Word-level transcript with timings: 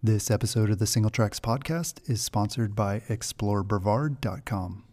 This 0.00 0.30
episode 0.30 0.70
of 0.70 0.78
the 0.78 0.84
Singletracks 0.84 1.40
podcast 1.40 2.08
is 2.08 2.22
sponsored 2.22 2.76
by 2.76 3.00
ExploreBrevard.com. 3.08 4.84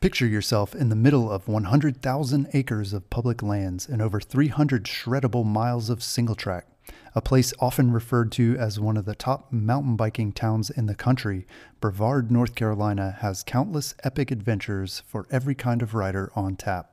Picture 0.00 0.26
yourself 0.26 0.74
in 0.74 0.88
the 0.88 0.96
middle 0.96 1.30
of 1.30 1.46
100,000 1.46 2.48
acres 2.52 2.92
of 2.92 3.08
public 3.08 3.40
lands 3.40 3.86
and 3.88 4.02
over 4.02 4.20
300 4.20 4.82
shreddable 4.82 5.46
miles 5.46 5.88
of 5.88 6.02
single 6.02 6.34
track. 6.34 6.66
A 7.14 7.20
place 7.20 7.54
often 7.60 7.92
referred 7.92 8.32
to 8.32 8.56
as 8.58 8.80
one 8.80 8.96
of 8.96 9.04
the 9.04 9.14
top 9.14 9.52
mountain 9.52 9.94
biking 9.94 10.32
towns 10.32 10.70
in 10.70 10.86
the 10.86 10.96
country, 10.96 11.46
Brevard, 11.80 12.32
North 12.32 12.56
Carolina 12.56 13.18
has 13.20 13.44
countless 13.44 13.94
epic 14.02 14.32
adventures 14.32 15.04
for 15.06 15.28
every 15.30 15.54
kind 15.54 15.82
of 15.82 15.94
rider 15.94 16.32
on 16.34 16.56
tap. 16.56 16.92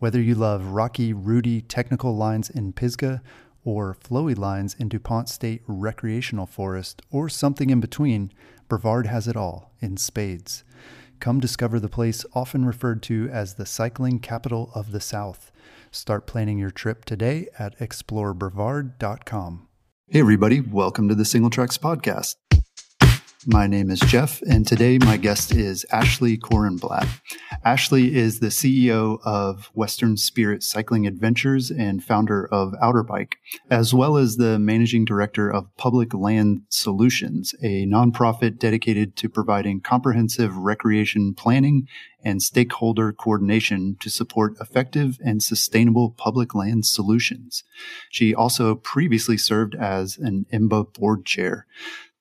Whether 0.00 0.20
you 0.20 0.34
love 0.34 0.66
rocky, 0.66 1.12
rooty 1.12 1.60
technical 1.60 2.16
lines 2.16 2.50
in 2.50 2.72
Pisgah 2.72 3.22
or 3.64 3.94
flowy 3.94 4.36
lines 4.36 4.74
in 4.74 4.88
DuPont 4.88 5.28
State 5.28 5.62
Recreational 5.66 6.46
Forest 6.46 7.02
or 7.10 7.28
something 7.28 7.70
in 7.70 7.80
between, 7.80 8.32
Brevard 8.68 9.06
has 9.06 9.28
it 9.28 9.36
all 9.36 9.72
in 9.80 9.96
spades. 9.96 10.64
Come 11.20 11.40
discover 11.40 11.78
the 11.78 11.88
place 11.88 12.24
often 12.34 12.64
referred 12.64 13.02
to 13.04 13.28
as 13.30 13.54
the 13.54 13.66
cycling 13.66 14.18
capital 14.18 14.70
of 14.74 14.92
the 14.92 15.00
South. 15.00 15.52
Start 15.90 16.26
planning 16.26 16.58
your 16.58 16.70
trip 16.70 17.04
today 17.04 17.48
at 17.58 17.78
explorebrevard.com. 17.78 19.68
Hey, 20.08 20.20
everybody, 20.20 20.60
welcome 20.60 21.08
to 21.08 21.14
the 21.14 21.24
Singletracks 21.24 21.78
Podcast. 21.78 22.36
My 23.46 23.66
name 23.66 23.90
is 23.90 24.00
Jeff, 24.00 24.42
and 24.42 24.66
today 24.66 24.98
my 24.98 25.16
guest 25.16 25.50
is 25.54 25.86
Ashley 25.90 26.36
Korenblatt. 26.36 27.08
Ashley 27.64 28.14
is 28.14 28.40
the 28.40 28.48
CEO 28.48 29.18
of 29.24 29.70
Western 29.72 30.18
Spirit 30.18 30.62
Cycling 30.62 31.06
Adventures 31.06 31.70
and 31.70 32.04
founder 32.04 32.46
of 32.52 32.74
Outer 32.82 33.02
Bike, 33.02 33.38
as 33.70 33.94
well 33.94 34.18
as 34.18 34.36
the 34.36 34.58
managing 34.58 35.06
director 35.06 35.50
of 35.50 35.74
Public 35.78 36.12
Land 36.12 36.64
Solutions, 36.68 37.54
a 37.62 37.86
nonprofit 37.86 38.58
dedicated 38.58 39.16
to 39.16 39.30
providing 39.30 39.80
comprehensive 39.80 40.54
recreation 40.58 41.32
planning 41.32 41.88
and 42.22 42.42
stakeholder 42.42 43.10
coordination 43.10 43.96
to 44.00 44.10
support 44.10 44.54
effective 44.60 45.18
and 45.24 45.42
sustainable 45.42 46.10
public 46.10 46.54
land 46.54 46.84
solutions. 46.84 47.64
She 48.10 48.34
also 48.34 48.74
previously 48.74 49.38
served 49.38 49.74
as 49.74 50.18
an 50.18 50.44
IMBA 50.52 50.92
board 50.92 51.24
chair. 51.24 51.66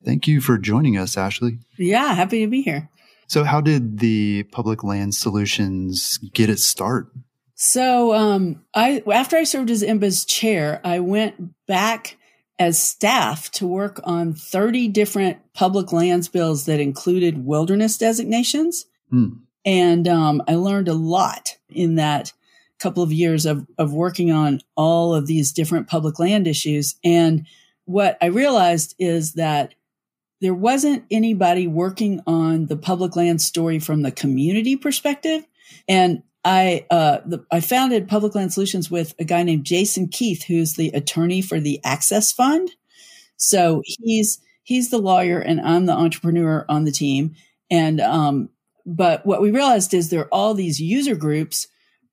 Thank 0.04 0.28
you 0.28 0.42
for 0.42 0.58
joining 0.58 0.98
us, 0.98 1.18
Ashley. 1.18 1.60
Yeah, 1.78 2.14
happy 2.14 2.42
to 2.42 2.48
be 2.48 2.62
here. 2.62 2.90
So, 3.28 3.44
how 3.44 3.62
did 3.62 4.00
the 4.00 4.44
Public 4.44 4.84
Land 4.84 5.14
Solutions 5.16 6.18
get 6.34 6.50
its 6.50 6.66
start? 6.66 7.12
So, 7.56 8.14
um, 8.14 8.64
I 8.74 9.04
after 9.12 9.38
I 9.38 9.44
served 9.44 9.70
as 9.70 9.84
IMBA's 9.84 10.26
chair, 10.26 10.82
I 10.84 11.00
went 11.00 11.66
back 11.68 12.18
as 12.58 12.82
staff 12.82 13.50
to 13.52 13.68
work 13.68 14.02
on 14.04 14.34
30 14.34 14.90
different 14.90 15.38
public 15.54 15.94
lands 15.94 16.28
bills 16.28 16.66
that 16.66 16.80
included 16.80 17.46
wilderness 17.46 17.98
designations. 17.98 18.86
Hmm. 19.10 19.30
And 19.66 20.08
um, 20.08 20.44
I 20.48 20.56
learned 20.56 20.88
a 20.90 20.94
lot 20.94 21.58
in 21.70 21.96
that 21.96 22.34
couple 22.80 23.04
of 23.04 23.12
years 23.12 23.46
of, 23.46 23.66
of 23.78 23.94
working 23.94 24.32
on 24.32 24.62
all 24.76 25.14
of 25.14 25.28
these 25.28 25.52
different 25.52 25.88
public 25.88 26.20
land 26.20 26.48
issues. 26.48 26.96
And 27.04 27.46
what 27.86 28.18
I 28.22 28.28
realized 28.28 28.96
is 29.00 29.34
that 29.34 29.74
there 30.42 30.54
wasn't 30.54 31.06
anybody 31.12 31.68
working 31.68 32.22
on 32.26 32.68
the 32.68 32.78
public 32.78 33.16
land 33.16 33.42
story 33.42 33.80
from 33.80 34.02
the 34.02 34.12
community 34.12 34.76
perspective. 34.76 35.46
And 35.88 36.24
I, 36.46 36.86
uh, 36.90 37.20
the, 37.26 37.46
I 37.52 37.60
founded 37.60 38.08
Public 38.08 38.34
Land 38.34 38.54
Solutions 38.54 38.90
with 38.90 39.14
a 39.20 39.26
guy 39.26 39.44
named 39.44 39.66
Jason 39.66 40.08
Keith, 40.08 40.44
who's 40.44 40.76
the 40.76 40.90
attorney 40.90 41.42
for 41.42 41.60
the 41.60 41.82
Access 41.84 42.32
Fund. 42.32 42.72
So 43.36 43.82
he's, 43.86 44.40
he's 44.64 44.90
the 44.90 44.98
lawyer 45.00 45.40
and 45.40 45.60
I'm 45.60 45.86
the 45.86 45.94
entrepreneur 45.94 46.66
on 46.70 46.86
the 46.86 46.92
team. 46.92 47.36
And, 47.70 48.00
um, 48.00 48.50
but 48.86 49.26
what 49.26 49.42
we 49.42 49.52
realized 49.52 49.94
is 49.94 50.10
there 50.10 50.22
are 50.22 50.34
all 50.34 50.54
these 50.54 50.80
user 50.80 51.16
groups 51.16 51.68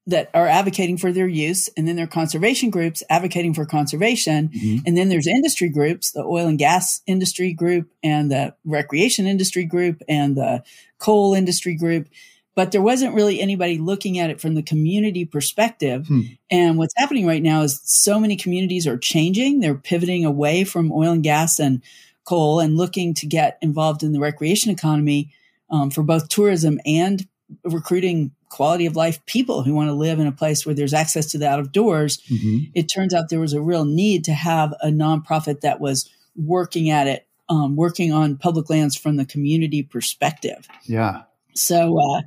that 0.06 0.31
are 0.34 0.47
advocating 0.47 0.97
for 0.97 1.12
their 1.12 1.26
use 1.26 1.69
and 1.76 1.86
then 1.86 1.97
there 1.97 2.04
are 2.04 2.08
conservation 2.08 2.70
groups 2.70 3.03
advocating 3.10 3.53
for 3.53 3.66
conservation 3.66 4.48
mm-hmm. 4.48 4.78
and 4.86 4.97
then 4.97 5.08
there's 5.08 5.26
industry 5.26 5.69
groups 5.69 6.12
the 6.12 6.22
oil 6.22 6.47
and 6.47 6.58
gas 6.58 7.03
industry 7.06 7.53
group 7.53 7.91
and 8.03 8.31
the 8.31 8.54
recreation 8.64 9.26
industry 9.26 9.64
group 9.64 10.03
and 10.08 10.36
the 10.36 10.62
coal 10.98 11.34
industry 11.34 11.75
group 11.75 12.08
but 12.54 12.72
there 12.72 12.82
wasn't 12.82 13.14
really 13.14 13.41
anybody 13.41 13.76
looking 13.76 14.19
at 14.19 14.31
it 14.31 14.41
from 14.41 14.54
the 14.54 14.62
community 14.62 15.25
perspective 15.25 16.06
hmm. 16.06 16.22
and 16.50 16.78
what's 16.78 16.94
happening 16.97 17.26
right 17.26 17.42
now 17.42 17.62
is 17.62 17.81
so 17.84 18.20
many 18.20 18.36
communities 18.36 18.86
are 18.86 18.98
changing 18.98 19.60
they're 19.60 19.75
pivoting 19.75 20.25
away 20.25 20.64
from 20.64 20.92
oil 20.92 21.12
and 21.12 21.25
gas 21.25 21.58
and 21.58 21.82
coal 22.25 22.60
and 22.60 22.76
looking 22.76 23.14
to 23.14 23.26
get 23.26 23.58
involved 23.60 24.02
in 24.02 24.12
the 24.12 24.20
recreation 24.20 24.70
economy 24.70 25.32
um, 25.70 25.91
for 25.91 26.02
both 26.02 26.28
tourism 26.28 26.81
and 26.86 27.26
recruiting 27.64 28.32
quality 28.48 28.86
of 28.86 28.96
life 28.96 29.24
people 29.26 29.62
who 29.62 29.74
want 29.74 29.88
to 29.88 29.94
live 29.94 30.18
in 30.18 30.26
a 30.26 30.32
place 30.32 30.64
where 30.64 30.74
there's 30.74 30.94
access 30.94 31.26
to 31.26 31.38
the 31.38 31.48
out 31.48 31.58
of 31.58 31.72
doors, 31.72 32.18
mm-hmm. 32.30 32.70
it 32.74 32.84
turns 32.84 33.14
out 33.14 33.28
there 33.28 33.40
was 33.40 33.52
a 33.52 33.60
real 33.60 33.84
need 33.84 34.24
to 34.24 34.32
have 34.32 34.72
a 34.80 34.88
nonprofit 34.88 35.60
that 35.60 35.80
was 35.80 36.10
working 36.36 36.90
at 36.90 37.06
it, 37.06 37.26
um, 37.48 37.76
working 37.76 38.12
on 38.12 38.36
public 38.36 38.70
lands 38.70 38.96
from 38.96 39.16
the 39.16 39.24
community 39.24 39.82
perspective. 39.82 40.68
Yeah. 40.84 41.22
So, 41.54 41.98
uh, 42.00 42.22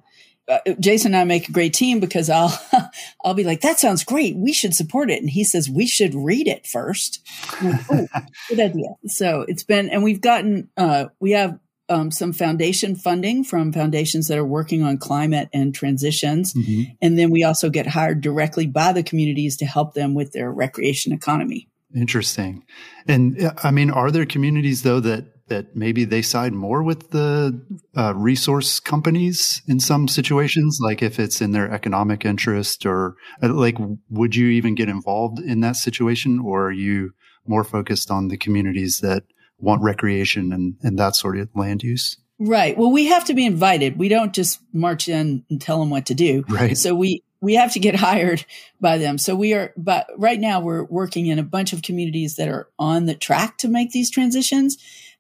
uh, 0.50 0.74
Jason 0.80 1.14
and 1.14 1.22
I 1.22 1.24
make 1.26 1.48
a 1.48 1.52
great 1.52 1.74
team 1.74 2.00
because 2.00 2.28
I'll 2.30 2.60
I'll 3.24 3.36
be 3.36 3.44
like, 3.44 3.62
that 3.62 3.80
sounds 3.80 4.04
great. 4.04 4.36
We 4.36 4.52
should 4.52 4.74
support 4.74 5.12
it. 5.12 5.22
And 5.22 5.30
he 5.30 5.44
says, 5.44 5.70
we 5.70 5.86
should 5.86 6.16
read 6.16 6.48
it 6.48 6.66
first. 6.66 7.22
Like, 7.62 7.82
oh, 7.92 8.08
good 8.50 8.60
idea. 8.60 8.90
So 9.06 9.46
it's 9.48 9.64
been, 9.64 9.90
and 9.90 10.04
we've 10.04 10.22
gotten, 10.22 10.70
uh, 10.76 11.06
we 11.20 11.32
have 11.32 11.60
um, 11.90 12.12
some 12.12 12.34
foundation 12.34 12.96
funding 12.96 13.44
from 13.44 13.74
foundations 13.74 14.28
that 14.28 14.38
are 14.38 14.46
working 14.46 14.84
on 14.84 14.98
climate 14.98 15.50
and 15.54 15.74
transitions. 15.74 16.54
Mm-hmm. 16.54 16.92
And 17.02 17.18
then 17.18 17.32
we 17.32 17.44
also 17.44 17.70
get 17.70 17.88
hired 17.88 18.22
directly 18.22 18.68
by 18.68 18.94
the 18.94 19.04
communities 19.04 19.58
to 19.58 19.66
help 19.66 19.94
them 19.94 20.14
with 20.14 20.32
their 20.32 20.52
recreation 20.52 21.12
economy. 21.12 21.68
Interesting. 21.96 22.64
And 23.08 23.52
I 23.64 23.72
mean, 23.72 23.90
are 23.90 24.12
there 24.12 24.26
communities 24.26 24.84
though 24.84 25.00
that 25.00 25.26
that 25.50 25.76
maybe 25.76 26.06
they 26.06 26.22
side 26.22 26.54
more 26.54 26.84
with 26.84 27.10
the 27.10 27.60
uh, 27.98 28.14
resource 28.16 28.80
companies 28.80 29.62
in 29.68 29.80
some 29.80 30.08
situations, 30.08 30.80
like 30.80 31.02
if 31.02 31.20
it's 31.20 31.42
in 31.42 31.52
their 31.52 31.72
economic 31.72 32.24
interest, 32.24 32.86
or 32.86 33.16
uh, 33.44 33.52
like, 33.52 33.76
would 34.10 34.36
you 34.36 34.48
even 34.50 34.76
get 34.76 34.90
involved 34.90 35.40
in 35.40 35.62
that 35.62 35.76
situation, 35.76 36.40
or 36.40 36.68
are 36.68 36.72
you 36.72 37.12
more 37.48 37.64
focused 37.64 38.12
on 38.12 38.28
the 38.28 38.38
communities 38.38 39.00
that 39.02 39.24
want 39.60 39.82
recreation 39.82 40.52
and, 40.54 40.76
and 40.82 40.98
that 41.00 41.16
sort 41.16 41.38
of 41.38 41.50
land 41.56 41.84
use. 41.84 42.18
Right. 42.40 42.78
Well, 42.78 42.92
we 42.92 43.08
have 43.08 43.26
to 43.26 43.34
be 43.34 43.46
invited. 43.46 43.98
We 43.98 44.08
don't 44.08 44.34
just 44.34 44.62
march 44.72 45.10
in 45.10 45.44
and 45.50 45.62
tell 45.62 45.80
them 45.80 45.90
what 45.90 46.06
to 46.08 46.14
do. 46.14 46.46
Right. 46.48 46.78
So 46.78 46.96
we, 46.96 47.24
we 47.42 47.56
have 47.56 47.74
to 47.74 47.80
get 47.80 47.96
hired 48.00 48.46
by 48.80 48.98
them. 48.98 49.18
So 49.18 49.36
we 49.36 49.54
are, 49.54 49.74
but 49.76 50.08
right 50.18 50.40
now 50.40 50.62
we're 50.62 50.86
working 50.86 51.28
in 51.28 51.38
a 51.38 51.44
bunch 51.44 51.74
of 51.74 51.82
communities 51.82 52.38
that 52.38 52.48
are 52.48 52.70
on 52.80 53.06
the 53.06 53.16
track 53.16 53.58
to 53.60 53.68
make 53.68 53.92
these 53.92 54.10
transitions. 54.10 54.78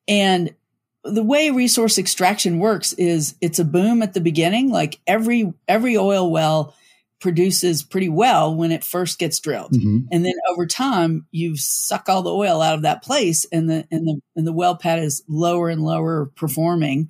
And 0.07 0.55
the 1.03 1.23
way 1.23 1.49
resource 1.49 1.97
extraction 1.97 2.59
works 2.59 2.94
is 2.94 3.35
it's 3.41 3.59
a 3.59 3.66
boom 3.66 4.01
at 4.01 4.13
the 4.13 4.22
beginning. 4.22 4.69
Like 4.69 4.99
every, 5.05 5.53
every 5.67 5.97
oil 5.97 6.31
well 6.31 6.73
produces 7.19 7.84
pretty 7.84 8.09
well 8.09 8.56
when 8.56 8.72
it 8.72 8.84
first 8.84 9.19
gets 9.19 9.40
drilled. 9.40 9.74
Mm-hmm. 9.74 10.07
And 10.12 10.25
then 10.25 10.34
over 10.50 10.66
time, 10.66 11.28
you 11.31 11.56
suck 11.57 12.07
all 12.07 12.22
the 12.22 12.34
oil 12.34 12.62
out 12.62 12.75
of 12.75 12.84
that 12.84 13.03
place 13.03 13.46
and 13.52 13.69
the, 13.69 13.85
and 13.91 14.07
the, 14.07 14.22
and 14.35 14.47
the 14.47 14.53
well 14.53 14.75
pad 14.75 15.00
is 15.00 15.24
lower 15.28 15.69
and 15.69 15.81
lower 15.81 16.28
performing. 16.35 17.09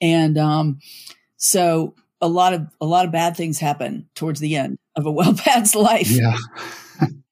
And, 0.00 0.38
um, 0.38 0.78
so 1.36 1.94
a 2.20 2.28
lot 2.28 2.54
of, 2.54 2.68
a 2.80 2.86
lot 2.86 3.04
of 3.04 3.12
bad 3.12 3.36
things 3.36 3.58
happen 3.58 4.08
towards 4.14 4.40
the 4.40 4.56
end 4.56 4.78
of 4.96 5.06
a 5.06 5.10
well 5.12 5.34
pad's 5.34 5.74
life. 5.74 6.10
Yeah. 6.10 6.36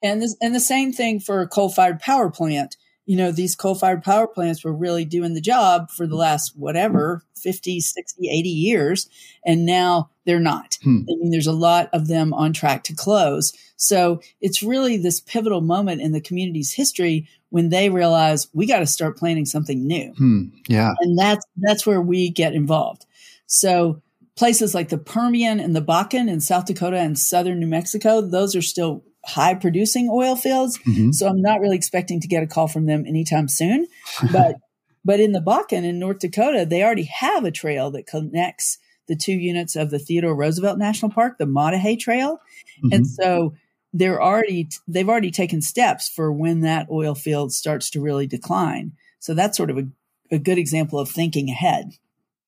and 0.03 0.21
this, 0.21 0.37
and 0.41 0.55
the 0.55 0.61
same 0.61 0.93
thing 0.93 1.21
for 1.21 1.43
a 1.43 1.49
coal 1.49 1.69
fired 1.69 2.01
power 2.01 2.31
plant 2.31 2.77
you 3.07 3.17
know, 3.17 3.31
these 3.31 3.55
coal 3.55 3.77
fired 3.77 4.03
power 4.03 4.27
plants 4.27 4.65
were 4.65 4.73
really 4.73 5.05
doing 5.05 5.35
the 5.35 5.41
job 5.41 5.91
for 5.91 6.07
the 6.07 6.17
last 6.17 6.53
whatever 6.57 7.23
50, 7.37 7.81
60, 7.81 8.29
80 8.29 8.49
years. 8.49 9.09
And 9.45 9.65
now 9.65 10.11
they're 10.25 10.41
not. 10.41 10.77
Hmm. 10.83 11.03
I 11.09 11.15
mean, 11.17 11.31
there's 11.31 11.47
a 11.47 11.53
lot 11.53 11.89
of 11.93 12.09
them 12.09 12.35
on 12.35 12.53
track 12.53 12.83
to 12.85 12.95
close. 12.95 13.53
So 13.77 14.21
it's 14.41 14.63
really 14.63 14.97
this 14.97 15.21
pivotal 15.21 15.61
moment 15.61 16.03
in 16.03 16.11
the 16.11 16.21
community's 16.21 16.73
history 16.73 17.29
when 17.51 17.69
they 17.69 17.91
realize 17.91 18.49
we 18.53 18.67
got 18.67 18.81
to 18.81 18.87
start 18.87 19.17
planning 19.17 19.47
something 19.47 19.87
new. 19.87 20.13
Hmm. 20.17 20.43
Yeah. 20.69 20.93
And 21.01 21.17
that's, 21.17 21.47
that's 21.57 21.87
where 21.87 22.01
we 22.01 22.29
get 22.31 22.55
involved. 22.55 23.07
So 23.47 24.03
places 24.37 24.75
like 24.75 24.89
the 24.89 24.99
Permian 24.99 25.61
and 25.61 25.77
the 25.77 25.83
Bakken 25.83 26.29
in 26.29 26.41
South 26.41 26.67
Dakota 26.67 26.99
and 26.99 27.17
southern 27.17 27.61
New 27.61 27.69
Mexico, 27.69 28.21
those 28.21 28.57
are 28.57 28.63
still 28.63 29.05
high 29.27 29.55
producing 29.55 30.09
oil 30.11 30.37
fields. 30.37 30.79
Mm-hmm. 30.79 31.13
So 31.13 31.29
I'm 31.29 31.43
not 31.43 31.61
really 31.61 31.77
expecting 31.77 32.21
to 32.21 32.29
get 32.29 32.43
a 32.43 32.47
call 32.47 32.69
from 32.69 32.87
them 32.87 33.05
anytime 33.07 33.49
soon. 33.49 33.87
But 34.33 34.57
but 35.05 35.21
in 35.21 35.33
the 35.33 35.41
Bakken 35.41 35.85
in 35.85 35.99
North 35.99 36.21
Dakota, 36.21 36.67
they 36.69 36.83
already 36.83 37.05
have 37.05 37.45
a 37.45 37.51
trail 37.51 37.91
that 37.93 38.07
connects 38.07 38.79
the 39.09 39.17
two 39.17 39.33
units 39.33 39.77
of 39.77 39.91
the 39.91 39.99
Theodore 39.99 40.35
Roosevelt 40.35 40.79
National 40.79 41.11
Park, 41.11 41.39
the 41.39 41.47
Maah 41.47 41.97
Trail. 41.97 42.41
Mm-hmm. 42.79 42.93
And 42.93 43.07
so 43.07 43.55
they're 43.93 44.23
already 44.23 44.69
they've 44.89 45.09
already 45.09 45.31
taken 45.31 45.63
steps 45.63 46.09
for 46.09 46.33
when 46.33 46.61
that 46.61 46.89
oil 46.91 47.15
field 47.15 47.53
starts 47.53 47.91
to 47.91 48.01
really 48.01 48.27
decline. 48.27 48.93
So 49.19 49.35
that's 49.35 49.57
sort 49.57 49.71
of 49.71 49.79
a 49.79 49.87
a 50.31 50.39
good 50.39 50.59
example 50.59 50.99
of 50.99 51.09
thinking 51.09 51.51
ahead. 51.51 51.93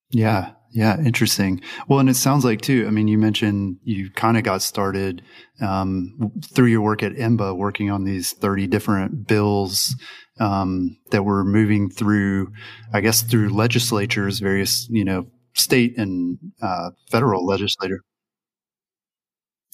Yeah. 0.09 0.51
Yeah. 0.71 0.99
Interesting. 1.03 1.61
Well, 1.87 1.99
and 1.99 2.09
it 2.09 2.15
sounds 2.15 2.45
like 2.45 2.61
too, 2.61 2.85
I 2.87 2.91
mean, 2.91 3.07
you 3.07 3.17
mentioned 3.17 3.77
you 3.83 4.11
kind 4.11 4.37
of 4.37 4.43
got 4.43 4.61
started, 4.61 5.23
um, 5.61 6.31
through 6.53 6.67
your 6.67 6.81
work 6.81 7.01
at 7.01 7.13
IMBA 7.13 7.57
working 7.57 7.89
on 7.89 8.03
these 8.03 8.33
30 8.33 8.67
different 8.67 9.27
bills, 9.27 9.95
um, 10.39 10.95
that 11.11 11.23
were 11.23 11.43
moving 11.43 11.89
through, 11.89 12.51
I 12.93 13.01
guess, 13.01 13.23
through 13.23 13.49
legislatures, 13.49 14.39
various, 14.39 14.87
you 14.91 15.03
know, 15.03 15.25
state 15.55 15.97
and, 15.97 16.37
uh, 16.61 16.91
federal 17.09 17.45
legislator. 17.45 18.01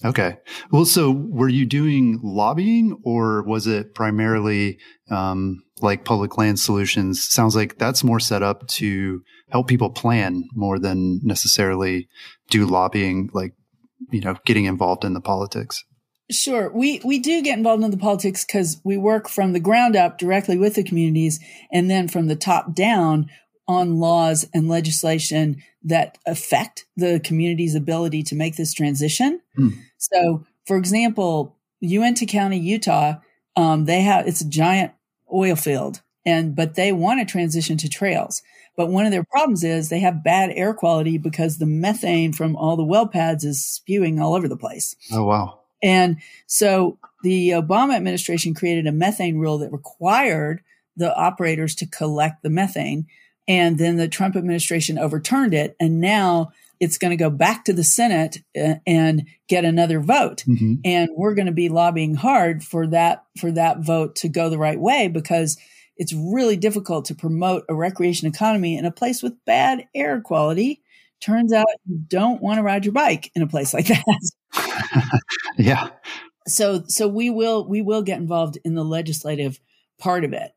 Okay. 0.03 0.38
Well, 0.71 0.86
so 0.86 1.12
were 1.12 1.48
you 1.48 1.65
doing 1.65 2.19
lobbying 2.21 2.98
or 3.03 3.44
was 3.44 3.65
it 3.65 3.95
primarily 3.95 4.77
um, 5.09 5.63
like 5.81 6.03
public 6.03 6.38
land 6.38 6.59
solutions? 6.59 7.24
Sounds 7.24 7.56
like 7.56 7.77
that's 7.77 8.03
more 8.03 8.19
set 8.19 8.44
up 8.44 8.68
to 8.68 9.21
help 9.50 9.68
people 9.68 9.89
plan 9.89 10.44
more 10.53 10.80
than 10.80 11.19
necessarily 11.24 12.07
do 12.50 12.65
lobbying, 12.65 13.30
like, 13.33 13.53
you 14.12 14.21
know, 14.21 14.36
getting 14.45 14.65
involved 14.65 15.03
in 15.03 15.13
the 15.13 15.21
politics. 15.21 15.83
Sure. 16.31 16.71
We, 16.71 17.01
we 17.06 17.19
do 17.19 17.44
get 17.44 17.57
involved 17.57 17.83
in 17.83 17.92
the 17.92 17.97
politics 17.97 18.44
because 18.44 18.81
we 18.83 18.97
work 18.97 19.30
from 19.30 19.53
the 19.53 19.59
ground 19.59 19.95
up 19.95 20.18
directly 20.18 20.57
with 20.57 20.74
the 20.75 20.83
communities 20.83 21.39
and 21.71 21.89
then 21.89 22.07
from 22.07 22.27
the 22.27 22.36
top 22.36 22.74
down 22.74 23.30
on 23.68 24.00
laws 24.00 24.47
and 24.53 24.68
legislation 24.68 25.62
that 25.83 26.18
affect 26.25 26.86
the 26.98 27.19
community's 27.24 27.75
ability 27.75 28.24
to 28.24 28.36
make 28.36 28.56
this 28.56 28.74
transition. 28.74 29.39
Hmm. 29.56 29.69
So, 29.98 30.45
for 30.65 30.77
example, 30.77 31.56
Uintah 31.80 32.25
County, 32.25 32.57
Utah, 32.57 33.15
um, 33.56 33.86
they 33.86 34.01
have 34.01 34.27
it's 34.27 34.41
a 34.41 34.50
giant 34.50 34.94
oil 35.33 35.56
field, 35.56 36.01
and 36.25 36.56
but 36.56 36.75
they 36.75 36.91
want 36.91 37.19
to 37.19 37.31
transition 37.31 37.77
to 37.77 37.89
trails. 37.89 38.41
But 38.75 38.89
one 38.89 39.06
of 39.06 39.12
their 39.12 39.24
problems 39.24 39.63
is 39.63 39.89
they 39.89 40.00
have 40.00 40.24
bad 40.24 40.51
air 40.54 40.74
quality 40.74 41.18
because 41.18 41.57
the 41.57 41.66
methane 41.66 42.33
from 42.33 42.56
all 42.56 42.75
the 42.75 42.83
well 42.83 43.07
pads 43.07 43.44
is 43.44 43.66
spewing 43.66 44.19
all 44.19 44.33
over 44.33 44.48
the 44.48 44.57
place. 44.57 44.95
Oh 45.12 45.24
wow! 45.24 45.60
And 45.81 46.18
so 46.48 46.98
the 47.24 47.51
Obama 47.51 47.95
administration 47.95 48.54
created 48.54 48.88
a 48.88 48.92
methane 48.92 49.38
rule 49.38 49.60
that 49.60 49.72
required 49.72 50.62
the 50.98 51.16
operators 51.16 51.75
to 51.75 51.88
collect 51.88 52.44
the 52.44 52.50
methane. 52.50 53.07
And 53.48 53.77
then 53.77 53.98
the 53.98 54.07
Trump 54.07 54.36
administration 54.36 54.98
overturned 54.98 55.54
it. 55.54 55.75
And 55.80 56.00
now 56.01 56.51
it's 56.80 56.98
going 56.98 57.12
to 57.12 57.24
go 57.24 57.30
back 57.30 57.66
to 57.66 57.74
the 57.74 57.83
Senate 57.83 58.39
uh, 58.60 58.75
and 58.86 59.27
get 59.48 59.66
another 59.66 60.00
vote. 60.00 60.44
Mm-hmm. 60.48 60.75
And 60.83 61.10
we're 61.16 61.36
going 61.36 61.45
to 61.45 61.51
be 61.51 61.69
lobbying 61.69 62.16
hard 62.16 62.63
for 62.63 62.88
that, 62.88 63.24
for 63.39 63.51
that 63.51 63.80
vote 63.80 64.16
to 64.18 64.30
go 64.30 64.50
the 64.50 64.57
right 64.57 64.80
way 64.80 65.07
because 65.07 65.57
it's 65.97 66.13
really 66.13 66.57
difficult 66.57 67.06
to 67.06 67.15
promote 67.15 67.63
a 67.69 67.75
recreation 67.75 68.27
economy 68.27 68.77
in 68.77 68.86
a 68.86 68.92
place 68.92 69.24
with 69.24 69.44
bad 69.45 69.88
air 69.94 70.21
quality. 70.21 70.81
Turns 71.21 71.53
out 71.53 71.65
you 71.86 71.97
don't 72.07 72.42
want 72.42 72.57
to 72.57 72.63
ride 72.63 72.86
your 72.86 72.94
bike 72.94 73.31
in 73.36 73.42
a 73.42 73.47
place 73.47 73.74
like 73.74 73.88
that. 73.88 75.21
yeah. 75.57 75.89
So, 76.47 76.83
so 76.88 77.07
we 77.07 77.30
will, 77.30 77.68
we 77.68 77.81
will 77.81 78.01
get 78.01 78.19
involved 78.19 78.57
in 78.63 78.75
the 78.75 78.83
legislative 78.83 79.59
part 79.97 80.24
of 80.24 80.33
it. 80.33 80.51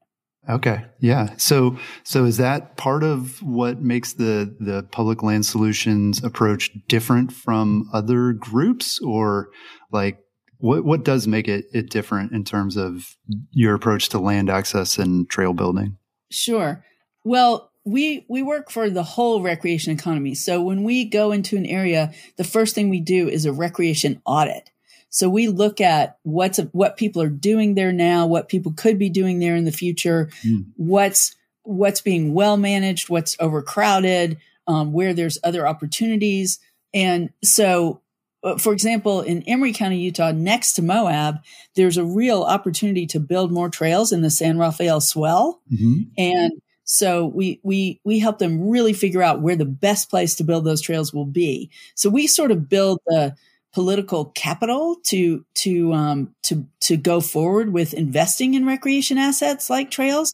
Okay. 0.48 0.84
Yeah. 0.98 1.34
So, 1.36 1.78
so 2.04 2.24
is 2.24 2.38
that 2.38 2.76
part 2.76 3.02
of 3.02 3.42
what 3.42 3.82
makes 3.82 4.14
the, 4.14 4.54
the 4.58 4.82
public 4.84 5.22
land 5.22 5.44
solutions 5.44 6.22
approach 6.24 6.70
different 6.88 7.32
from 7.32 7.88
other 7.92 8.32
groups 8.32 8.98
or 9.00 9.50
like 9.92 10.18
what, 10.58 10.84
what 10.84 11.04
does 11.04 11.26
make 11.26 11.48
it, 11.48 11.66
it 11.72 11.90
different 11.90 12.32
in 12.32 12.44
terms 12.44 12.76
of 12.76 13.16
your 13.50 13.74
approach 13.74 14.08
to 14.10 14.18
land 14.18 14.50
access 14.50 14.98
and 14.98 15.28
trail 15.28 15.52
building? 15.52 15.96
Sure. 16.30 16.84
Well, 17.24 17.70
we 17.84 18.26
we 18.28 18.42
work 18.42 18.70
for 18.70 18.90
the 18.90 19.02
whole 19.02 19.42
recreation 19.42 19.92
economy. 19.92 20.34
So 20.34 20.62
when 20.62 20.82
we 20.82 21.04
go 21.04 21.32
into 21.32 21.56
an 21.56 21.64
area, 21.66 22.12
the 22.36 22.44
first 22.44 22.74
thing 22.74 22.90
we 22.90 23.00
do 23.00 23.28
is 23.28 23.46
a 23.46 23.52
recreation 23.52 24.20
audit. 24.26 24.70
So 25.10 25.28
we 25.30 25.48
look 25.48 25.80
at 25.80 26.18
what's 26.22 26.58
what 26.72 26.98
people 26.98 27.22
are 27.22 27.30
doing 27.30 27.74
there 27.74 27.92
now, 27.92 28.26
what 28.26 28.48
people 28.48 28.72
could 28.72 28.98
be 28.98 29.08
doing 29.08 29.38
there 29.38 29.56
in 29.56 29.64
the 29.64 29.72
future, 29.72 30.28
mm. 30.44 30.66
what's 30.76 31.34
what's 31.62 32.02
being 32.02 32.34
well 32.34 32.56
managed, 32.56 33.08
what's 33.08 33.36
overcrowded, 33.40 34.38
um, 34.66 34.92
where 34.92 35.14
there's 35.14 35.38
other 35.42 35.66
opportunities, 35.66 36.58
and 36.92 37.30
so. 37.42 38.02
Uh, 38.44 38.56
for 38.56 38.72
example, 38.72 39.20
in 39.20 39.42
Emery 39.42 39.72
County, 39.72 39.98
Utah, 39.98 40.30
next 40.30 40.74
to 40.74 40.82
Moab, 40.82 41.38
there's 41.74 41.96
a 41.96 42.04
real 42.04 42.42
opportunity 42.42 43.06
to 43.06 43.18
build 43.18 43.50
more 43.50 43.68
trails 43.68 44.12
in 44.12 44.22
the 44.22 44.30
San 44.30 44.58
Rafael 44.58 45.00
Swell, 45.00 45.60
mm-hmm. 45.72 46.02
and 46.16 46.52
so 46.84 47.26
we 47.26 47.60
we 47.62 48.00
we 48.04 48.18
help 48.18 48.38
them 48.38 48.68
really 48.68 48.92
figure 48.92 49.22
out 49.22 49.42
where 49.42 49.56
the 49.56 49.64
best 49.64 50.08
place 50.08 50.36
to 50.36 50.44
build 50.44 50.64
those 50.64 50.80
trails 50.80 51.12
will 51.12 51.26
be. 51.26 51.70
So 51.94 52.08
we 52.08 52.26
sort 52.26 52.50
of 52.50 52.68
build 52.68 53.00
the 53.06 53.34
political 53.74 54.26
capital 54.26 54.96
to 55.04 55.44
to 55.54 55.92
um, 55.92 56.34
to 56.44 56.66
to 56.80 56.96
go 56.96 57.20
forward 57.20 57.72
with 57.72 57.92
investing 57.92 58.54
in 58.54 58.66
recreation 58.66 59.18
assets 59.18 59.68
like 59.68 59.90
trails. 59.90 60.32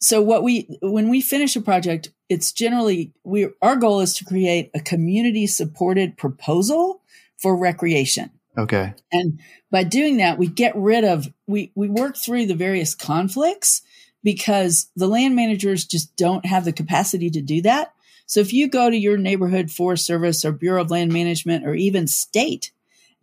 So 0.00 0.20
what 0.20 0.42
we 0.42 0.78
when 0.82 1.08
we 1.08 1.20
finish 1.20 1.54
a 1.56 1.60
project, 1.60 2.10
it's 2.28 2.52
generally 2.52 3.12
we 3.22 3.48
our 3.62 3.76
goal 3.76 4.00
is 4.00 4.14
to 4.14 4.24
create 4.24 4.70
a 4.74 4.80
community 4.80 5.46
supported 5.46 6.16
proposal 6.16 7.02
for 7.44 7.54
recreation. 7.54 8.30
Okay. 8.56 8.94
And 9.12 9.38
by 9.70 9.84
doing 9.84 10.16
that, 10.16 10.38
we 10.38 10.46
get 10.46 10.74
rid 10.74 11.04
of 11.04 11.28
we 11.46 11.72
we 11.74 11.90
work 11.90 12.16
through 12.16 12.46
the 12.46 12.54
various 12.54 12.94
conflicts 12.94 13.82
because 14.22 14.90
the 14.96 15.08
land 15.08 15.36
managers 15.36 15.84
just 15.84 16.16
don't 16.16 16.46
have 16.46 16.64
the 16.64 16.72
capacity 16.72 17.28
to 17.28 17.42
do 17.42 17.60
that. 17.60 17.92
So 18.24 18.40
if 18.40 18.54
you 18.54 18.66
go 18.66 18.88
to 18.88 18.96
your 18.96 19.18
neighborhood 19.18 19.70
Forest 19.70 20.06
Service 20.06 20.42
or 20.42 20.52
Bureau 20.52 20.80
of 20.80 20.90
Land 20.90 21.12
Management 21.12 21.66
or 21.66 21.74
even 21.74 22.06
state 22.06 22.72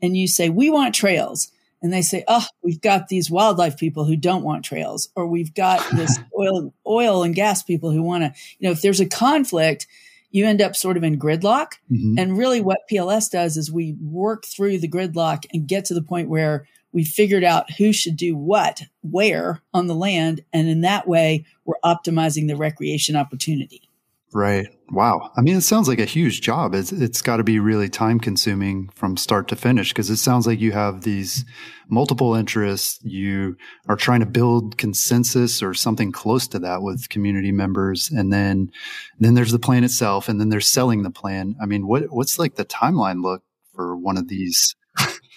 and 0.04 0.16
you 0.16 0.28
say, 0.28 0.50
we 0.50 0.70
want 0.70 0.94
trails. 0.94 1.52
And 1.82 1.92
they 1.92 2.04
say, 2.04 2.24
oh, 2.28 2.46
we've 2.62 2.80
got 2.80 3.08
these 3.08 3.32
wildlife 3.32 3.76
people 3.76 4.06
who 4.06 4.16
don't 4.16 4.44
want 4.44 4.64
trails, 4.64 5.10
or 5.16 5.26
we've 5.26 5.56
got 5.56 5.84
this 5.96 6.20
oil, 6.40 6.76
oil 6.86 7.24
and 7.24 7.34
gas 7.34 7.64
people 7.64 7.90
who 7.90 8.04
want 8.04 8.24
to, 8.24 8.40
you 8.60 8.68
know, 8.68 8.72
if 8.72 8.84
there's 8.84 9.00
a 9.00 9.08
conflict, 9.08 9.88
you 10.32 10.46
end 10.46 10.62
up 10.62 10.76
sort 10.76 10.98
of 10.98 11.04
in 11.04 11.20
gridlock. 11.20 11.74
Mm-hmm. 11.92 12.16
And 12.18 12.38
really 12.38 12.62
what 12.62 12.88
PLS 12.92 13.30
does 13.30 13.58
is 13.58 13.72
we 13.72 13.96
work 14.02 14.46
through 14.46 14.80
the 14.80 14.88
gridlock 14.88 15.46
and 15.54 15.68
get 15.68 15.86
to 15.86 15.94
the 15.94 16.02
point 16.02 16.30
where 16.30 16.68
we 16.94 17.04
figured 17.04 17.44
out 17.44 17.72
who 17.74 17.94
should 17.94 18.18
do 18.18 18.36
what, 18.36 18.84
where 19.02 19.62
on 19.74 19.88
the 19.88 19.96
land. 19.96 20.42
And 20.52 20.68
in 20.68 20.82
that 20.82 21.08
way, 21.08 21.46
we're 21.66 21.76
optimizing 21.84 22.48
the 22.48 22.58
recreation 22.58 23.16
opportunity. 23.16 23.90
Right. 24.34 24.68
Wow. 24.90 25.32
I 25.36 25.42
mean, 25.42 25.58
it 25.58 25.62
sounds 25.62 25.90
like 25.90 26.00
a 26.00 26.06
huge 26.06 26.40
job. 26.40 26.74
It's, 26.74 26.94
it's 26.94 27.22
got 27.22 27.38
to 27.38 27.44
be 27.44 27.60
really 27.60 27.90
time 27.90 28.18
consuming 28.18 28.90
from 28.96 29.18
start 29.18 29.50
to 29.50 29.58
finish 29.58 29.90
because 29.90 30.10
it 30.10 30.18
sounds 30.18 30.48
like 30.48 30.62
you 30.62 30.72
have 30.72 31.02
these 31.02 31.44
multiple 31.90 32.34
interests. 32.34 33.00
You 33.04 33.58
are 33.90 33.98
trying 33.98 34.22
to 34.22 34.26
build 34.26 34.78
consensus 34.78 35.62
or 35.62 35.74
something 35.74 36.14
close 36.14 36.48
to 36.50 36.60
that 36.60 36.82
with 36.82 37.10
community 37.10 37.52
members. 37.52 38.10
And 38.10 38.32
then, 38.32 38.72
then 39.20 39.34
there's 39.34 39.52
the 39.52 39.60
plan 39.60 39.84
itself 39.84 40.30
and 40.30 40.40
then 40.40 40.48
they're 40.48 40.62
selling 40.62 41.04
the 41.04 41.12
plan. 41.12 41.56
I 41.62 41.66
mean, 41.66 41.86
what, 41.86 42.04
what's 42.10 42.40
like 42.40 42.56
the 42.56 42.66
timeline 42.66 43.22
look 43.22 43.44
for 43.76 43.98
one 43.98 44.18
of 44.18 44.30
these? 44.30 44.76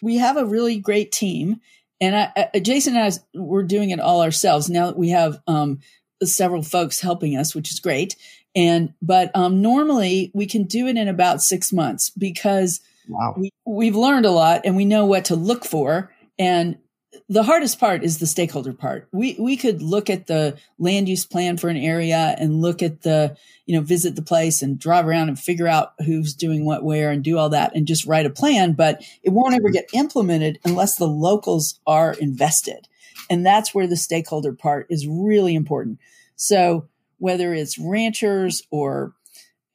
we 0.02 0.18
have 0.18 0.36
a 0.36 0.46
really 0.46 0.78
great 0.78 1.10
team 1.10 1.60
and 2.00 2.16
I, 2.16 2.50
I, 2.54 2.58
Jason 2.60 2.96
and 2.96 3.12
I, 3.12 3.38
we're 3.38 3.62
doing 3.64 3.90
it 3.90 4.00
all 4.00 4.22
ourselves. 4.22 4.70
Now 4.70 4.86
that 4.86 4.98
we 4.98 5.10
have, 5.10 5.40
um, 5.48 5.80
several 6.22 6.62
folks 6.62 7.00
helping 7.00 7.36
us, 7.36 7.54
which 7.54 7.70
is 7.70 7.80
great. 7.80 8.16
And, 8.56 8.94
but, 9.02 9.34
um, 9.34 9.60
normally 9.60 10.30
we 10.34 10.46
can 10.46 10.64
do 10.64 10.86
it 10.86 10.96
in 10.96 11.08
about 11.08 11.42
six 11.42 11.72
months 11.72 12.10
because 12.10 12.80
wow. 13.08 13.34
we, 13.36 13.50
we've 13.66 13.96
learned 13.96 14.26
a 14.26 14.30
lot 14.30 14.62
and 14.64 14.76
we 14.76 14.84
know 14.84 15.06
what 15.06 15.26
to 15.26 15.36
look 15.36 15.64
for. 15.64 16.12
And 16.38 16.78
the 17.28 17.42
hardest 17.42 17.80
part 17.80 18.04
is 18.04 18.18
the 18.18 18.26
stakeholder 18.26 18.72
part. 18.72 19.08
We, 19.12 19.36
we 19.38 19.56
could 19.56 19.82
look 19.82 20.10
at 20.10 20.26
the 20.26 20.56
land 20.78 21.08
use 21.08 21.24
plan 21.24 21.56
for 21.56 21.68
an 21.68 21.76
area 21.76 22.34
and 22.38 22.60
look 22.60 22.82
at 22.82 23.02
the, 23.02 23.36
you 23.66 23.74
know, 23.74 23.82
visit 23.82 24.14
the 24.14 24.22
place 24.22 24.62
and 24.62 24.78
drive 24.78 25.06
around 25.06 25.28
and 25.28 25.38
figure 25.38 25.68
out 25.68 25.94
who's 26.04 26.34
doing 26.34 26.64
what 26.64 26.84
where 26.84 27.10
and 27.10 27.24
do 27.24 27.38
all 27.38 27.48
that 27.50 27.74
and 27.74 27.86
just 27.86 28.06
write 28.06 28.26
a 28.26 28.30
plan, 28.30 28.72
but 28.72 29.02
it 29.22 29.30
won't 29.30 29.54
ever 29.54 29.70
get 29.70 29.88
implemented 29.94 30.58
unless 30.64 30.96
the 30.96 31.08
locals 31.08 31.80
are 31.86 32.12
invested. 32.14 32.88
And 33.30 33.46
that's 33.46 33.74
where 33.74 33.86
the 33.86 33.96
stakeholder 33.96 34.52
part 34.52 34.86
is 34.90 35.06
really 35.06 35.54
important. 35.54 35.98
So 36.36 36.88
whether 37.24 37.54
it's 37.54 37.78
ranchers 37.78 38.62
or 38.70 39.14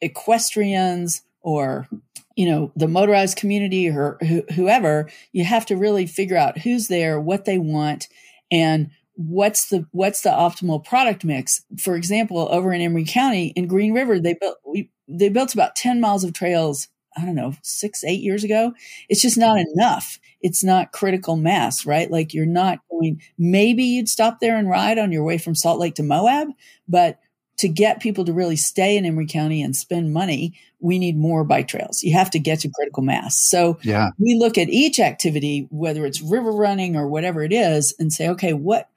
equestrians 0.02 1.24
or 1.42 1.88
you 2.36 2.46
know 2.46 2.72
the 2.76 2.88
motorized 2.88 3.38
community 3.38 3.90
or 3.90 4.20
wh- 4.22 4.54
whoever 4.54 5.10
you 5.32 5.44
have 5.44 5.66
to 5.66 5.76
really 5.76 6.06
figure 6.06 6.38
out 6.38 6.60
who's 6.60 6.90
there 6.90 7.20
what 7.20 7.46
they 7.46 7.58
want 7.58 8.08
and 8.52 8.92
what's 9.16 9.70
the 9.70 9.84
what's 9.94 10.22
the 10.22 10.30
optimal 10.30 10.86
product 10.86 11.26
mix. 11.26 11.66
For 11.80 11.96
example 11.96 12.48
over 12.52 12.72
in 12.72 12.82
emery 12.82 13.04
county 13.04 13.48
in 13.56 13.66
green 13.66 13.96
river 13.96 14.20
they 14.20 14.36
built 14.40 14.58
we, 14.64 14.92
they 15.08 15.30
built 15.30 15.56
about 15.56 15.76
10 15.76 16.00
miles 16.00 16.24
of 16.24 16.34
trails 16.34 16.88
i 17.18 17.26
don't 17.26 17.34
know 17.34 17.56
six 17.64 18.04
eight 18.04 18.22
years 18.22 18.44
ago. 18.44 18.74
It's 19.10 19.24
just 19.24 19.40
not 19.40 19.58
enough. 19.74 20.20
It's 20.40 20.64
not 20.64 20.92
critical 20.92 21.36
mass 21.36 21.84
right? 21.84 22.12
Like 22.12 22.36
you're 22.36 22.46
not 22.46 22.78
going 22.92 23.24
maybe 23.40 23.86
you'd 23.86 24.08
stop 24.08 24.40
there 24.40 24.56
and 24.56 24.70
ride 24.70 25.00
on 25.00 25.12
your 25.12 25.24
way 25.24 25.40
from 25.40 25.56
salt 25.56 25.80
lake 25.80 25.96
to 25.96 26.04
moab 26.04 26.50
but 26.88 27.18
to 27.60 27.68
get 27.68 28.00
people 28.00 28.24
to 28.24 28.34
really 28.34 28.56
stay 28.56 28.96
in 28.96 29.06
Emery 29.06 29.28
County 29.28 29.62
and 29.62 29.76
spend 29.76 30.14
money, 30.14 30.54
we 30.80 30.98
need 30.98 31.18
more 31.18 31.44
bike 31.44 31.68
trails. 31.68 32.02
You 32.02 32.14
have 32.14 32.32
to 32.32 32.40
get 32.40 32.62
to 32.62 32.70
critical 32.70 33.04
mass. 33.04 33.38
So 33.38 33.80
yeah. 33.82 34.12
we 34.18 34.36
look 34.36 34.58
at 34.58 34.70
each 34.70 35.00
activity, 35.00 35.68
whether 35.70 36.06
it's 36.06 36.22
river 36.22 36.52
running 36.52 36.96
or 36.96 37.08
whatever 37.08 37.44
it 37.44 37.52
is, 37.52 37.94
and 38.00 38.14
say, 38.14 38.30
okay, 38.30 38.54
what 38.54 38.90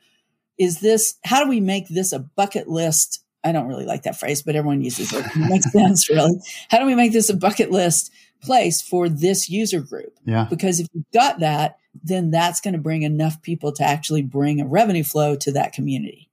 is 0.59 0.79
this? 0.79 1.17
How 1.25 1.43
do 1.43 1.51
we 1.51 1.59
make 1.59 1.89
this 1.89 2.13
a 2.13 2.21
bucket 2.21 2.69
list? 2.69 3.25
I 3.43 3.51
don't 3.51 3.67
really 3.67 3.85
like 3.85 4.05
that 4.05 4.19
phrase, 4.19 4.43
but 4.43 4.55
everyone 4.55 4.85
uses 4.85 5.13
it. 5.13 5.27
It 5.27 5.37
makes 5.37 5.73
sense, 5.73 6.09
really. 6.09 6.39
How 6.71 6.79
do 6.79 6.87
we 6.87 6.95
make 6.95 7.13
this 7.13 7.31
a 7.31 7.37
bucket 7.37 7.73
list 7.73 8.13
place 8.43 8.81
for 8.81 9.09
this 9.09 9.51
user 9.51 9.81
group? 9.81 10.17
Yeah. 10.25 10.47
Because 10.49 10.79
if 10.79 10.87
you've 10.93 11.11
got 11.13 11.41
that, 11.41 11.79
then 12.05 12.31
that's 12.31 12.61
going 12.61 12.75
to 12.75 12.81
bring 12.81 13.03
enough 13.03 13.43
people 13.43 13.73
to 13.73 13.83
actually 13.83 14.23
bring 14.23 14.61
a 14.61 14.67
revenue 14.67 15.03
flow 15.03 15.35
to 15.35 15.51
that 15.53 15.73
community. 15.73 16.29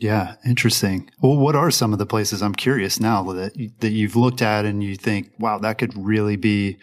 Yeah, 0.00 0.34
interesting. 0.44 1.08
Well, 1.20 1.36
what 1.36 1.54
are 1.54 1.70
some 1.70 1.92
of 1.92 2.00
the 2.00 2.06
places 2.06 2.42
I'm 2.42 2.54
curious 2.54 2.98
now 2.98 3.22
that 3.32 3.54
that 3.78 3.90
you've 3.90 4.16
looked 4.16 4.42
at 4.42 4.64
and 4.64 4.82
you 4.82 4.96
think, 4.96 5.30
wow, 5.38 5.58
that 5.58 5.78
could 5.78 5.92
really 5.96 6.36
be 6.36 6.78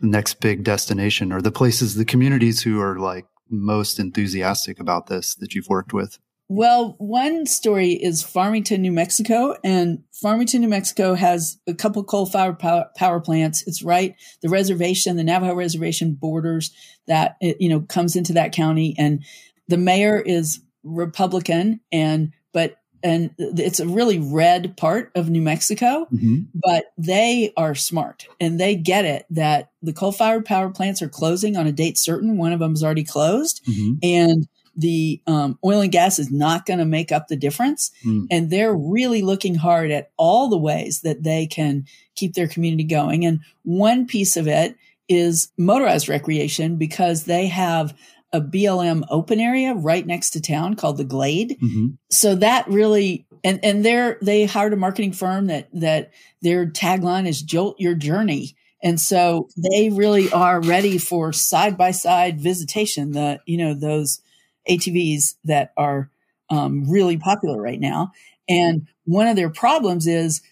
the 0.00 0.08
next 0.08 0.40
big 0.40 0.64
destination, 0.64 1.32
or 1.32 1.40
the 1.40 1.52
places, 1.52 1.94
the 1.94 2.04
communities 2.04 2.62
who 2.62 2.80
are 2.80 2.98
like 2.98 3.24
most 3.48 4.00
enthusiastic 4.00 4.80
about 4.80 5.06
this 5.06 5.36
that 5.36 5.54
you've 5.54 5.68
worked 5.68 5.92
with? 5.92 6.18
Well, 6.48 6.94
one 6.98 7.46
story 7.46 7.92
is 7.92 8.22
Farmington, 8.22 8.82
New 8.82 8.92
Mexico, 8.92 9.56
and 9.64 10.04
Farmington, 10.12 10.60
New 10.60 10.68
Mexico 10.68 11.14
has 11.14 11.58
a 11.66 11.74
couple 11.74 12.04
coal-fired 12.04 12.60
power, 12.60 12.86
power 12.96 13.20
plants. 13.20 13.64
It's 13.66 13.82
right 13.82 14.14
the 14.42 14.48
reservation, 14.48 15.16
the 15.16 15.24
Navajo 15.24 15.54
reservation 15.54 16.14
borders 16.14 16.72
that 17.06 17.36
it, 17.40 17.60
you 17.60 17.68
know 17.68 17.80
comes 17.80 18.16
into 18.16 18.32
that 18.32 18.52
county, 18.52 18.96
and 18.98 19.24
the 19.68 19.78
mayor 19.78 20.20
is 20.20 20.60
Republican, 20.82 21.80
and 21.92 22.32
but 22.56 22.78
and 23.02 23.32
it's 23.38 23.80
a 23.80 23.86
really 23.86 24.18
red 24.18 24.78
part 24.78 25.12
of 25.14 25.28
New 25.28 25.42
Mexico, 25.42 26.08
mm-hmm. 26.10 26.44
but 26.54 26.86
they 26.96 27.52
are 27.54 27.74
smart 27.74 28.26
and 28.40 28.58
they 28.58 28.74
get 28.74 29.04
it 29.04 29.26
that 29.28 29.70
the 29.82 29.92
coal 29.92 30.10
fired 30.10 30.46
power 30.46 30.70
plants 30.70 31.02
are 31.02 31.08
closing 31.08 31.58
on 31.58 31.66
a 31.66 31.72
date 31.72 31.98
certain. 31.98 32.38
One 32.38 32.54
of 32.54 32.58
them 32.60 32.72
is 32.72 32.82
already 32.82 33.04
closed, 33.04 33.62
mm-hmm. 33.66 33.96
and 34.02 34.48
the 34.74 35.20
um, 35.26 35.58
oil 35.62 35.82
and 35.82 35.92
gas 35.92 36.18
is 36.18 36.30
not 36.30 36.64
going 36.64 36.78
to 36.78 36.86
make 36.86 37.12
up 37.12 37.28
the 37.28 37.36
difference. 37.36 37.90
Mm. 38.04 38.26
And 38.30 38.50
they're 38.50 38.74
really 38.74 39.20
looking 39.22 39.54
hard 39.54 39.90
at 39.90 40.10
all 40.16 40.48
the 40.48 40.58
ways 40.58 41.00
that 41.00 41.22
they 41.22 41.46
can 41.46 41.84
keep 42.14 42.34
their 42.34 42.48
community 42.48 42.84
going. 42.84 43.24
And 43.24 43.40
one 43.64 44.06
piece 44.06 44.36
of 44.36 44.48
it 44.48 44.76
is 45.08 45.50
motorized 45.56 46.08
recreation 46.08 46.76
because 46.76 47.24
they 47.24 47.46
have 47.46 47.94
a 48.36 48.40
BLM 48.40 49.02
open 49.08 49.40
area 49.40 49.72
right 49.72 50.06
next 50.06 50.30
to 50.30 50.40
town 50.40 50.74
called 50.74 50.98
the 50.98 51.04
Glade. 51.04 51.56
Mm-hmm. 51.60 51.86
So 52.10 52.34
that 52.36 52.68
really 52.68 53.26
and 53.42 53.60
and 53.64 53.84
they're 53.84 54.18
they 54.20 54.44
hired 54.44 54.74
a 54.74 54.76
marketing 54.76 55.12
firm 55.12 55.46
that 55.46 55.68
that 55.72 56.12
their 56.42 56.66
tagline 56.66 57.26
is 57.26 57.42
jolt 57.42 57.80
your 57.80 57.94
journey. 57.94 58.56
And 58.82 59.00
so 59.00 59.48
they 59.56 59.88
really 59.88 60.30
are 60.30 60.60
ready 60.60 60.98
for 60.98 61.32
side 61.32 61.78
by 61.78 61.92
side 61.92 62.40
visitation. 62.40 63.12
The 63.12 63.40
you 63.46 63.56
know 63.56 63.74
those 63.74 64.20
ATVs 64.68 65.36
that 65.44 65.72
are 65.76 66.10
um, 66.50 66.88
really 66.88 67.16
popular 67.16 67.60
right 67.60 67.80
now. 67.80 68.12
And 68.48 68.86
one 69.04 69.26
of 69.26 69.36
their 69.36 69.50
problems 69.50 70.06
is 70.06 70.42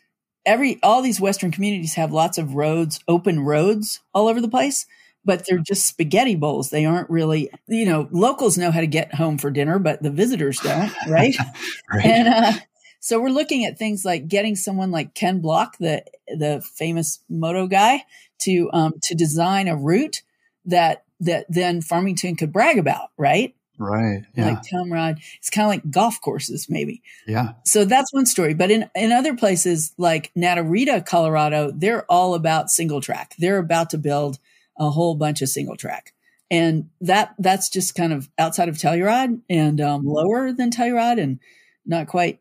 every 0.47 0.81
all 0.83 1.03
these 1.03 1.21
Western 1.21 1.51
communities 1.51 1.95
have 1.95 2.13
lots 2.13 2.39
of 2.39 2.55
roads, 2.55 3.01
open 3.07 3.41
roads 3.41 4.01
all 4.15 4.29
over 4.29 4.41
the 4.41 4.49
place 4.49 4.87
but 5.25 5.45
they're 5.47 5.59
just 5.59 5.87
spaghetti 5.87 6.35
bowls. 6.35 6.71
They 6.71 6.85
aren't 6.85 7.11
really, 7.11 7.51
you 7.67 7.87
know, 7.87 8.09
locals 8.11 8.59
know 8.59 8.71
how 8.71 8.81
to 8.81 8.87
get 8.87 9.15
home 9.15 9.39
for 9.39 9.51
dinner, 9.51 9.79
but 9.79 10.03
the 10.03 10.11
visitors 10.11 10.59
don't, 10.61 10.93
right? 11.09 11.35
right. 11.93 12.05
And 12.05 12.29
uh, 12.29 12.53
so 13.01 13.21
we're 13.21 13.29
looking 13.29 13.65
at 13.65 13.79
things 13.79 14.05
like 14.05 14.29
getting 14.29 14.57
someone 14.57 14.91
like 14.91 15.15
Ken 15.15 15.41
Block, 15.41 15.77
the 15.79 16.05
the 16.27 16.63
famous 16.75 17.21
moto 17.29 17.67
guy, 17.67 18.05
to 18.43 18.71
um, 18.73 18.95
to 19.05 19.15
design 19.15 19.69
a 19.69 19.77
route 19.77 20.23
that 20.67 21.05
that 21.21 21.47
then 21.49 21.81
Farmington 21.81 22.37
could 22.37 22.53
brag 22.53 22.79
about, 22.79 23.11
right? 23.17 23.55
Right. 23.79 24.23
Yeah. 24.37 24.51
Like 24.51 24.71
come 24.71 24.93
ride. 24.93 25.19
It's 25.39 25.51
kind 25.51 25.65
of 25.65 25.71
like 25.71 25.91
golf 25.91 26.21
courses, 26.21 26.69
maybe. 26.69 27.03
Yeah. 27.27 27.55
So 27.65 27.85
that's 27.85 28.13
one 28.13 28.27
story. 28.27 28.55
But 28.55 28.71
in, 28.71 28.89
in 28.95 29.11
other 29.11 29.35
places 29.35 29.93
like 29.99 30.31
Naturita, 30.37 31.05
Colorado, 31.05 31.73
they're 31.75 32.05
all 32.11 32.35
about 32.35 32.71
single 32.71 33.01
track. 33.01 33.35
They're 33.39 33.59
about 33.59 33.91
to 33.91 33.99
build 33.99 34.39
a 34.79 34.91
whole 34.91 35.15
bunch 35.15 35.43
of 35.43 35.49
single 35.49 35.77
track. 35.77 36.13
And 36.51 36.91
that 37.01 37.35
that's 37.39 37.69
just 37.69 37.95
kind 37.95 38.13
of 38.13 38.29
outside 38.39 38.69
of 38.69 38.77
Telluride 38.77 39.41
and 39.49 39.81
um, 39.81 40.05
lower 40.05 40.53
than 40.53 40.71
Telluride 40.71 41.21
and 41.21 41.41
not 41.87 42.07
quite 42.07 42.41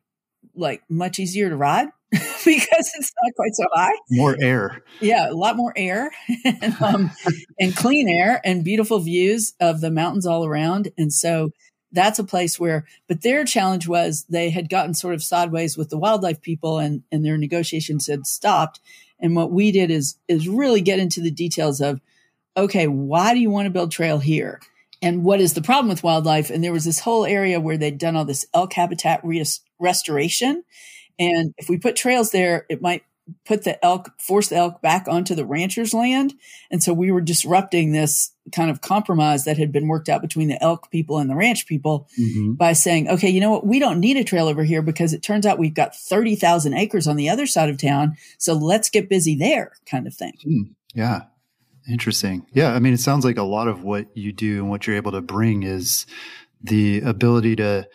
like 0.56 0.84
much 0.90 1.20
easier 1.20 1.50
to 1.50 1.56
ride 1.56 1.88
because 2.12 2.92
it's 2.96 3.12
not 3.24 3.34
quite 3.36 3.56
so 3.56 3.66
high. 3.74 3.94
More 4.12 4.36
air. 4.40 4.84
Yeah, 5.00 5.30
a 5.30 5.34
lot 5.34 5.56
more 5.56 5.74
air 5.76 6.12
and, 6.46 6.82
um, 6.82 7.12
and 7.60 7.76
clean 7.76 8.08
air 8.10 8.42
and 8.44 8.64
beautiful 8.64 9.00
views 9.00 9.54
of 9.60 9.82
the 9.82 9.92
mountains 9.92 10.26
all 10.26 10.46
around. 10.46 10.90
And 10.98 11.12
so 11.12 11.52
that's 11.92 12.20
a 12.20 12.24
place 12.24 12.60
where, 12.60 12.86
but 13.08 13.22
their 13.22 13.46
challenge 13.46 13.88
was 13.88 14.26
they 14.30 14.50
had 14.50 14.70
gotten 14.70 14.94
sort 14.94 15.14
of 15.14 15.24
sideways 15.24 15.78
with 15.78 15.90
the 15.90 15.98
wildlife 15.98 16.42
people 16.42 16.80
and, 16.80 17.04
and 17.12 17.26
their 17.26 17.38
negotiations 17.38 18.08
had 18.08 18.26
stopped. 18.26 18.80
And 19.20 19.36
what 19.36 19.52
we 19.52 19.72
did 19.72 19.90
is, 19.90 20.18
is 20.28 20.48
really 20.48 20.82
get 20.82 21.00
into 21.00 21.22
the 21.22 21.32
details 21.32 21.82
of 21.82 22.02
okay, 22.56 22.88
why 22.88 23.34
do 23.34 23.40
you 23.40 23.50
want 23.50 23.66
to 23.66 23.72
build 23.72 23.92
trail 23.92 24.20
here? 24.20 24.60
And 25.02 25.24
what 25.24 25.42
is 25.42 25.54
the 25.54 25.62
problem 25.62 25.90
with 25.90 26.04
wildlife? 26.04 26.50
And 26.50 26.64
there 26.64 26.72
was 26.72 26.86
this 26.86 27.00
whole 27.00 27.26
area 27.26 27.60
where 27.60 27.78
they'd 27.78 27.98
done 27.98 28.16
all 28.16 28.26
this 28.26 28.46
elk 28.54 28.74
habitat 28.74 29.22
restoration. 29.80 30.64
And 31.20 31.54
if 31.58 31.68
we 31.68 31.78
put 31.78 31.96
trails 31.96 32.32
there, 32.32 32.66
it 32.70 32.82
might 32.82 33.04
put 33.46 33.64
the 33.64 33.84
elk, 33.84 34.12
force 34.20 34.50
the 34.50 34.56
elk 34.56 34.82
back 34.82 35.08
onto 35.08 35.36
the 35.36 35.46
rancher's 35.46 35.94
land. 35.94 36.34
And 36.72 36.84
so 36.84 36.94
we 36.94 37.12
were 37.12 37.22
disrupting 37.22 37.92
this 37.92 38.34
kind 38.54 38.70
of 38.70 38.82
compromise 38.82 39.46
that 39.46 39.58
had 39.58 39.72
been 39.72 39.88
worked 39.88 40.10
out 40.10 40.22
between 40.22 40.50
the 40.50 40.62
elk 40.62 40.92
people 40.92 41.18
and 41.18 41.30
the 41.30 41.36
ranch 41.36 41.68
people 41.68 42.08
mm-hmm. 42.20 42.54
by 42.54 42.74
saying, 42.74 43.10
okay, 43.10 43.30
you 43.30 43.40
know 43.40 43.52
what? 43.52 43.66
We 43.66 43.80
don't 43.80 44.00
need 44.00 44.18
a 44.18 44.24
trail 44.24 44.48
over 44.48 44.64
here 44.64 44.82
because 44.82 45.14
it 45.14 45.24
turns 45.24 45.46
out 45.46 45.60
we've 45.60 45.74
got 45.74 45.96
30,000 45.96 46.74
acres 46.74 47.08
on 47.08 47.16
the 47.16 47.30
other 47.30 47.46
side 47.46 47.70
of 47.70 47.78
town. 47.78 48.16
So 48.38 48.54
let's 48.54 48.90
get 48.90 49.10
busy 49.10 49.36
there 49.36 49.74
kind 49.86 50.08
of 50.08 50.14
thing. 50.14 50.34
Mm, 50.46 50.76
yeah. 50.94 51.24
Interesting. 51.90 52.46
Yeah. 52.54 52.74
I 52.74 52.80
mean, 52.80 52.94
it 52.94 53.00
sounds 53.00 53.26
like 53.26 53.38
a 53.38 53.44
lot 53.44 53.68
of 53.68 53.84
what 53.84 54.08
you 54.16 54.32
do 54.32 54.60
and 54.60 54.70
what 54.70 54.88
you're 54.88 54.96
able 54.96 55.12
to 55.12 55.22
bring 55.22 55.64
is 55.64 56.06
the 56.62 57.02
ability 57.02 57.58
to, 57.58 57.88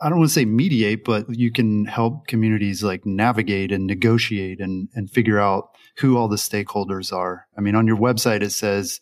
I 0.00 0.08
don't 0.08 0.18
want 0.18 0.30
to 0.30 0.34
say 0.34 0.44
mediate, 0.44 1.04
but 1.04 1.26
you 1.28 1.50
can 1.50 1.84
help 1.84 2.26
communities 2.26 2.82
like 2.82 3.04
navigate 3.04 3.72
and 3.72 3.86
negotiate 3.86 4.60
and, 4.60 4.88
and 4.94 5.10
figure 5.10 5.40
out 5.40 5.70
who 5.98 6.16
all 6.16 6.28
the 6.28 6.36
stakeholders 6.36 7.12
are. 7.12 7.46
I 7.56 7.60
mean, 7.60 7.74
on 7.74 7.86
your 7.86 7.96
website, 7.96 8.42
it 8.42 8.50
says 8.50 9.00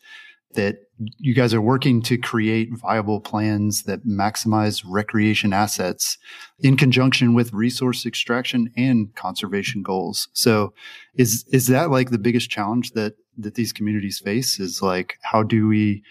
that 0.54 0.76
you 1.18 1.34
guys 1.34 1.54
are 1.54 1.60
working 1.60 2.02
to 2.02 2.18
create 2.18 2.68
viable 2.72 3.20
plans 3.20 3.84
that 3.84 4.06
maximize 4.06 4.82
recreation 4.86 5.52
assets 5.52 6.18
in 6.58 6.76
conjunction 6.76 7.34
with 7.34 7.52
resource 7.52 8.04
extraction 8.04 8.70
and 8.76 9.14
conservation 9.14 9.82
goals. 9.82 10.28
So 10.32 10.74
is 11.14 11.44
is 11.52 11.68
that 11.68 11.90
like 11.90 12.10
the 12.10 12.18
biggest 12.18 12.50
challenge 12.50 12.92
that 12.92 13.14
that 13.42 13.54
these 13.54 13.72
communities 13.72 14.18
face 14.18 14.60
is 14.60 14.82
like 14.82 15.18
how 15.22 15.42
do 15.42 15.68
we 15.68 16.02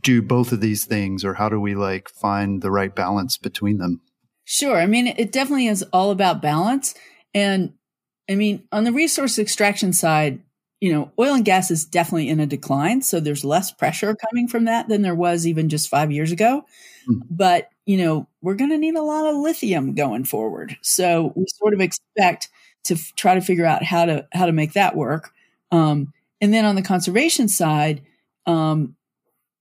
do 0.00 0.22
both 0.22 0.52
of 0.52 0.60
these 0.60 0.84
things 0.84 1.24
or 1.24 1.34
how 1.34 1.48
do 1.48 1.60
we 1.60 1.74
like 1.74 2.08
find 2.08 2.62
the 2.62 2.70
right 2.70 2.94
balance 2.94 3.36
between 3.36 3.78
them? 3.78 4.00
Sure. 4.44 4.76
I 4.76 4.86
mean, 4.86 5.06
it 5.06 5.32
definitely 5.32 5.66
is 5.66 5.84
all 5.92 6.10
about 6.10 6.42
balance 6.42 6.94
and 7.34 7.74
I 8.30 8.34
mean, 8.34 8.66
on 8.72 8.84
the 8.84 8.92
resource 8.92 9.38
extraction 9.38 9.92
side, 9.92 10.40
you 10.80 10.92
know, 10.92 11.12
oil 11.18 11.34
and 11.34 11.44
gas 11.44 11.70
is 11.70 11.84
definitely 11.84 12.28
in 12.28 12.40
a 12.40 12.46
decline. 12.46 13.02
So 13.02 13.20
there's 13.20 13.44
less 13.44 13.70
pressure 13.70 14.16
coming 14.30 14.48
from 14.48 14.64
that 14.64 14.88
than 14.88 15.02
there 15.02 15.14
was 15.14 15.46
even 15.46 15.68
just 15.68 15.88
five 15.88 16.10
years 16.10 16.32
ago. 16.32 16.64
Mm. 17.08 17.22
But, 17.30 17.68
you 17.86 17.96
know, 17.98 18.26
we're 18.40 18.54
going 18.54 18.70
to 18.70 18.78
need 18.78 18.96
a 18.96 19.02
lot 19.02 19.26
of 19.26 19.36
lithium 19.36 19.94
going 19.94 20.24
forward. 20.24 20.76
So 20.82 21.32
we 21.36 21.46
sort 21.56 21.74
of 21.74 21.80
expect 21.80 22.48
to 22.84 22.94
f- 22.94 23.12
try 23.16 23.34
to 23.34 23.40
figure 23.40 23.66
out 23.66 23.84
how 23.84 24.06
to, 24.06 24.26
how 24.32 24.46
to 24.46 24.52
make 24.52 24.72
that 24.72 24.96
work. 24.96 25.30
Um, 25.70 26.12
and 26.42 26.52
then 26.52 26.66
on 26.66 26.74
the 26.74 26.82
conservation 26.82 27.48
side, 27.48 28.02
um, 28.46 28.96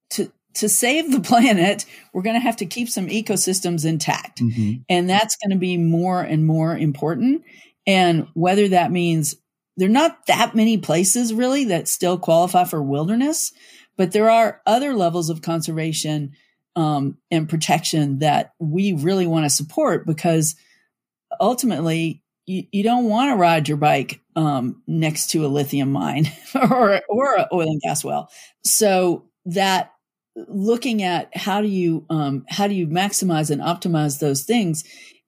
to, 0.09 0.31
to 0.55 0.67
save 0.67 1.11
the 1.11 1.21
planet, 1.29 1.85
we're 2.11 2.23
going 2.23 2.35
to 2.35 2.41
have 2.41 2.57
to 2.57 2.65
keep 2.65 2.89
some 2.89 3.07
ecosystems 3.07 3.85
intact. 3.85 4.41
Mm-hmm. 4.41 4.81
And 4.89 5.09
that's 5.09 5.37
going 5.37 5.51
to 5.51 5.59
be 5.59 5.77
more 5.77 6.21
and 6.21 6.45
more 6.45 6.75
important. 6.75 7.43
And 7.87 8.27
whether 8.33 8.67
that 8.69 8.91
means 8.91 9.35
there 9.77 9.87
are 9.87 9.91
not 9.91 10.25
that 10.25 10.55
many 10.55 10.79
places 10.79 11.33
really 11.33 11.65
that 11.65 11.87
still 11.87 12.17
qualify 12.17 12.65
for 12.65 12.81
wilderness, 12.81 13.53
but 13.95 14.11
there 14.11 14.29
are 14.29 14.61
other 14.65 14.93
levels 14.93 15.29
of 15.29 15.41
conservation 15.41 16.33
um, 16.75 17.17
and 17.29 17.49
protection 17.49 18.19
that 18.19 18.53
we 18.59 18.93
really 18.93 19.27
want 19.27 19.45
to 19.45 19.49
support 19.49 20.05
because 20.05 20.55
ultimately 21.39 22.23
you, 22.45 22.63
you 22.71 22.83
don't 22.83 23.05
want 23.05 23.31
to 23.31 23.35
ride 23.35 23.67
your 23.67 23.77
bike 23.77 24.20
um, 24.35 24.81
next 24.87 25.31
to 25.31 25.45
a 25.45 25.47
lithium 25.47 25.91
mine 25.91 26.31
or 26.55 27.01
or 27.09 27.37
an 27.37 27.45
oil 27.51 27.69
and 27.69 27.81
gas 27.81 28.03
well. 28.03 28.29
So 28.63 29.25
that 29.45 29.91
looking 30.47 31.03
at 31.03 31.35
how 31.35 31.61
do 31.61 31.67
you 31.67 32.05
um, 32.09 32.45
how 32.49 32.67
do 32.67 32.73
you 32.73 32.87
maximize 32.87 33.51
and 33.51 33.61
optimize 33.61 34.19
those 34.19 34.43
things 34.43 34.83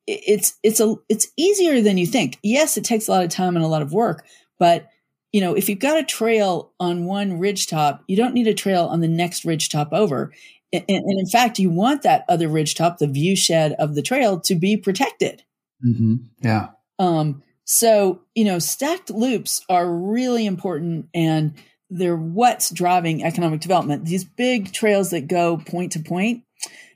it's 0.07 0.57
it's 0.63 0.79
a 0.79 0.95
it's 1.07 1.27
easier 1.37 1.81
than 1.81 1.97
you 1.97 2.05
think. 2.05 2.37
Yes, 2.43 2.77
it 2.77 2.83
takes 2.83 3.07
a 3.07 3.11
lot 3.11 3.23
of 3.23 3.29
time 3.29 3.55
and 3.55 3.63
a 3.63 3.69
lot 3.69 3.81
of 3.81 3.93
work, 3.93 4.25
but 4.59 4.87
you 5.31 5.41
know, 5.41 5.55
if 5.55 5.67
you've 5.67 5.79
got 5.79 5.97
a 5.97 6.03
trail 6.03 6.73
on 6.79 7.05
one 7.05 7.39
ridge 7.39 7.67
top, 7.67 8.03
you 8.07 8.15
don't 8.15 8.35
need 8.35 8.47
a 8.47 8.53
trail 8.53 8.85
on 8.85 9.01
the 9.01 9.07
next 9.07 9.45
ridge 9.45 9.69
top 9.69 9.91
over. 9.91 10.31
And, 10.71 10.83
and 10.87 11.19
in 11.19 11.25
fact, 11.25 11.57
you 11.57 11.71
want 11.71 12.03
that 12.03 12.23
other 12.29 12.47
ridge 12.47 12.75
top, 12.75 12.99
the 12.99 13.07
view 13.07 13.35
shed 13.35 13.73
of 13.79 13.95
the 13.95 14.03
trail, 14.03 14.39
to 14.41 14.53
be 14.53 14.77
protected. 14.77 15.43
Mm-hmm. 15.83 16.15
Yeah. 16.41 16.69
Um, 16.99 17.41
so, 17.65 18.21
you 18.35 18.45
know, 18.45 18.59
stacked 18.59 19.09
loops 19.09 19.63
are 19.69 19.89
really 19.89 20.45
important 20.45 21.07
and 21.13 21.53
they're 21.89 22.17
what's 22.17 22.69
driving 22.69 23.23
economic 23.23 23.61
development. 23.61 24.05
These 24.05 24.23
big 24.23 24.73
trails 24.73 25.11
that 25.11 25.27
go 25.27 25.57
point 25.57 25.93
to 25.93 25.99
point 25.99 26.43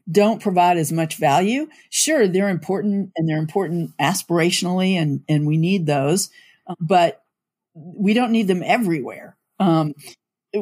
don't 0.09 0.41
provide 0.41 0.77
as 0.77 0.91
much 0.91 1.17
value. 1.17 1.67
Sure, 1.89 2.27
they're 2.27 2.50
important 2.50 3.12
and 3.15 3.27
they're 3.27 3.38
important 3.38 3.91
aspirationally 3.97 4.93
and, 4.93 5.24
and 5.27 5.45
we 5.45 5.57
need 5.57 5.86
those, 5.86 6.29
but 6.79 7.24
we 7.74 8.13
don't 8.13 8.31
need 8.31 8.47
them 8.47 8.63
everywhere. 8.63 9.36
Um, 9.59 9.93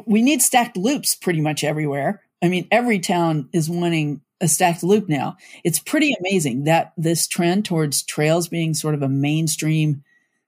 we 0.05 0.21
need 0.21 0.41
stacked 0.41 0.77
loops 0.77 1.15
pretty 1.15 1.41
much 1.41 1.63
everywhere. 1.63 2.21
I 2.43 2.50
mean, 2.50 2.67
every 2.71 3.00
town 3.00 3.50
is 3.53 3.69
wanting 3.69 4.21
a 4.42 4.48
stacked 4.48 4.84
loop 4.84 5.08
now. 5.08 5.38
It's 5.63 5.80
pretty 5.80 6.13
amazing 6.20 6.65
that 6.65 6.94
this 6.98 7.27
trend 7.27 7.65
towards 7.65 8.04
trails 8.04 8.48
being 8.48 8.74
sort 8.74 8.96
of 8.96 9.01
a 9.01 9.10
mainstream 9.10 10.04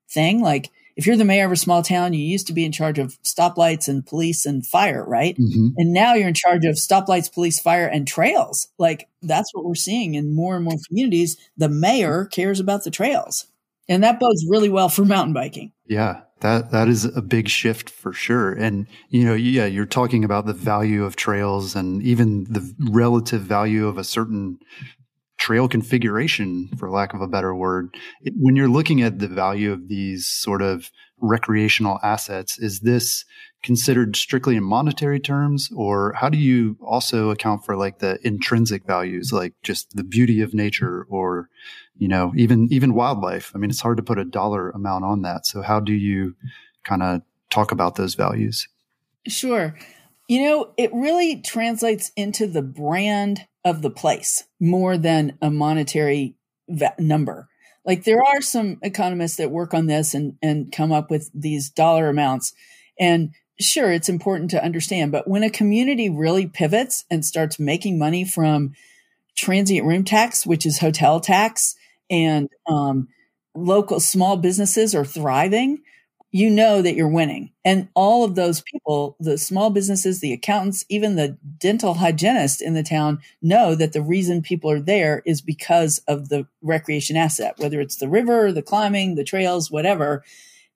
thing. 0.10 0.41
Like, 0.41 0.70
if 0.96 1.06
you're 1.06 1.15
the 1.15 1.25
mayor 1.25 1.46
of 1.46 1.51
a 1.51 1.56
small 1.56 1.84
town, 1.84 2.13
you 2.13 2.25
used 2.25 2.48
to 2.48 2.53
be 2.53 2.65
in 2.65 2.72
charge 2.72 2.98
of 2.98 3.22
stoplights 3.22 3.88
and 3.88 4.06
police 4.06 4.48
and 4.48 4.65
fire, 4.65 5.06
right? 5.08 5.38
Mm-hmm. 5.38 5.67
And 5.77 5.94
now 5.94 6.15
you're 6.15 6.27
in 6.27 6.34
charge 6.34 6.65
of 6.65 6.75
stoplights, 6.75 7.32
police, 7.32 7.60
fire, 7.60 7.86
and 7.86 8.08
trails. 8.08 8.67
Like, 8.79 9.08
that's 9.22 9.53
what 9.53 9.63
we're 9.63 9.75
seeing 9.75 10.15
in 10.15 10.34
more 10.34 10.56
and 10.56 10.65
more 10.65 10.77
communities. 10.88 11.38
The 11.56 11.70
mayor 11.70 12.25
cares 12.25 12.60
about 12.60 12.84
the 12.84 12.89
trails. 12.89 13.46
And 13.88 14.03
that 14.03 14.20
bodes 14.20 14.46
really 14.50 14.70
well 14.70 14.89
for 14.89 15.06
mountain 15.06 15.34
biking. 15.34 15.72
Yeah, 15.86 16.22
that 16.41 16.72
that 16.72 16.88
is 16.88 17.06
a 17.06 17.22
big 17.22 17.50
shift 17.50 17.89
for 17.89 18.13
sure. 18.13 18.53
And 18.53 18.88
you 19.10 19.25
know, 19.25 19.34
yeah, 19.34 19.65
you're 19.65 19.86
talking 19.86 20.24
about 20.24 20.46
the 20.46 20.53
value 20.53 21.03
of 21.03 21.15
trails 21.15 21.75
and 21.75 22.01
even 22.03 22.46
the 22.46 22.74
relative 22.79 23.41
value 23.41 23.88
of 23.88 23.98
a 23.98 24.03
certain 24.03 24.60
trail 25.38 25.67
configuration, 25.67 26.67
for 26.77 26.89
lack 26.89 27.13
of 27.13 27.22
a 27.22 27.27
better 27.27 27.53
word. 27.53 27.96
It, 28.22 28.34
when 28.38 28.56
you're 28.56 28.67
looking 28.67 29.01
at 29.01 29.20
the 29.20 29.27
value 29.27 29.72
of 29.72 29.88
these 29.88 30.27
sort 30.27 30.62
of 30.62 30.91
recreational 31.20 32.00
assets, 32.03 32.60
is 32.60 32.82
this 32.82 33.25
considered 33.63 34.15
strictly 34.15 34.55
in 34.55 34.63
monetary 34.63 35.19
terms, 35.19 35.69
or 35.75 36.13
how 36.13 36.29
do 36.29 36.37
you 36.37 36.77
also 36.81 37.29
account 37.29 37.65
for 37.65 37.75
like 37.75 37.99
the 37.99 38.19
intrinsic 38.25 38.85
values, 38.85 39.31
like 39.33 39.53
just 39.63 39.95
the 39.95 40.03
beauty 40.03 40.41
of 40.41 40.53
nature, 40.53 41.05
or 41.09 41.49
you 41.97 42.07
know, 42.07 42.31
even 42.35 42.67
even 42.71 42.93
wildlife? 42.93 43.51
I 43.55 43.57
mean, 43.57 43.69
it's 43.69 43.81
hard 43.81 43.97
to 43.97 44.03
put 44.03 44.19
a 44.19 44.25
dollar 44.25 44.69
amount 44.71 45.05
on 45.05 45.21
that. 45.23 45.45
So, 45.45 45.61
how 45.61 45.79
do 45.79 45.93
you 45.93 46.35
kind 46.83 47.03
of 47.03 47.21
talk 47.49 47.71
about 47.71 47.95
those 47.95 48.15
values? 48.15 48.67
Sure. 49.27 49.77
You 50.27 50.43
know, 50.43 50.73
it 50.77 50.93
really 50.93 51.41
translates 51.41 52.11
into 52.15 52.47
the 52.47 52.61
brand 52.61 53.47
of 53.63 53.81
the 53.81 53.89
place 53.89 54.43
more 54.59 54.97
than 54.97 55.37
a 55.41 55.49
monetary 55.49 56.35
va- 56.69 56.95
number. 56.99 57.47
Like 57.85 58.03
there 58.03 58.21
are 58.21 58.41
some 58.41 58.77
economists 58.81 59.37
that 59.37 59.51
work 59.51 59.73
on 59.73 59.87
this 59.87 60.13
and, 60.13 60.37
and 60.41 60.71
come 60.71 60.91
up 60.91 61.09
with 61.09 61.31
these 61.33 61.69
dollar 61.69 62.09
amounts. 62.09 62.53
And 62.99 63.31
sure, 63.59 63.91
it's 63.91 64.09
important 64.09 64.51
to 64.51 64.63
understand, 64.63 65.11
but 65.11 65.27
when 65.27 65.43
a 65.43 65.49
community 65.49 66.09
really 66.09 66.47
pivots 66.47 67.05
and 67.09 67.25
starts 67.25 67.59
making 67.59 67.97
money 67.97 68.25
from 68.25 68.73
transient 69.35 69.85
room 69.85 70.03
tax, 70.03 70.45
which 70.45 70.65
is 70.65 70.79
hotel 70.79 71.19
tax, 71.19 71.75
and 72.09 72.49
um, 72.67 73.07
local 73.55 73.99
small 73.99 74.37
businesses 74.37 74.95
are 74.95 75.05
thriving, 75.05 75.81
you 76.31 76.49
know 76.49 76.81
that 76.81 76.95
you're 76.95 77.07
winning. 77.07 77.51
And 77.63 77.87
all 77.93 78.23
of 78.23 78.35
those 78.35 78.61
people, 78.61 79.15
the 79.19 79.38
small 79.38 79.69
businesses, 79.69 80.19
the 80.19 80.34
accountants, 80.34 80.86
even 80.89 81.15
the 81.15 81.38
dental 81.58 81.95
hygienist 81.95 82.62
in 82.62 82.73
the 82.73 82.84
town 82.84 83.19
know 83.41 83.75
that 83.75 83.93
the 83.93 84.01
reason 84.01 84.41
people 84.41 84.69
are 84.69 84.79
there 84.79 85.23
is 85.25 85.41
because 85.41 85.99
of 86.08 86.29
the 86.29 86.45
recreation 86.62 87.15
asset, 87.15 87.55
whether 87.58 87.79
it's 87.79 87.97
the 87.97 88.10
river, 88.10 88.51
the 88.51 88.62
climbing, 88.62 89.15
the 89.15 89.23
trails, 89.23 89.71
whatever. 89.71 90.23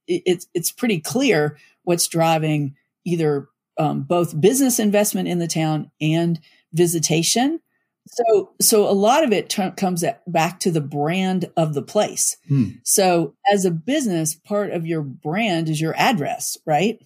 It's, 0.07 0.47
it's 0.53 0.71
pretty 0.71 0.99
clear 0.99 1.57
what's 1.91 2.07
driving 2.07 2.75
either 3.05 3.49
um, 3.77 4.03
both 4.03 4.39
business 4.39 4.79
investment 4.79 5.27
in 5.27 5.39
the 5.39 5.47
town 5.47 5.91
and 5.99 6.39
visitation 6.73 7.59
so, 8.07 8.51
so 8.59 8.89
a 8.89 8.91
lot 8.91 9.23
of 9.23 9.31
it 9.31 9.49
t- 9.49 9.71
comes 9.77 10.03
at, 10.03 10.21
back 10.31 10.59
to 10.61 10.71
the 10.71 10.81
brand 10.81 11.51
of 11.55 11.73
the 11.73 11.81
place. 11.81 12.35
Hmm. 12.47 12.69
So, 12.83 13.35
as 13.51 13.63
a 13.63 13.71
business, 13.71 14.35
part 14.35 14.71
of 14.71 14.85
your 14.85 15.01
brand 15.01 15.69
is 15.69 15.79
your 15.79 15.95
address, 15.95 16.57
right? 16.65 16.99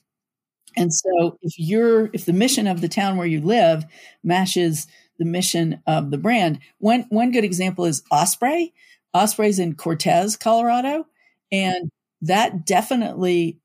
And 0.77 0.93
so, 0.93 1.37
if 1.41 1.53
you're 1.57 2.09
if 2.13 2.25
the 2.25 2.33
mission 2.33 2.67
of 2.67 2.81
the 2.81 2.87
town 2.87 3.17
where 3.17 3.27
you 3.27 3.41
live 3.41 3.85
matches 4.23 4.87
the 5.19 5.25
mission 5.25 5.81
of 5.85 6.11
the 6.11 6.17
brand, 6.17 6.59
one 6.77 7.05
one 7.09 7.31
good 7.31 7.43
example 7.43 7.85
is 7.85 8.03
Osprey. 8.11 8.73
Osprey's 9.13 9.59
in 9.59 9.75
Cortez, 9.75 10.35
Colorado, 10.35 11.05
and 11.51 11.89
that 12.21 12.65
definitely 12.65 13.59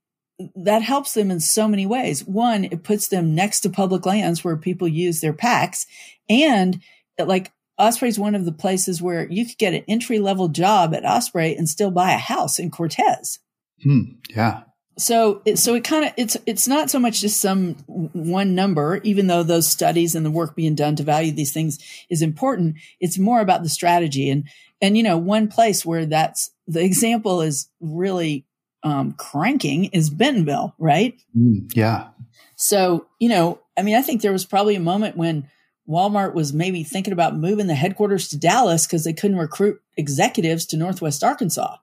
that 0.57 0.83
helps 0.83 1.15
them 1.15 1.31
in 1.31 1.41
so 1.41 1.69
many 1.69 1.87
ways. 1.87 2.25
One, 2.25 2.65
it 2.65 2.83
puts 2.83 3.09
them 3.09 3.35
next 3.35 3.61
to 3.61 3.71
public 3.71 4.07
lands 4.07 4.45
where 4.45 4.57
people 4.57 4.89
use 4.89 5.21
their 5.21 5.33
packs, 5.33 5.87
and 6.29 6.81
like 7.19 7.53
Osprey 7.79 8.09
is 8.09 8.19
one 8.19 8.35
of 8.35 8.45
the 8.45 8.53
places 8.53 9.01
where 9.01 9.27
you 9.31 9.47
could 9.47 9.59
get 9.59 9.75
an 9.75 9.85
entry 9.89 10.19
level 10.19 10.49
job 10.49 10.95
at 10.95 11.05
Osprey 11.05 11.57
and 11.57 11.69
still 11.69 11.91
buy 11.91 12.13
a 12.13 12.19
house 12.19 12.59
in 12.59 12.71
Cortez. 12.71 13.39
Hmm, 13.83 14.03
yeah. 14.29 14.63
So, 14.99 15.41
it, 15.47 15.59
so 15.59 15.75
it 15.75 15.85
kind 15.85 16.05
of 16.05 16.13
it's 16.19 16.37
it's 16.45 16.69
not 16.69 16.91
so 16.91 16.99
much 16.99 17.23
just 17.23 17.41
some 17.41 17.75
one 17.87 18.55
number, 18.55 19.01
even 19.03 19.29
though 19.29 19.43
those 19.43 19.67
studies 19.67 20.15
and 20.15 20.27
the 20.27 20.31
work 20.31 20.55
being 20.55 20.75
done 20.75 20.95
to 20.97 21.03
value 21.03 21.33
these 21.33 21.55
things 21.55 21.79
is 22.11 22.21
important. 22.21 22.77
It's 23.01 23.19
more 23.19 23.41
about 23.41 23.63
the 23.63 23.71
strategy 23.71 24.29
and 24.29 24.47
and 24.83 24.99
you 24.99 25.03
know 25.03 25.17
one 25.17 25.49
place 25.49 25.87
where 25.87 26.05
that's 26.05 26.51
the 26.67 26.85
example 26.85 27.41
is 27.41 27.71
really 27.81 28.45
um, 28.83 29.13
cranking 29.13 29.87
is 29.87 30.11
Bentonville, 30.11 30.75
right? 30.79 31.21
Mm, 31.37 31.71
yeah. 31.75 32.09
So 32.57 33.07
you 33.19 33.29
know, 33.29 33.61
I 33.77 33.83
mean, 33.83 33.97
I 33.97 34.03
think 34.03 34.23
there 34.23 34.33
was 34.33 34.45
probably 34.45 34.77
a 34.77 34.81
moment 34.81 35.17
when 35.17 35.49
Walmart 35.91 36.35
was 36.35 36.53
maybe 36.53 36.85
thinking 36.85 37.13
about 37.13 37.37
moving 37.37 37.67
the 37.67 37.75
headquarters 37.75 38.29
to 38.29 38.39
Dallas 38.39 38.87
because 38.87 39.05
they 39.05 39.13
couldn't 39.13 39.39
recruit 39.39 39.81
executives 39.97 40.65
to 40.67 40.77
Northwest 40.77 41.25
Arkansas. 41.25 41.77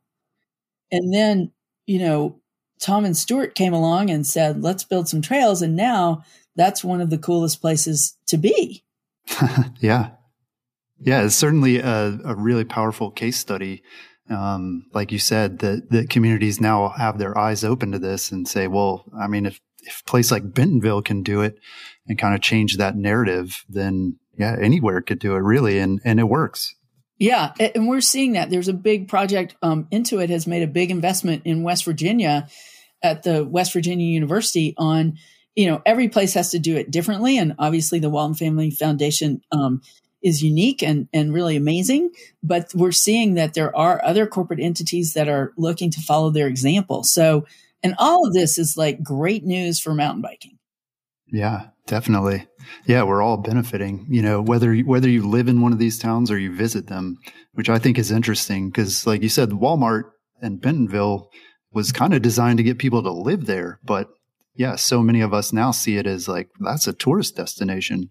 And 0.91 1.13
then, 1.13 1.51
you 1.85 1.99
know, 1.99 2.39
Tom 2.79 3.03
and 3.03 3.15
Steuart 3.15 3.53
came 3.53 3.73
along 3.73 4.09
and 4.09 4.25
said, 4.25 4.63
let's 4.63 4.85
build 4.85 5.09
some 5.09 5.21
trails. 5.21 5.61
And 5.61 5.75
now 5.75 6.23
that's 6.55 6.83
one 6.83 7.01
of 7.01 7.09
the 7.09 7.17
coolest 7.17 7.59
places 7.59 8.15
to 8.27 8.37
be. 8.37 8.83
yeah. 9.79 10.11
Yeah, 10.99 11.23
it's 11.23 11.35
certainly 11.35 11.79
a, 11.79 12.19
a 12.23 12.35
really 12.35 12.63
powerful 12.63 13.11
case 13.11 13.37
study. 13.37 13.83
Um, 14.29 14.85
like 14.93 15.11
you 15.11 15.19
said, 15.19 15.59
that, 15.59 15.89
that 15.91 16.09
communities 16.09 16.59
now 16.59 16.89
have 16.89 17.17
their 17.17 17.37
eyes 17.37 17.63
open 17.63 17.91
to 17.93 17.99
this 17.99 18.31
and 18.31 18.47
say, 18.47 18.67
well, 18.67 19.05
I 19.17 19.27
mean, 19.27 19.45
if, 19.45 19.61
if 19.83 20.01
a 20.01 20.09
place 20.09 20.31
like 20.31 20.53
Bentonville 20.53 21.01
can 21.01 21.23
do 21.23 21.41
it, 21.41 21.57
and 22.07 22.17
kind 22.17 22.33
of 22.33 22.41
change 22.41 22.77
that 22.77 22.95
narrative, 22.95 23.65
then 23.67 24.17
yeah, 24.37 24.55
anywhere 24.61 25.01
could 25.01 25.19
do 25.19 25.35
it 25.35 25.39
really. 25.39 25.79
And, 25.79 25.99
and 26.05 26.19
it 26.19 26.23
works. 26.23 26.75
Yeah. 27.19 27.51
And 27.59 27.87
we're 27.87 28.01
seeing 28.01 28.33
that 28.33 28.49
there's 28.49 28.67
a 28.67 28.73
big 28.73 29.07
project. 29.07 29.55
Um, 29.61 29.87
Intuit 29.91 30.29
has 30.29 30.47
made 30.47 30.63
a 30.63 30.67
big 30.67 30.91
investment 30.91 31.41
in 31.45 31.63
West 31.63 31.83
Virginia 31.83 32.47
at 33.01 33.23
the 33.23 33.43
West 33.43 33.73
Virginia 33.73 34.05
University 34.05 34.73
on, 34.77 35.17
you 35.55 35.65
know, 35.67 35.81
every 35.85 36.09
place 36.09 36.35
has 36.35 36.51
to 36.51 36.59
do 36.59 36.77
it 36.77 36.91
differently. 36.91 37.37
And 37.37 37.55
obviously 37.57 37.99
the 37.99 38.09
Walton 38.09 38.35
Family 38.35 38.69
Foundation, 38.69 39.41
um, 39.51 39.81
is 40.21 40.43
unique 40.43 40.81
and, 40.81 41.07
and 41.13 41.33
really 41.33 41.55
amazing. 41.55 42.11
But 42.43 42.73
we're 42.73 42.91
seeing 42.91 43.35
that 43.35 43.53
there 43.53 43.75
are 43.75 44.03
other 44.03 44.25
corporate 44.27 44.59
entities 44.59 45.13
that 45.13 45.29
are 45.29 45.53
looking 45.57 45.91
to 45.91 46.01
follow 46.01 46.29
their 46.29 46.47
example. 46.47 47.03
So, 47.03 47.45
and 47.83 47.95
all 47.97 48.25
of 48.25 48.33
this 48.33 48.57
is 48.57 48.77
like 48.77 49.03
great 49.03 49.43
news 49.43 49.79
for 49.79 49.93
mountain 49.93 50.21
biking. 50.21 50.57
Yeah, 51.27 51.67
definitely. 51.85 52.47
Yeah, 52.85 53.03
we're 53.03 53.21
all 53.21 53.37
benefiting, 53.37 54.05
you 54.09 54.21
know, 54.21 54.41
whether 54.41 54.73
you, 54.73 54.85
whether 54.85 55.09
you 55.09 55.27
live 55.27 55.47
in 55.47 55.61
one 55.61 55.73
of 55.73 55.79
these 55.79 55.99
towns 55.99 56.31
or 56.31 56.39
you 56.39 56.55
visit 56.55 56.87
them, 56.87 57.17
which 57.53 57.69
I 57.69 57.79
think 57.79 57.97
is 57.97 58.11
interesting 58.11 58.69
because 58.69 59.05
like 59.05 59.21
you 59.21 59.29
said 59.29 59.49
Walmart 59.49 60.11
and 60.41 60.61
Bentonville 60.61 61.29
was 61.71 61.91
kind 61.91 62.13
of 62.13 62.21
designed 62.21 62.57
to 62.57 62.63
get 62.63 62.79
people 62.79 63.03
to 63.03 63.11
live 63.11 63.45
there, 63.45 63.79
but 63.83 64.09
yeah, 64.55 64.75
so 64.75 65.03
many 65.03 65.21
of 65.21 65.33
us 65.33 65.53
now 65.53 65.71
see 65.71 65.97
it 65.97 66.07
as 66.07 66.27
like 66.27 66.49
that's 66.59 66.87
a 66.87 66.93
tourist 66.93 67.35
destination, 67.35 68.09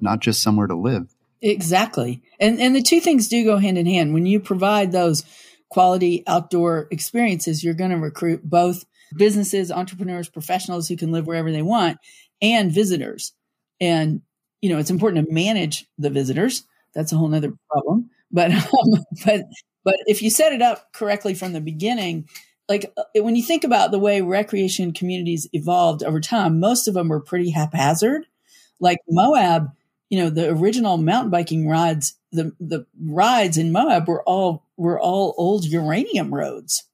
not 0.00 0.20
just 0.20 0.42
somewhere 0.42 0.68
to 0.68 0.76
live. 0.76 1.14
Exactly. 1.40 2.22
And 2.40 2.60
and 2.60 2.74
the 2.74 2.82
two 2.82 3.00
things 3.00 3.28
do 3.28 3.44
go 3.44 3.58
hand 3.58 3.78
in 3.78 3.86
hand. 3.86 4.12
When 4.12 4.26
you 4.26 4.40
provide 4.40 4.90
those 4.92 5.24
quality 5.68 6.24
outdoor 6.26 6.88
experiences, 6.90 7.62
you're 7.62 7.74
going 7.74 7.90
to 7.90 7.96
recruit 7.98 8.40
both 8.48 8.84
businesses, 9.16 9.70
entrepreneurs, 9.70 10.28
professionals 10.28 10.88
who 10.88 10.96
can 10.96 11.12
live 11.12 11.26
wherever 11.26 11.52
they 11.52 11.62
want 11.62 11.98
and 12.42 12.72
visitors. 12.72 13.32
And, 13.80 14.22
you 14.60 14.70
know, 14.70 14.78
it's 14.78 14.90
important 14.90 15.26
to 15.26 15.32
manage 15.32 15.86
the 15.98 16.10
visitors. 16.10 16.64
That's 16.94 17.12
a 17.12 17.16
whole 17.16 17.28
nother 17.28 17.52
problem. 17.70 18.10
But, 18.32 18.50
um, 18.52 19.04
but, 19.24 19.42
But 19.84 19.96
if 20.06 20.22
you 20.22 20.30
set 20.30 20.52
it 20.52 20.62
up 20.62 20.92
correctly 20.92 21.34
from 21.34 21.52
the 21.52 21.60
beginning, 21.60 22.28
like 22.68 22.92
uh, 22.96 23.04
when 23.22 23.36
you 23.36 23.42
think 23.42 23.64
about 23.64 23.90
the 23.92 23.98
way 23.98 24.20
recreation 24.20 24.92
communities 24.92 25.48
evolved 25.52 26.02
over 26.02 26.20
time, 26.20 26.60
most 26.60 26.88
of 26.88 26.94
them 26.94 27.08
were 27.08 27.20
pretty 27.20 27.50
haphazard. 27.50 28.26
Like 28.80 28.98
Moab, 29.08 29.70
you 30.10 30.18
know, 30.18 30.30
the 30.30 30.50
original 30.50 30.96
mountain 30.96 31.30
biking 31.30 31.68
rides, 31.68 32.14
the 32.32 32.52
the 32.60 32.86
rides 33.00 33.58
in 33.58 33.72
Moab 33.72 34.08
were 34.08 34.22
all 34.22 34.64
were 34.76 34.98
all 34.98 35.34
old 35.36 35.64
uranium 35.64 36.34
roads. 36.34 36.84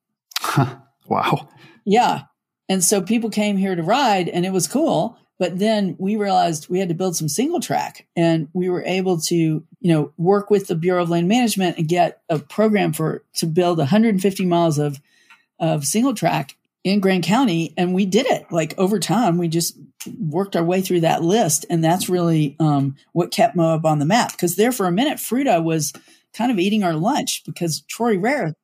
wow. 1.06 1.48
Yeah. 1.84 2.22
And 2.68 2.82
so 2.82 3.02
people 3.02 3.30
came 3.30 3.56
here 3.56 3.74
to 3.74 3.82
ride 3.82 4.28
and 4.28 4.46
it 4.46 4.52
was 4.52 4.66
cool. 4.66 5.18
But 5.38 5.58
then 5.58 5.96
we 5.98 6.16
realized 6.16 6.68
we 6.68 6.78
had 6.78 6.88
to 6.88 6.94
build 6.94 7.16
some 7.16 7.28
single 7.28 7.60
track 7.60 8.06
and 8.14 8.48
we 8.52 8.68
were 8.68 8.84
able 8.84 9.20
to, 9.22 9.34
you 9.34 9.64
know, 9.82 10.12
work 10.16 10.48
with 10.48 10.68
the 10.68 10.76
Bureau 10.76 11.02
of 11.02 11.10
Land 11.10 11.28
Management 11.28 11.76
and 11.76 11.88
get 11.88 12.22
a 12.28 12.38
program 12.38 12.92
for 12.92 13.24
to 13.34 13.46
build 13.46 13.78
150 13.78 14.46
miles 14.46 14.78
of 14.78 15.00
of 15.58 15.84
single 15.84 16.14
track 16.14 16.56
in 16.84 17.00
Grand 17.00 17.24
County. 17.24 17.74
And 17.76 17.94
we 17.94 18.06
did 18.06 18.26
it 18.26 18.50
like 18.52 18.78
over 18.78 18.98
time. 18.98 19.38
We 19.38 19.48
just 19.48 19.76
worked 20.18 20.56
our 20.56 20.64
way 20.64 20.80
through 20.80 21.00
that 21.00 21.22
list. 21.22 21.66
And 21.70 21.82
that's 21.82 22.08
really 22.08 22.56
um, 22.60 22.96
what 23.12 23.30
kept 23.30 23.56
Moab 23.56 23.86
on 23.86 23.98
the 23.98 24.04
map. 24.04 24.32
Because 24.32 24.56
there 24.56 24.72
for 24.72 24.86
a 24.86 24.92
minute, 24.92 25.18
Fruita 25.18 25.62
was 25.62 25.92
kind 26.32 26.50
of 26.50 26.58
eating 26.58 26.82
our 26.82 26.94
lunch 26.94 27.42
because 27.44 27.80
Troy 27.82 28.16
Rarick 28.16 28.54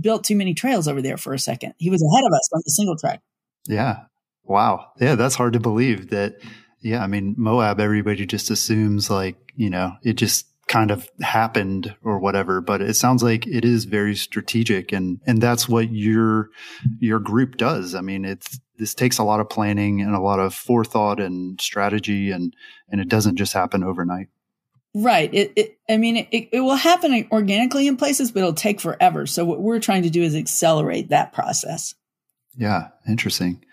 built 0.00 0.24
too 0.24 0.36
many 0.36 0.54
trails 0.54 0.86
over 0.86 1.02
there 1.02 1.16
for 1.16 1.34
a 1.34 1.38
second. 1.38 1.74
He 1.78 1.90
was 1.90 2.02
ahead 2.02 2.24
of 2.24 2.32
us 2.32 2.48
on 2.52 2.62
the 2.64 2.70
single 2.70 2.96
track. 2.96 3.20
Yeah. 3.66 4.04
Wow. 4.44 4.92
Yeah, 5.00 5.14
that's 5.14 5.34
hard 5.34 5.52
to 5.54 5.60
believe 5.60 6.10
that. 6.10 6.36
Yeah, 6.80 7.02
I 7.02 7.08
mean, 7.08 7.34
Moab, 7.36 7.80
everybody 7.80 8.24
just 8.24 8.50
assumes 8.50 9.10
like, 9.10 9.52
you 9.56 9.68
know, 9.68 9.96
it 10.04 10.12
just 10.12 10.46
kind 10.68 10.90
of 10.90 11.08
happened 11.20 11.94
or 12.02 12.18
whatever, 12.18 12.60
but 12.60 12.80
it 12.80 12.94
sounds 12.94 13.22
like 13.22 13.46
it 13.46 13.64
is 13.64 13.84
very 13.84 14.14
strategic 14.14 14.92
and, 14.92 15.20
and 15.26 15.40
that's 15.40 15.68
what 15.68 15.90
your, 15.90 16.50
your 16.98 17.18
group 17.18 17.56
does. 17.56 17.94
I 17.94 18.00
mean, 18.00 18.24
it's, 18.24 18.60
this 18.78 18.94
takes 18.94 19.18
a 19.18 19.24
lot 19.24 19.40
of 19.40 19.48
planning 19.48 20.00
and 20.00 20.14
a 20.14 20.20
lot 20.20 20.38
of 20.38 20.54
forethought 20.54 21.20
and 21.20 21.60
strategy 21.60 22.30
and, 22.30 22.54
and 22.88 23.00
it 23.00 23.08
doesn't 23.08 23.36
just 23.36 23.52
happen 23.52 23.82
overnight. 23.82 24.28
Right. 24.94 25.32
It, 25.32 25.52
it 25.56 25.78
I 25.88 25.96
mean, 25.96 26.28
it, 26.30 26.48
it 26.52 26.60
will 26.60 26.74
happen 26.74 27.28
organically 27.30 27.86
in 27.86 27.96
places, 27.96 28.30
but 28.30 28.40
it'll 28.40 28.54
take 28.54 28.80
forever. 28.80 29.26
So 29.26 29.44
what 29.44 29.60
we're 29.60 29.80
trying 29.80 30.02
to 30.04 30.10
do 30.10 30.22
is 30.22 30.34
accelerate 30.34 31.10
that 31.10 31.32
process. 31.32 31.94
Yeah, 32.58 32.88
interesting. 33.08 33.64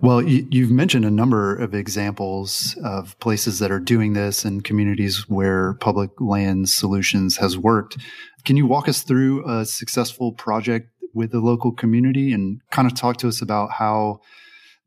Well, 0.00 0.22
you, 0.22 0.62
have 0.62 0.70
mentioned 0.70 1.04
a 1.04 1.10
number 1.10 1.56
of 1.56 1.74
examples 1.74 2.76
of 2.84 3.18
places 3.18 3.58
that 3.58 3.72
are 3.72 3.80
doing 3.80 4.12
this 4.12 4.44
and 4.44 4.62
communities 4.62 5.28
where 5.28 5.74
public 5.74 6.10
land 6.20 6.68
solutions 6.68 7.36
has 7.38 7.58
worked. 7.58 7.98
Can 8.44 8.56
you 8.56 8.64
walk 8.64 8.88
us 8.88 9.02
through 9.02 9.44
a 9.50 9.64
successful 9.64 10.30
project 10.32 10.88
with 11.12 11.32
the 11.32 11.40
local 11.40 11.72
community 11.72 12.32
and 12.32 12.60
kind 12.70 12.86
of 12.86 12.96
talk 12.96 13.16
to 13.18 13.28
us 13.28 13.42
about 13.42 13.72
how 13.72 14.20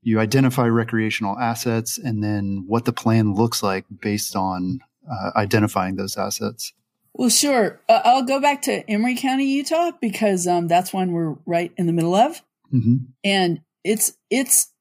you 0.02 0.22
identify 0.22 0.68
recreational 0.68 1.38
assets 1.38 1.98
and 1.98 2.24
then 2.24 2.64
what 2.68 2.86
the 2.86 2.94
plan 2.94 3.34
looks 3.34 3.62
like 3.62 3.84
based 4.02 4.38
on 4.38 4.80
uh, 5.12 5.32
identifying 5.36 5.98
those 5.98 6.16
assets? 6.16 6.72
Well, 7.14 7.30
sure. 7.30 7.82
Uh, 7.90 8.00
I'll 8.06 8.24
go 8.24 8.40
back 8.40 8.62
to 8.64 8.90
Emery 8.90 9.18
County, 9.18 9.46
Utah, 9.46 9.92
because 10.00 10.48
um, 10.48 10.70
that's 10.70 10.94
one 10.94 11.12
we're 11.12 11.36
right 11.46 11.74
in 11.76 11.86
the 11.86 11.94
middle 11.94 12.16
of. 12.16 12.42
Mm-hmm. 12.74 12.96
And 13.24 13.62
it's 13.84 14.14
it's 14.30 14.72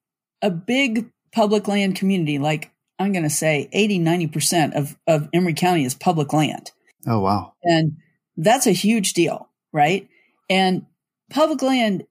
a 0.42 0.50
big 0.50 1.10
public 1.32 1.68
land 1.68 1.96
community. 1.96 2.38
Like 2.38 2.70
I'm 2.98 3.12
going 3.12 3.24
to 3.24 3.30
say 3.30 3.68
80, 3.72 4.00
90% 4.00 4.74
of, 4.74 4.96
of 5.06 5.28
Emery 5.32 5.54
County 5.54 5.84
is 5.84 5.94
public 5.94 6.32
land. 6.32 6.70
Oh, 7.06 7.20
wow. 7.20 7.54
And 7.62 7.96
that's 8.36 8.66
a 8.66 8.72
huge 8.72 9.14
deal, 9.14 9.48
right? 9.72 10.08
And 10.48 10.86
public 11.30 11.60
land, 11.62 12.06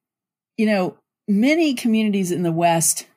you 0.57 0.65
know, 0.65 0.97
many 1.27 1.73
communities 1.73 2.31
in 2.31 2.43
the 2.43 2.51
West 2.51 3.07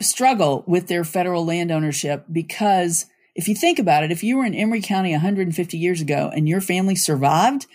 struggle 0.00 0.64
with 0.66 0.86
their 0.86 1.04
federal 1.04 1.44
land 1.44 1.70
ownership 1.70 2.24
because 2.30 3.06
if 3.34 3.48
you 3.48 3.54
think 3.54 3.78
about 3.78 4.04
it, 4.04 4.12
if 4.12 4.22
you 4.22 4.36
were 4.36 4.44
in 4.44 4.54
Emery 4.54 4.80
County 4.80 5.12
150 5.12 5.76
years 5.76 6.00
ago 6.00 6.30
and 6.34 6.48
your 6.48 6.60
family 6.60 6.94
survived, 6.94 7.66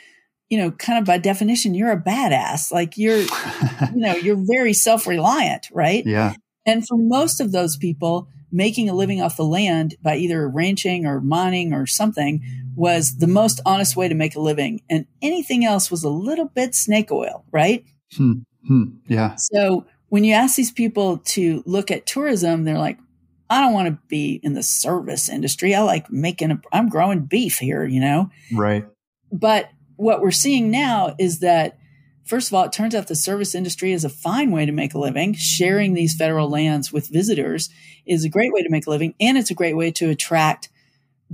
you 0.49 0.57
know, 0.57 0.71
kind 0.71 0.99
of 0.99 1.05
by 1.05 1.17
definition, 1.17 1.73
you're 1.73 1.91
a 1.91 2.01
badass. 2.01 2.71
Like 2.71 2.97
you're, 2.97 3.19
you 3.93 4.01
know, 4.01 4.15
you're 4.15 4.39
very 4.39 4.73
self 4.73 5.07
reliant, 5.07 5.69
right? 5.71 6.05
Yeah. 6.05 6.33
And 6.65 6.85
for 6.88 6.97
most 6.97 7.39
of 7.39 7.51
those 7.51 7.77
people, 7.77 8.27
making 8.51 8.89
a 8.89 8.93
living 8.93 9.21
off 9.21 9.38
the 9.38 9.43
land 9.43 9.95
by 10.01 10.15
either 10.15 10.47
ranching 10.47 11.05
or 11.05 11.21
mining 11.21 11.73
or 11.73 11.85
something 11.85 12.41
was 12.75 13.17
the 13.17 13.27
most 13.27 13.59
honest 13.65 13.95
way 13.95 14.07
to 14.07 14.15
make 14.15 14.35
a 14.35 14.39
living. 14.39 14.81
And 14.89 15.05
anything 15.21 15.65
else 15.65 15.91
was 15.91 16.03
a 16.03 16.09
little 16.09 16.45
bit 16.45 16.73
snake 16.73 17.12
oil, 17.12 17.43
right? 17.51 17.85
Hmm. 18.15 18.39
Hmm. 18.67 18.83
Yeah. 19.07 19.35
So 19.35 19.85
when 20.09 20.23
you 20.23 20.33
ask 20.33 20.55
these 20.55 20.71
people 20.71 21.17
to 21.17 21.63
look 21.65 21.91
at 21.91 22.05
tourism, 22.05 22.63
they're 22.63 22.77
like, 22.77 22.97
I 23.49 23.62
don't 23.62 23.73
want 23.73 23.88
to 23.88 23.99
be 24.07 24.39
in 24.43 24.53
the 24.53 24.63
service 24.63 25.27
industry. 25.27 25.73
I 25.73 25.81
like 25.81 26.12
making 26.12 26.51
a, 26.51 26.62
I'm 26.71 26.89
growing 26.89 27.21
beef 27.21 27.57
here, 27.57 27.85
you 27.85 27.99
know? 27.99 28.29
Right. 28.53 28.85
But 29.31 29.69
what 29.99 30.21
we're 30.21 30.31
seeing 30.31 30.71
now 30.71 31.13
is 31.19 31.39
that 31.39 31.77
first 32.23 32.47
of 32.47 32.53
all, 32.53 32.63
it 32.63 32.71
turns 32.71 32.95
out 32.95 33.07
the 33.07 33.15
service 33.15 33.53
industry 33.53 33.91
is 33.91 34.05
a 34.05 34.09
fine 34.09 34.49
way 34.49 34.65
to 34.65 34.71
make 34.71 34.93
a 34.93 34.99
living. 34.99 35.33
Sharing 35.33 35.93
these 35.93 36.15
federal 36.15 36.49
lands 36.49 36.93
with 36.93 37.09
visitors 37.09 37.69
is 38.05 38.23
a 38.23 38.29
great 38.29 38.53
way 38.53 38.63
to 38.63 38.69
make 38.69 38.88
a 38.88 38.89
living, 38.89 39.13
and 39.19 39.38
it's 39.38 39.51
a 39.51 39.55
great 39.55 39.75
way 39.75 39.91
to 39.91 40.09
attract 40.09 40.69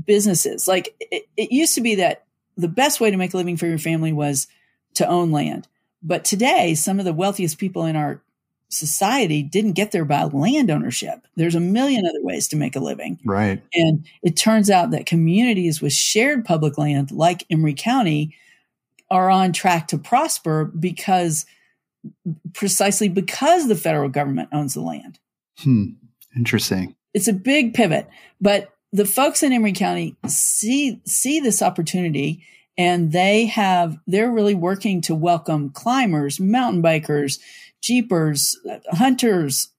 businesses. 0.04 0.68
Like 0.68 0.96
it, 1.00 1.28
it 1.38 1.52
used 1.52 1.76
to 1.76 1.82
be 1.82 1.96
that 1.96 2.26
the 2.58 2.68
best 2.68 3.00
way 3.00 3.12
to 3.12 3.18
make 3.18 3.34
a 3.34 3.38
living 3.38 3.56
for 3.56 3.68
your 3.68 3.78
family 3.78 4.14
was 4.14 4.48
to 4.96 5.08
own 5.08 5.32
land. 5.32 5.68
But 6.02 6.26
today, 6.26 6.74
some 6.74 6.98
of 6.98 7.06
the 7.06 7.14
wealthiest 7.14 7.60
people 7.60 7.86
in 7.86 7.96
our 7.96 8.22
society 8.70 9.44
didn't 9.44 9.74
get 9.74 9.92
there 9.92 10.06
by 10.06 10.24
land 10.24 10.72
ownership. 10.72 11.28
There's 11.36 11.56
a 11.56 11.60
million 11.60 12.04
other 12.06 12.24
ways 12.24 12.48
to 12.48 12.56
make 12.56 12.76
a 12.76 12.80
living. 12.80 13.20
Right. 13.24 13.62
And 13.76 14.08
it 14.24 14.36
turns 14.36 14.72
out 14.72 14.90
that 14.90 15.06
communities 15.06 15.82
with 15.84 15.94
shared 15.94 16.46
public 16.46 16.80
land, 16.80 17.12
like 17.12 17.46
Emery 17.52 17.76
County, 17.76 18.36
are 19.16 19.30
on 19.30 19.54
track 19.54 19.88
to 19.88 19.98
prosper 19.98 20.66
because 20.66 21.46
precisely 22.54 23.10
because 23.10 23.68
the 23.68 23.76
federal 23.76 24.10
government 24.10 24.50
owns 24.52 24.74
the 24.74 24.82
land. 24.82 25.20
Hmm. 25.60 25.92
Interesting. 26.36 26.96
It's 27.14 27.30
a 27.30 27.34
big 27.34 27.74
pivot, 27.74 28.08
but 28.42 28.70
the 28.92 29.06
folks 29.06 29.42
in 29.42 29.54
Emery 29.54 29.72
County 29.72 30.16
see 30.28 31.02
see 31.06 31.40
this 31.40 31.62
opportunity 31.62 32.44
and 32.78 33.12
they 33.12 33.46
have 33.46 33.98
they're 34.06 34.32
really 34.32 34.56
working 34.56 35.02
to 35.02 35.16
welcome 35.16 35.70
climbers, 35.70 36.40
mountain 36.40 36.84
bikers, 36.84 37.40
jeepers, 37.82 38.58
hunters, 38.92 39.70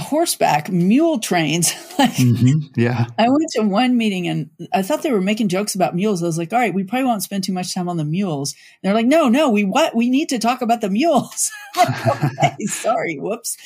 horseback 0.00 0.70
mule 0.70 1.18
trains. 1.18 1.72
like, 1.98 2.12
mm-hmm. 2.12 2.80
Yeah. 2.80 3.06
I 3.18 3.28
went 3.28 3.50
to 3.52 3.62
one 3.62 3.96
meeting 3.96 4.28
and 4.28 4.50
I 4.72 4.82
thought 4.82 5.02
they 5.02 5.12
were 5.12 5.20
making 5.20 5.48
jokes 5.48 5.74
about 5.74 5.94
mules. 5.94 6.22
I 6.22 6.26
was 6.26 6.38
like, 6.38 6.52
all 6.52 6.58
right, 6.58 6.74
we 6.74 6.84
probably 6.84 7.06
won't 7.06 7.22
spend 7.22 7.44
too 7.44 7.52
much 7.52 7.74
time 7.74 7.88
on 7.88 7.96
the 7.96 8.04
mules. 8.04 8.52
And 8.52 8.88
they're 8.88 8.94
like, 8.94 9.06
no, 9.06 9.28
no, 9.28 9.50
we 9.50 9.64
what 9.64 9.94
we 9.94 10.10
need 10.10 10.28
to 10.30 10.38
talk 10.38 10.62
about 10.62 10.80
the 10.80 10.90
mules. 10.90 11.50
okay, 11.78 12.56
sorry, 12.66 13.18
whoops. 13.18 13.56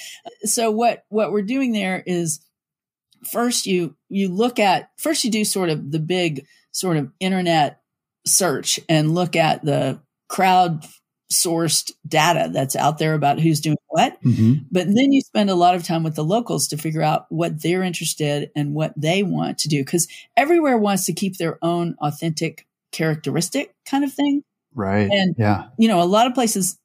So 0.44 0.70
what 0.70 1.04
what 1.08 1.32
we're 1.32 1.42
doing 1.42 1.72
there 1.72 2.02
is 2.06 2.40
first 3.30 3.66
you 3.66 3.96
you 4.08 4.28
look 4.28 4.58
at 4.58 4.90
first 4.96 5.24
you 5.24 5.30
do 5.30 5.44
sort 5.44 5.68
of 5.68 5.90
the 5.90 5.98
big 5.98 6.46
sort 6.72 6.96
of 6.96 7.12
internet 7.20 7.80
search 8.26 8.80
and 8.88 9.14
look 9.14 9.36
at 9.36 9.64
the 9.64 10.00
crowd 10.28 10.84
sourced 11.32 11.92
data 12.06 12.50
that's 12.52 12.74
out 12.74 12.98
there 12.98 13.14
about 13.14 13.40
who's 13.40 13.60
doing 13.60 13.76
what. 13.88 14.22
Mm-hmm. 14.22 14.64
But 14.70 14.86
then 14.86 15.12
you 15.12 15.20
spend 15.20 15.48
a 15.48 15.54
lot 15.54 15.74
of 15.74 15.84
time 15.84 16.02
with 16.02 16.16
the 16.16 16.24
locals 16.24 16.68
to 16.68 16.76
figure 16.76 17.02
out 17.02 17.26
what 17.28 17.62
they're 17.62 17.82
interested 17.82 18.50
and 18.56 18.74
what 18.74 18.92
they 18.96 19.22
want 19.22 19.58
to 19.58 19.68
do. 19.68 19.82
Because 19.84 20.08
everywhere 20.36 20.76
wants 20.76 21.06
to 21.06 21.12
keep 21.12 21.38
their 21.38 21.58
own 21.62 21.94
authentic 22.00 22.66
characteristic 22.92 23.74
kind 23.86 24.04
of 24.04 24.12
thing. 24.12 24.42
Right. 24.74 25.10
And, 25.10 25.34
yeah. 25.38 25.68
you 25.78 25.88
know, 25.88 26.02
a 26.02 26.04
lot 26.04 26.26
of 26.26 26.34
places, 26.34 26.78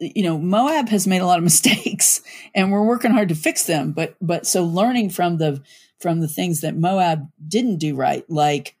you 0.00 0.22
know, 0.22 0.38
Moab 0.38 0.88
has 0.88 1.06
made 1.06 1.20
a 1.20 1.26
lot 1.26 1.38
of 1.38 1.44
mistakes 1.52 2.22
and 2.54 2.72
we're 2.72 2.86
working 2.86 3.10
hard 3.10 3.28
to 3.28 3.34
fix 3.34 3.64
them. 3.64 3.92
But, 3.92 4.16
but 4.20 4.46
so 4.46 4.64
learning 4.64 5.10
from 5.10 5.36
the, 5.36 5.62
from 6.00 6.20
the 6.20 6.28
things 6.28 6.62
that 6.62 6.76
Moab 6.76 7.28
didn't 7.46 7.78
do 7.78 7.94
right, 7.94 8.28
like, 8.30 8.76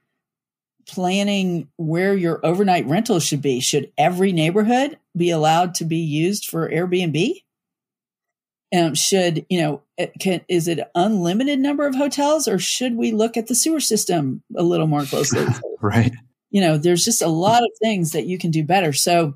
planning 0.86 1.68
where 1.76 2.14
your 2.14 2.44
overnight 2.44 2.86
rental 2.86 3.20
should 3.20 3.42
be. 3.42 3.60
Should 3.60 3.92
every 3.96 4.32
neighborhood 4.32 4.98
be 5.16 5.30
allowed 5.30 5.74
to 5.76 5.84
be 5.84 5.98
used 5.98 6.46
for 6.46 6.68
Airbnb? 6.68 7.42
Um, 8.76 8.94
should 8.94 9.46
you 9.48 9.60
know? 9.60 9.82
Can, 10.18 10.40
is 10.48 10.66
it 10.66 10.80
unlimited 10.96 11.60
number 11.60 11.86
of 11.86 11.94
hotels, 11.94 12.48
or 12.48 12.58
should 12.58 12.96
we 12.96 13.12
look 13.12 13.36
at 13.36 13.46
the 13.46 13.54
sewer 13.54 13.78
system 13.80 14.42
a 14.56 14.62
little 14.62 14.88
more 14.88 15.04
closely? 15.04 15.46
right. 15.80 16.12
You 16.50 16.60
know, 16.60 16.78
there's 16.78 17.04
just 17.04 17.22
a 17.22 17.28
lot 17.28 17.62
of 17.62 17.70
things 17.80 18.12
that 18.12 18.26
you 18.26 18.38
can 18.38 18.50
do 18.50 18.64
better. 18.64 18.92
So, 18.92 19.34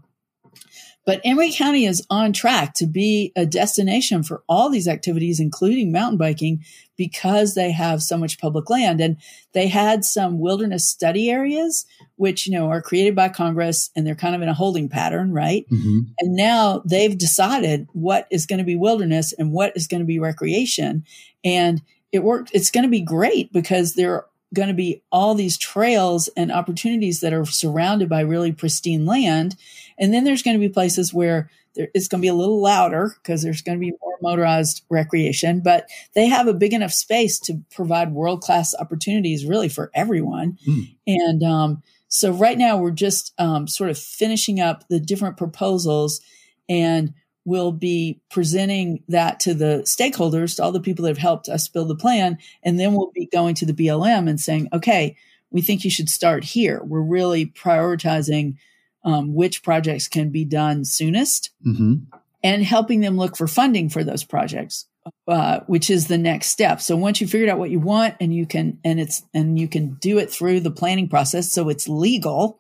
but 1.08 1.22
Emery 1.24 1.50
County 1.50 1.86
is 1.86 2.06
on 2.10 2.34
track 2.34 2.74
to 2.74 2.86
be 2.86 3.32
a 3.34 3.46
destination 3.46 4.22
for 4.22 4.42
all 4.46 4.68
these 4.68 4.86
activities, 4.86 5.40
including 5.40 5.90
mountain 5.90 6.18
biking, 6.18 6.62
because 6.98 7.54
they 7.54 7.72
have 7.72 8.02
so 8.02 8.18
much 8.18 8.38
public 8.38 8.68
land. 8.68 9.00
And 9.00 9.16
they 9.54 9.68
had 9.68 10.04
some 10.04 10.38
wilderness 10.38 10.86
study 10.86 11.30
areas 11.30 11.86
which 12.16 12.46
you 12.46 12.52
know 12.52 12.68
are 12.68 12.82
created 12.82 13.16
by 13.16 13.30
Congress 13.30 13.88
and 13.96 14.06
they're 14.06 14.14
kind 14.14 14.34
of 14.34 14.42
in 14.42 14.50
a 14.50 14.54
holding 14.54 14.90
pattern, 14.90 15.32
right? 15.32 15.64
Mm-hmm. 15.70 16.00
And 16.18 16.36
now 16.36 16.82
they've 16.84 17.16
decided 17.16 17.88
what 17.94 18.26
is 18.30 18.44
going 18.44 18.58
to 18.58 18.64
be 18.64 18.76
wilderness 18.76 19.32
and 19.32 19.50
what 19.50 19.74
is 19.76 19.86
going 19.86 20.00
to 20.00 20.06
be 20.06 20.18
recreation, 20.18 21.06
and 21.42 21.80
it 22.12 22.22
worked. 22.22 22.50
It's 22.52 22.70
going 22.70 22.84
to 22.84 22.90
be 22.90 23.00
great 23.00 23.50
because 23.50 23.94
there 23.94 24.12
are 24.12 24.26
going 24.54 24.68
to 24.68 24.74
be 24.74 25.02
all 25.12 25.34
these 25.34 25.58
trails 25.58 26.28
and 26.36 26.50
opportunities 26.50 27.20
that 27.20 27.32
are 27.32 27.44
surrounded 27.44 28.08
by 28.08 28.20
really 28.20 28.52
pristine 28.52 29.04
land, 29.04 29.56
and 29.98 30.12
then 30.12 30.24
there's 30.24 30.42
going 30.42 30.56
to 30.56 30.60
be 30.60 30.72
places 30.72 31.12
where 31.12 31.50
there, 31.74 31.88
it's 31.94 32.08
going 32.08 32.20
to 32.20 32.24
be 32.24 32.28
a 32.28 32.34
little 32.34 32.60
louder 32.60 33.14
because 33.22 33.42
there's 33.42 33.62
going 33.62 33.78
to 33.78 33.84
be 33.84 33.92
more 34.00 34.16
motorized 34.20 34.84
recreation, 34.90 35.60
but 35.60 35.86
they 36.14 36.26
have 36.26 36.46
a 36.46 36.54
big 36.54 36.72
enough 36.72 36.92
space 36.92 37.38
to 37.40 37.62
provide 37.74 38.12
world 38.12 38.40
class 38.40 38.74
opportunities 38.78 39.44
really 39.44 39.68
for 39.68 39.90
everyone. 39.94 40.58
Mm. 40.66 40.96
And 41.06 41.42
um, 41.42 41.82
so 42.08 42.32
right 42.32 42.58
now 42.58 42.78
we're 42.78 42.90
just 42.90 43.32
um, 43.38 43.66
sort 43.68 43.90
of 43.90 43.98
finishing 43.98 44.60
up 44.60 44.88
the 44.88 45.00
different 45.00 45.36
proposals 45.36 46.20
and 46.68 47.14
we'll 47.44 47.72
be 47.72 48.20
presenting 48.30 49.02
that 49.08 49.40
to 49.40 49.54
the 49.54 49.82
stakeholders, 49.86 50.56
to 50.56 50.62
all 50.62 50.72
the 50.72 50.80
people 50.80 51.02
that 51.04 51.10
have 51.10 51.18
helped 51.18 51.48
us 51.48 51.66
build 51.66 51.88
the 51.88 51.96
plan. 51.96 52.36
And 52.62 52.78
then 52.78 52.92
we'll 52.92 53.10
be 53.14 53.26
going 53.26 53.54
to 53.56 53.66
the 53.66 53.72
BLM 53.72 54.28
and 54.28 54.38
saying, 54.38 54.68
okay, 54.72 55.16
we 55.50 55.62
think 55.62 55.82
you 55.82 55.90
should 55.90 56.10
start 56.10 56.44
here. 56.44 56.82
We're 56.84 57.00
really 57.00 57.46
prioritizing 57.46 58.56
um, 59.04 59.34
which 59.34 59.62
projects 59.62 60.08
can 60.08 60.30
be 60.30 60.44
done 60.44 60.84
soonest 60.84 61.50
Mm-hmm. 61.66 61.94
and 62.42 62.62
helping 62.64 63.00
them 63.00 63.16
look 63.16 63.36
for 63.36 63.46
funding 63.48 63.88
for 63.88 64.02
those 64.04 64.24
projects 64.24 64.86
uh, 65.26 65.60
which 65.66 65.88
is 65.90 66.06
the 66.08 66.18
next 66.18 66.48
step 66.48 66.80
so 66.80 66.94
once 66.96 67.20
you 67.20 67.26
figured 67.26 67.48
out 67.48 67.58
what 67.58 67.70
you 67.70 67.80
want 67.80 68.14
and 68.20 68.34
you 68.34 68.44
can 68.46 68.78
and 68.84 69.00
it's 69.00 69.22
and 69.32 69.58
you 69.58 69.66
can 69.68 69.94
do 70.00 70.18
it 70.18 70.30
through 70.30 70.60
the 70.60 70.70
planning 70.70 71.08
process 71.08 71.50
so 71.50 71.68
it's 71.70 71.88
legal 71.88 72.58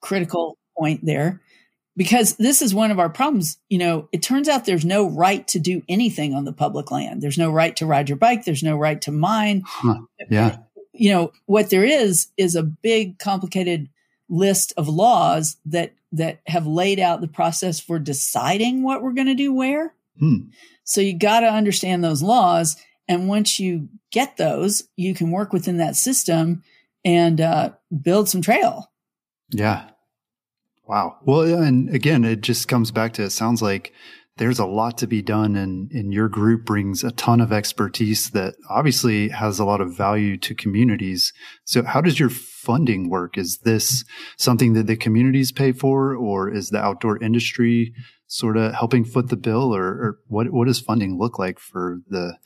critical 0.00 0.56
point 0.78 1.04
there 1.04 1.40
because 1.96 2.36
this 2.36 2.62
is 2.62 2.74
one 2.74 2.90
of 2.90 2.98
our 2.98 3.10
problems 3.10 3.58
you 3.68 3.76
know 3.78 4.08
it 4.12 4.22
turns 4.22 4.48
out 4.48 4.64
there's 4.64 4.84
no 4.86 5.06
right 5.10 5.46
to 5.48 5.58
do 5.58 5.82
anything 5.88 6.34
on 6.34 6.44
the 6.46 6.52
public 6.52 6.90
land 6.90 7.20
there's 7.20 7.38
no 7.38 7.50
right 7.50 7.76
to 7.76 7.84
ride 7.86 8.08
your 8.08 8.16
bike 8.16 8.44
there's 8.44 8.62
no 8.62 8.76
right 8.76 9.02
to 9.02 9.12
mine 9.12 9.62
Huh. 9.66 9.98
Yeah. 10.30 10.56
you 10.94 11.10
know 11.12 11.32
what 11.46 11.68
there 11.70 11.84
is 11.84 12.28
is 12.38 12.56
a 12.56 12.62
big 12.62 13.18
complicated 13.18 13.88
list 14.32 14.72
of 14.78 14.88
laws 14.88 15.56
that 15.66 15.92
that 16.10 16.40
have 16.46 16.66
laid 16.66 16.98
out 16.98 17.20
the 17.20 17.28
process 17.28 17.78
for 17.78 17.98
deciding 17.98 18.82
what 18.82 19.02
we're 19.02 19.12
going 19.12 19.26
to 19.26 19.34
do 19.34 19.52
where 19.52 19.94
Hmm. 20.18 20.48
so 20.84 21.00
you 21.00 21.18
got 21.18 21.40
to 21.40 21.46
understand 21.46 22.02
those 22.02 22.22
laws 22.22 22.76
and 23.08 23.28
once 23.28 23.58
you 23.60 23.88
get 24.10 24.36
those 24.38 24.84
you 24.96 25.14
can 25.14 25.30
work 25.30 25.52
within 25.52 25.76
that 25.78 25.96
system 25.96 26.62
and 27.04 27.40
uh, 27.40 27.70
build 28.02 28.28
some 28.28 28.40
trail 28.42 28.90
Yeah. 29.50 29.88
Wow. 30.86 31.18
Well, 31.24 31.42
and 31.62 31.88
again, 31.94 32.24
it 32.24 32.40
just 32.40 32.68
comes 32.68 32.90
back 32.90 33.12
to 33.14 33.22
it 33.24 33.30
sounds 33.30 33.62
like 33.62 33.92
there's 34.38 34.58
a 34.58 34.66
lot 34.66 34.96
to 34.98 35.06
be 35.06 35.20
done 35.22 35.56
and, 35.56 35.90
and 35.92 36.12
your 36.12 36.28
group 36.28 36.64
brings 36.64 37.04
a 37.04 37.10
ton 37.12 37.40
of 37.40 37.52
expertise 37.52 38.30
that 38.30 38.54
obviously 38.70 39.28
has 39.28 39.58
a 39.58 39.64
lot 39.64 39.80
of 39.80 39.96
value 39.96 40.38
to 40.38 40.54
communities. 40.54 41.32
So 41.64 41.82
how 41.82 42.00
does 42.00 42.18
your 42.18 42.30
funding 42.30 43.10
work? 43.10 43.36
Is 43.36 43.58
this 43.64 44.04
something 44.38 44.72
that 44.72 44.86
the 44.86 44.96
communities 44.96 45.52
pay 45.52 45.72
for 45.72 46.16
or 46.16 46.50
is 46.50 46.70
the 46.70 46.78
outdoor 46.78 47.22
industry 47.22 47.92
sort 48.26 48.56
of 48.56 48.72
helping 48.72 49.04
foot 49.04 49.28
the 49.28 49.36
bill 49.36 49.74
or, 49.74 49.84
or 49.84 50.18
what, 50.28 50.50
what 50.50 50.66
does 50.66 50.80
funding 50.80 51.18
look 51.18 51.38
like 51.38 51.58
for 51.58 51.98
the 52.08 52.38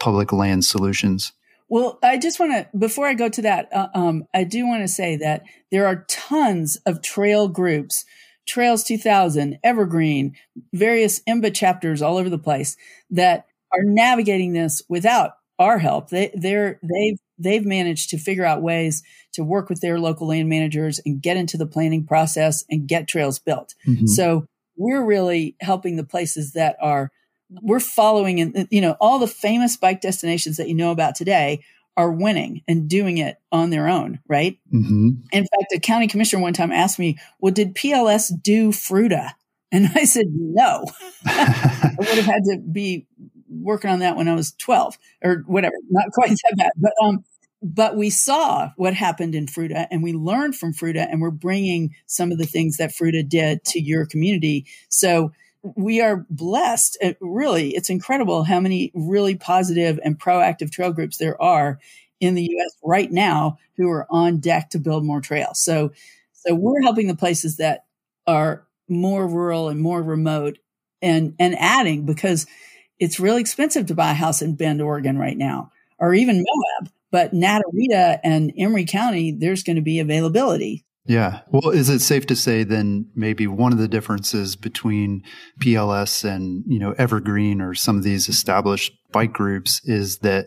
public 0.00 0.32
land 0.32 0.64
solutions? 0.64 1.32
Well, 1.68 2.00
I 2.02 2.18
just 2.18 2.40
want 2.40 2.52
to, 2.52 2.76
before 2.76 3.06
I 3.06 3.14
go 3.14 3.28
to 3.28 3.42
that, 3.42 3.68
uh, 3.72 3.86
um, 3.94 4.24
I 4.34 4.42
do 4.42 4.66
want 4.66 4.82
to 4.82 4.88
say 4.88 5.14
that 5.16 5.44
there 5.70 5.86
are 5.86 6.04
tons 6.08 6.76
of 6.84 7.00
trail 7.00 7.46
groups, 7.46 8.04
Trails 8.50 8.82
2000, 8.82 9.58
Evergreen, 9.62 10.34
various 10.72 11.22
IMBA 11.28 11.54
chapters 11.54 12.02
all 12.02 12.16
over 12.16 12.28
the 12.28 12.38
place 12.38 12.76
that 13.10 13.46
are 13.72 13.84
navigating 13.84 14.52
this 14.52 14.82
without 14.88 15.34
our 15.60 15.78
help. 15.78 16.10
They, 16.10 16.32
they're, 16.34 16.80
they've, 16.82 17.18
they've 17.38 17.64
managed 17.64 18.10
to 18.10 18.18
figure 18.18 18.44
out 18.44 18.60
ways 18.60 19.04
to 19.34 19.44
work 19.44 19.68
with 19.68 19.80
their 19.80 20.00
local 20.00 20.26
land 20.26 20.48
managers 20.48 21.00
and 21.06 21.22
get 21.22 21.36
into 21.36 21.56
the 21.56 21.66
planning 21.66 22.04
process 22.04 22.64
and 22.68 22.88
get 22.88 23.06
trails 23.06 23.38
built. 23.38 23.74
Mhm. 23.86 24.08
So 24.08 24.46
we're 24.76 25.04
really 25.04 25.54
helping 25.60 25.94
the 25.94 26.04
places 26.04 26.54
that 26.54 26.76
are 26.80 27.12
we're 27.62 27.80
following 27.80 28.40
and 28.40 28.68
you 28.70 28.80
know 28.80 28.96
all 29.00 29.18
the 29.18 29.26
famous 29.26 29.76
bike 29.76 30.00
destinations 30.00 30.56
that 30.56 30.68
you 30.68 30.74
know 30.74 30.90
about 30.92 31.14
today 31.14 31.60
are 32.00 32.10
winning 32.12 32.62
and 32.68 32.88
doing 32.88 33.18
it 33.18 33.36
on 33.52 33.70
their 33.70 33.88
own, 33.88 34.20
right? 34.28 34.58
Mhm. 34.72 35.18
In 35.32 35.42
fact, 35.44 35.72
a 35.74 35.80
county 35.80 36.08
commissioner 36.08 36.42
one 36.42 36.54
time 36.54 36.72
asked 36.72 36.98
me, 36.98 37.18
"Well, 37.40 37.52
did 37.52 37.74
PLS 37.74 38.28
do 38.30 38.70
Fruita?" 38.72 39.32
And 39.72 39.88
I 39.94 40.04
said, 40.04 40.26
"No." 40.30 40.84
I 41.26 41.94
would 41.98 42.08
have 42.08 42.24
had 42.26 42.44
to 42.50 42.58
be 42.58 43.06
working 43.48 43.90
on 43.90 44.00
that 44.00 44.16
when 44.16 44.28
I 44.28 44.34
was 44.34 44.52
12 44.58 44.98
or 45.22 45.44
whatever, 45.46 45.74
not 45.90 46.10
quite 46.12 46.30
that 46.30 46.56
bad. 46.56 46.72
But 46.76 46.92
um 47.02 47.24
but 47.62 47.94
we 47.96 48.08
saw 48.10 48.70
what 48.76 48.94
happened 48.94 49.34
in 49.34 49.46
Fruita 49.46 49.86
and 49.90 50.02
we 50.02 50.14
learned 50.14 50.56
from 50.56 50.72
Fruita 50.72 51.06
and 51.10 51.20
we're 51.20 51.30
bringing 51.30 51.94
some 52.06 52.32
of 52.32 52.38
the 52.38 52.46
things 52.46 52.78
that 52.78 52.90
Fruita 52.92 53.28
did 53.28 53.62
to 53.66 53.80
your 53.80 54.06
community. 54.06 54.66
So 54.88 55.32
we 55.62 56.00
are 56.00 56.24
blessed. 56.30 56.96
It 57.00 57.16
really, 57.20 57.70
it's 57.74 57.90
incredible 57.90 58.44
how 58.44 58.60
many 58.60 58.90
really 58.94 59.34
positive 59.34 60.00
and 60.04 60.18
proactive 60.18 60.70
trail 60.70 60.92
groups 60.92 61.18
there 61.18 61.40
are 61.40 61.78
in 62.20 62.34
the 62.34 62.42
US 62.44 62.76
right 62.84 63.10
now 63.10 63.58
who 63.76 63.88
are 63.90 64.06
on 64.10 64.38
deck 64.38 64.70
to 64.70 64.78
build 64.78 65.04
more 65.04 65.20
trails. 65.20 65.62
So 65.62 65.92
so 66.32 66.54
we're 66.54 66.80
helping 66.82 67.06
the 67.06 67.16
places 67.16 67.58
that 67.58 67.84
are 68.26 68.66
more 68.88 69.26
rural 69.26 69.68
and 69.68 69.80
more 69.80 70.02
remote 70.02 70.58
and 71.02 71.34
and 71.38 71.54
adding 71.58 72.06
because 72.06 72.46
it's 72.98 73.20
really 73.20 73.40
expensive 73.40 73.86
to 73.86 73.94
buy 73.94 74.10
a 74.10 74.14
house 74.14 74.42
in 74.42 74.54
Bend, 74.56 74.82
Oregon 74.82 75.18
right 75.18 75.36
now, 75.36 75.70
or 75.98 76.14
even 76.14 76.44
Moab. 76.44 76.92
But 77.10 77.32
Naturita 77.32 78.20
and 78.22 78.52
Emery 78.56 78.84
County, 78.84 79.32
there's 79.32 79.62
going 79.64 79.76
to 79.76 79.82
be 79.82 79.98
availability. 79.98 80.84
Yeah. 81.06 81.40
Well, 81.50 81.70
is 81.70 81.88
it 81.88 82.00
safe 82.00 82.26
to 82.26 82.36
say 82.36 82.62
then 82.62 83.10
maybe 83.14 83.46
one 83.46 83.72
of 83.72 83.78
the 83.78 83.88
differences 83.88 84.54
between 84.54 85.22
PLS 85.60 86.24
and, 86.24 86.62
you 86.66 86.78
know, 86.78 86.92
Evergreen 86.98 87.60
or 87.60 87.74
some 87.74 87.96
of 87.96 88.02
these 88.02 88.28
established 88.28 88.92
bike 89.10 89.32
groups 89.32 89.80
is 89.84 90.18
that 90.18 90.46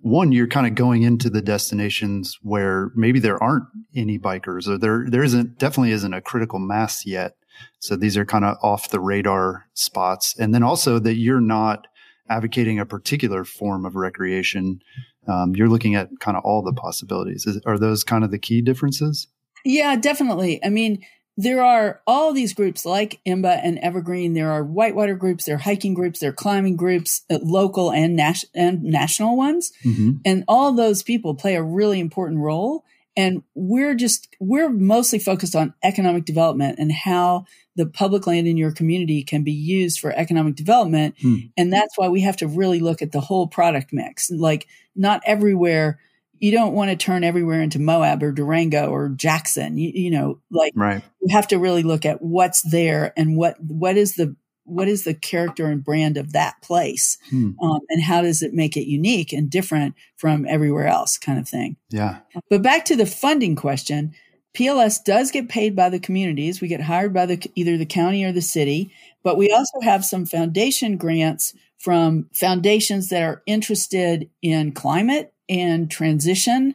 one, 0.00 0.32
you're 0.32 0.46
kind 0.46 0.66
of 0.66 0.74
going 0.74 1.02
into 1.02 1.28
the 1.28 1.42
destinations 1.42 2.38
where 2.42 2.90
maybe 2.96 3.18
there 3.20 3.40
aren't 3.42 3.64
any 3.94 4.18
bikers 4.18 4.66
or 4.66 4.78
there, 4.78 5.04
there 5.06 5.22
isn't, 5.22 5.58
definitely 5.58 5.92
isn't 5.92 6.14
a 6.14 6.22
critical 6.22 6.58
mass 6.58 7.04
yet. 7.04 7.34
So 7.80 7.94
these 7.94 8.16
are 8.16 8.24
kind 8.24 8.46
of 8.46 8.56
off 8.62 8.90
the 8.90 9.00
radar 9.00 9.66
spots. 9.74 10.34
And 10.38 10.54
then 10.54 10.62
also 10.62 10.98
that 11.00 11.16
you're 11.16 11.42
not 11.42 11.86
advocating 12.30 12.78
a 12.78 12.86
particular 12.86 13.44
form 13.44 13.84
of 13.84 13.96
recreation. 13.96 14.80
Um, 15.28 15.54
you're 15.54 15.68
looking 15.68 15.94
at 15.94 16.08
kind 16.20 16.38
of 16.38 16.44
all 16.44 16.62
the 16.62 16.72
possibilities. 16.72 17.46
Is, 17.46 17.60
are 17.66 17.78
those 17.78 18.02
kind 18.02 18.24
of 18.24 18.30
the 18.30 18.38
key 18.38 18.62
differences? 18.62 19.28
Yeah, 19.64 19.96
definitely. 19.96 20.64
I 20.64 20.68
mean, 20.68 21.04
there 21.36 21.62
are 21.62 22.02
all 22.06 22.32
these 22.32 22.52
groups 22.52 22.84
like 22.84 23.20
IMBA 23.26 23.60
and 23.62 23.78
Evergreen. 23.78 24.34
There 24.34 24.52
are 24.52 24.62
whitewater 24.62 25.14
groups, 25.14 25.44
there 25.44 25.54
are 25.54 25.58
hiking 25.58 25.94
groups, 25.94 26.20
there 26.20 26.30
are 26.30 26.34
climbing 26.34 26.76
groups, 26.76 27.22
uh, 27.30 27.38
local 27.42 27.90
and, 27.90 28.14
nas- 28.14 28.44
and 28.54 28.82
national 28.82 29.36
ones. 29.36 29.72
Mm-hmm. 29.84 30.18
And 30.24 30.44
all 30.48 30.72
those 30.72 31.02
people 31.02 31.34
play 31.34 31.54
a 31.54 31.62
really 31.62 31.98
important 31.98 32.40
role. 32.40 32.84
And 33.16 33.42
we're 33.54 33.94
just, 33.94 34.28
we're 34.38 34.68
mostly 34.68 35.18
focused 35.18 35.56
on 35.56 35.74
economic 35.82 36.24
development 36.26 36.78
and 36.78 36.92
how 36.92 37.46
the 37.74 37.86
public 37.86 38.26
land 38.26 38.46
in 38.46 38.56
your 38.56 38.72
community 38.72 39.22
can 39.22 39.42
be 39.42 39.52
used 39.52 39.98
for 40.00 40.12
economic 40.12 40.56
development. 40.56 41.14
Hmm. 41.20 41.36
And 41.56 41.72
that's 41.72 41.96
why 41.96 42.08
we 42.08 42.20
have 42.20 42.36
to 42.38 42.48
really 42.48 42.80
look 42.80 43.00
at 43.00 43.12
the 43.12 43.20
whole 43.20 43.46
product 43.46 43.92
mix. 43.92 44.30
Like, 44.30 44.66
not 44.94 45.22
everywhere, 45.24 45.98
you 46.40 46.50
don't 46.50 46.72
want 46.74 46.90
to 46.90 46.96
turn 46.96 47.22
everywhere 47.22 47.60
into 47.62 47.78
Moab 47.78 48.22
or 48.22 48.32
Durango 48.32 48.88
or 48.88 49.10
Jackson. 49.10 49.76
You, 49.78 49.92
you 49.94 50.10
know, 50.10 50.40
like, 50.50 50.72
Right. 50.74 51.02
you 51.22 51.34
have 51.34 51.46
to 51.48 51.58
really 51.58 51.82
look 51.82 52.04
at 52.06 52.20
what's 52.22 52.62
there 52.62 53.12
and 53.16 53.36
what 53.36 53.56
what 53.62 53.96
is 53.96 54.16
the 54.16 54.34
what 54.64 54.88
is 54.88 55.02
the 55.04 55.14
character 55.14 55.66
and 55.66 55.82
brand 55.84 56.16
of 56.16 56.32
that 56.32 56.54
place 56.62 57.18
Hmm. 57.30 57.50
um, 57.62 57.80
and 57.88 58.02
how 58.02 58.22
does 58.22 58.40
it 58.42 58.54
make 58.54 58.76
it 58.76 58.88
unique 58.88 59.32
and 59.32 59.50
different 59.50 59.94
from 60.16 60.46
everywhere 60.48 60.86
else 60.86 61.18
kind 61.18 61.38
of 61.40 61.48
thing 61.48 61.76
Yeah. 61.90 62.18
but 62.48 62.62
back 62.62 62.84
to 62.86 62.96
the 62.96 63.06
funding 63.06 63.56
question 63.56 64.12
pls 64.54 65.02
does 65.04 65.30
get 65.32 65.48
paid 65.48 65.74
by 65.74 65.88
the 65.88 65.98
communities 65.98 66.60
we 66.60 66.68
get 66.68 66.80
hired 66.82 67.12
by 67.12 67.26
the 67.26 67.40
either 67.56 67.76
the 67.78 67.86
county 67.86 68.22
or 68.24 68.32
the 68.32 68.40
city 68.42 68.92
but 69.24 69.36
we 69.36 69.50
also 69.50 69.80
have 69.82 70.04
some 70.04 70.24
foundation 70.26 70.96
grants 70.96 71.52
from 71.78 72.28
foundations 72.34 73.08
that 73.08 73.22
are 73.22 73.42
interested 73.46 74.28
in 74.42 74.70
climate 74.72 75.32
and 75.50 75.90
transition 75.90 76.74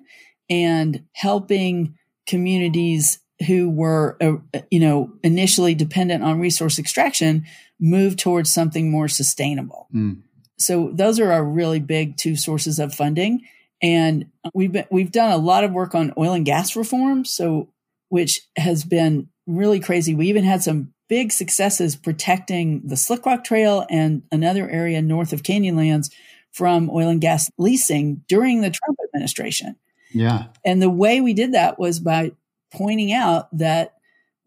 and 0.50 1.04
helping 1.14 1.98
communities 2.28 3.20
who 3.48 3.70
were 3.70 4.18
uh, 4.22 4.60
you 4.70 4.80
know 4.80 5.12
initially 5.24 5.74
dependent 5.74 6.24
on 6.24 6.40
resource 6.40 6.78
extraction 6.78 7.44
move 7.80 8.16
towards 8.16 8.54
something 8.54 8.92
more 8.92 9.08
sustainable 9.08 9.88
Hmm. 9.92 10.14
so 10.58 10.92
those 10.94 11.20
are 11.20 11.32
our 11.32 11.44
really 11.44 11.80
big 11.80 12.18
two 12.18 12.36
sources 12.36 12.78
of 12.78 12.94
funding 12.94 13.42
and 13.82 14.28
we've 14.54 14.72
been 14.72 14.86
we've 14.92 15.12
done 15.12 15.32
a 15.32 15.38
lot 15.38 15.64
of 15.64 15.72
work 15.72 15.96
on 15.96 16.14
oil 16.18 16.34
and 16.34 16.46
gas 16.46 16.76
reform 16.76 17.26
so 17.26 17.70
which 18.10 18.42
has 18.58 18.84
been 18.84 19.30
really 19.48 19.80
crazy. 19.80 20.16
We 20.16 20.28
even 20.28 20.44
had 20.44 20.64
some 20.64 20.94
big 21.08 21.32
successes 21.32 21.96
protecting 21.96 22.82
the 22.86 22.98
Slick 22.98 23.26
Rock 23.26 23.44
Trail 23.44 23.86
and 23.90 24.24
another 24.32 24.70
area 24.70 25.02
north 25.02 25.34
of 25.34 25.44
Canyonlands 25.44 26.12
from 26.56 26.89
oil 26.89 27.10
and 27.10 27.20
gas 27.20 27.52
leasing 27.58 28.24
during 28.30 28.62
the 28.62 28.70
Trump 28.70 28.98
administration. 29.04 29.76
Yeah. 30.13 30.46
And 30.63 30.82
the 30.82 30.89
way 30.89 31.20
we 31.20 31.34
did 31.34 31.54
that 31.54 31.78
was 31.78 32.00
by 32.00 32.32
pointing 32.72 33.12
out 33.12 33.50
that 33.58 33.96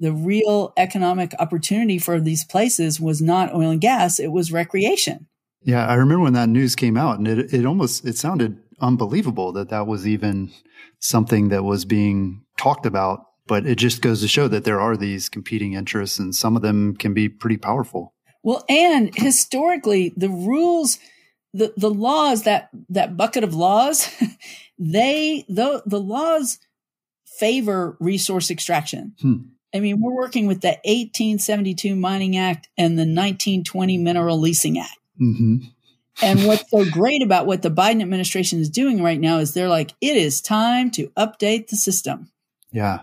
the 0.01 0.13
real 0.13 0.73
economic 0.79 1.35
opportunity 1.39 1.99
for 1.99 2.19
these 2.19 2.45
places 2.45 2.99
was 2.99 3.21
not 3.21 3.55
oil 3.55 3.71
and 3.71 3.81
gas, 3.81 4.19
it 4.19 4.29
was 4.29 4.51
recreation. 4.51 5.27
Yeah, 5.63 5.87
I 5.87 5.95
remember 5.95 6.25
when 6.25 6.33
that 6.33 6.49
news 6.49 6.75
came 6.75 6.97
out 6.97 7.19
and 7.19 7.29
it 7.29 7.53
it 7.53 7.67
almost 7.67 8.07
it 8.07 8.17
sounded 8.17 8.59
unbelievable 8.81 9.53
that 9.53 9.69
that 9.69 9.87
was 9.87 10.07
even 10.07 10.51
something 11.01 11.49
that 11.49 11.65
was 11.65 11.85
being 11.85 12.43
talked 12.57 12.87
about, 12.87 13.27
but 13.47 13.67
it 13.67 13.77
just 13.77 14.01
goes 14.01 14.23
to 14.23 14.29
show 14.29 14.49
that 14.49 14.65
there 14.65 14.81
are 14.81 14.97
these 14.97 15.29
competing 15.29 15.75
interests 15.75 16.19
and 16.19 16.35
some 16.35 16.57
of 16.57 16.63
them 16.63 16.97
can 16.97 17.13
be 17.13 17.29
pretty 17.29 17.59
powerful. 17.59 18.15
Well, 18.43 18.65
and 18.67 19.15
historically 19.15 20.15
the 20.17 20.31
rules 20.31 20.99
the 21.55 21.73
the 21.77 21.91
laws 21.91 22.45
that 22.45 22.71
that 22.91 23.17
bucket 23.17 23.45
of 23.45 23.55
laws 23.55 24.09
they 24.79 25.45
the 25.49 25.83
the 25.87 26.01
laws 26.01 26.59
favor 27.39 27.97
resource 28.01 28.51
extraction. 28.51 29.15
Hmm. 29.21 29.37
I 29.75 29.81
mean, 29.81 30.01
we're 30.01 30.15
working 30.15 30.47
with 30.47 30.63
the 30.63 30.79
1872 30.85 31.95
Mining 31.95 32.37
Act 32.37 32.69
and 32.79 32.93
the 32.93 33.03
1920 33.03 33.99
Mineral 33.99 34.39
Leasing 34.39 34.79
Act. 34.79 34.99
Mm-hmm. 35.21 35.57
and 36.23 36.47
what's 36.47 36.71
so 36.71 36.89
great 36.89 37.25
about 37.25 37.47
what 37.47 37.63
the 37.63 37.73
Biden 37.73 38.01
administration 38.01 38.61
is 38.61 38.71
doing 38.71 39.03
right 39.03 39.19
now 39.19 39.39
is 39.39 39.53
they're 39.53 39.69
like, 39.69 39.95
it 40.01 40.17
is 40.17 40.41
time 40.41 40.93
to 40.93 41.09
update 41.17 41.69
the 41.69 41.77
system. 41.77 42.31
Yeah. 42.71 43.01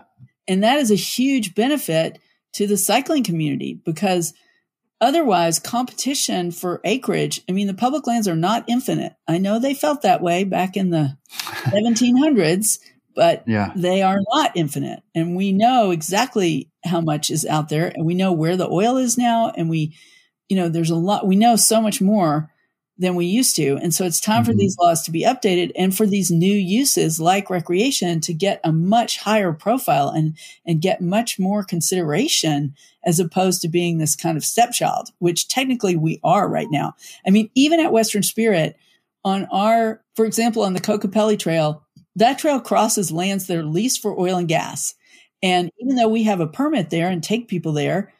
And 0.48 0.64
that 0.64 0.78
is 0.78 0.90
a 0.90 0.94
huge 0.94 1.54
benefit 1.54 2.18
to 2.54 2.66
the 2.66 2.78
cycling 2.78 3.22
community 3.22 3.78
because 3.84 4.32
otherwise, 5.00 5.58
competition 5.58 6.50
for 6.50 6.80
acreage, 6.84 7.42
I 7.48 7.52
mean, 7.52 7.66
the 7.66 7.74
public 7.74 8.06
lands 8.06 8.28
are 8.28 8.36
not 8.36 8.64
infinite. 8.68 9.14
I 9.28 9.38
know 9.38 9.58
they 9.58 9.74
felt 9.74 10.02
that 10.02 10.22
way 10.22 10.44
back 10.44 10.76
in 10.76 10.90
the 10.90 11.16
1700s, 11.32 12.78
but 13.14 13.44
yeah. 13.46 13.72
they 13.74 14.02
are 14.02 14.18
not 14.32 14.52
infinite. 14.54 15.02
And 15.14 15.36
we 15.36 15.52
know 15.52 15.90
exactly 15.90 16.70
how 16.84 17.00
much 17.00 17.30
is 17.30 17.46
out 17.46 17.68
there 17.68 17.92
and 17.94 18.04
we 18.04 18.14
know 18.14 18.32
where 18.32 18.56
the 18.56 18.68
oil 18.68 18.96
is 18.96 19.16
now. 19.16 19.52
And 19.56 19.68
we, 19.68 19.96
you 20.48 20.56
know, 20.56 20.68
there's 20.68 20.90
a 20.90 20.96
lot, 20.96 21.26
we 21.26 21.36
know 21.36 21.56
so 21.56 21.80
much 21.80 22.00
more 22.00 22.50
than 22.98 23.14
we 23.14 23.26
used 23.26 23.56
to. 23.56 23.76
And 23.76 23.94
so 23.94 24.04
it's 24.04 24.20
time 24.20 24.42
mm-hmm. 24.42 24.52
for 24.52 24.56
these 24.56 24.76
laws 24.78 25.02
to 25.02 25.10
be 25.10 25.24
updated 25.24 25.72
and 25.76 25.94
for 25.94 26.06
these 26.06 26.30
new 26.30 26.52
uses 26.52 27.20
like 27.20 27.50
recreation 27.50 28.20
to 28.22 28.32
get 28.32 28.60
a 28.64 28.72
much 28.72 29.18
higher 29.18 29.52
profile 29.52 30.08
and, 30.08 30.36
and 30.64 30.80
get 30.80 31.00
much 31.00 31.38
more 31.38 31.62
consideration 31.62 32.74
as 33.04 33.20
opposed 33.20 33.60
to 33.62 33.68
being 33.68 33.98
this 33.98 34.16
kind 34.16 34.36
of 34.36 34.44
stepchild, 34.44 35.10
which 35.18 35.48
technically 35.48 35.96
we 35.96 36.20
are 36.24 36.48
right 36.48 36.68
now. 36.70 36.94
I 37.26 37.30
mean, 37.30 37.50
even 37.54 37.80
at 37.80 37.92
Western 37.92 38.22
Spirit 38.22 38.76
on 39.24 39.46
our, 39.52 40.02
for 40.14 40.24
example, 40.24 40.62
on 40.62 40.72
the 40.72 40.80
Kokopelli 40.80 41.38
Trail, 41.38 41.82
that 42.16 42.38
trail 42.38 42.60
crosses 42.60 43.12
lands 43.12 43.46
that 43.46 43.58
are 43.58 43.64
leased 43.64 44.00
for 44.00 44.18
oil 44.18 44.38
and 44.38 44.48
gas. 44.48 44.94
And 45.42 45.70
even 45.78 45.96
though 45.96 46.08
we 46.08 46.22
have 46.22 46.40
a 46.40 46.46
permit 46.46 46.88
there 46.88 47.08
and 47.08 47.22
take 47.22 47.46
people 47.46 47.72
there, 47.72 48.12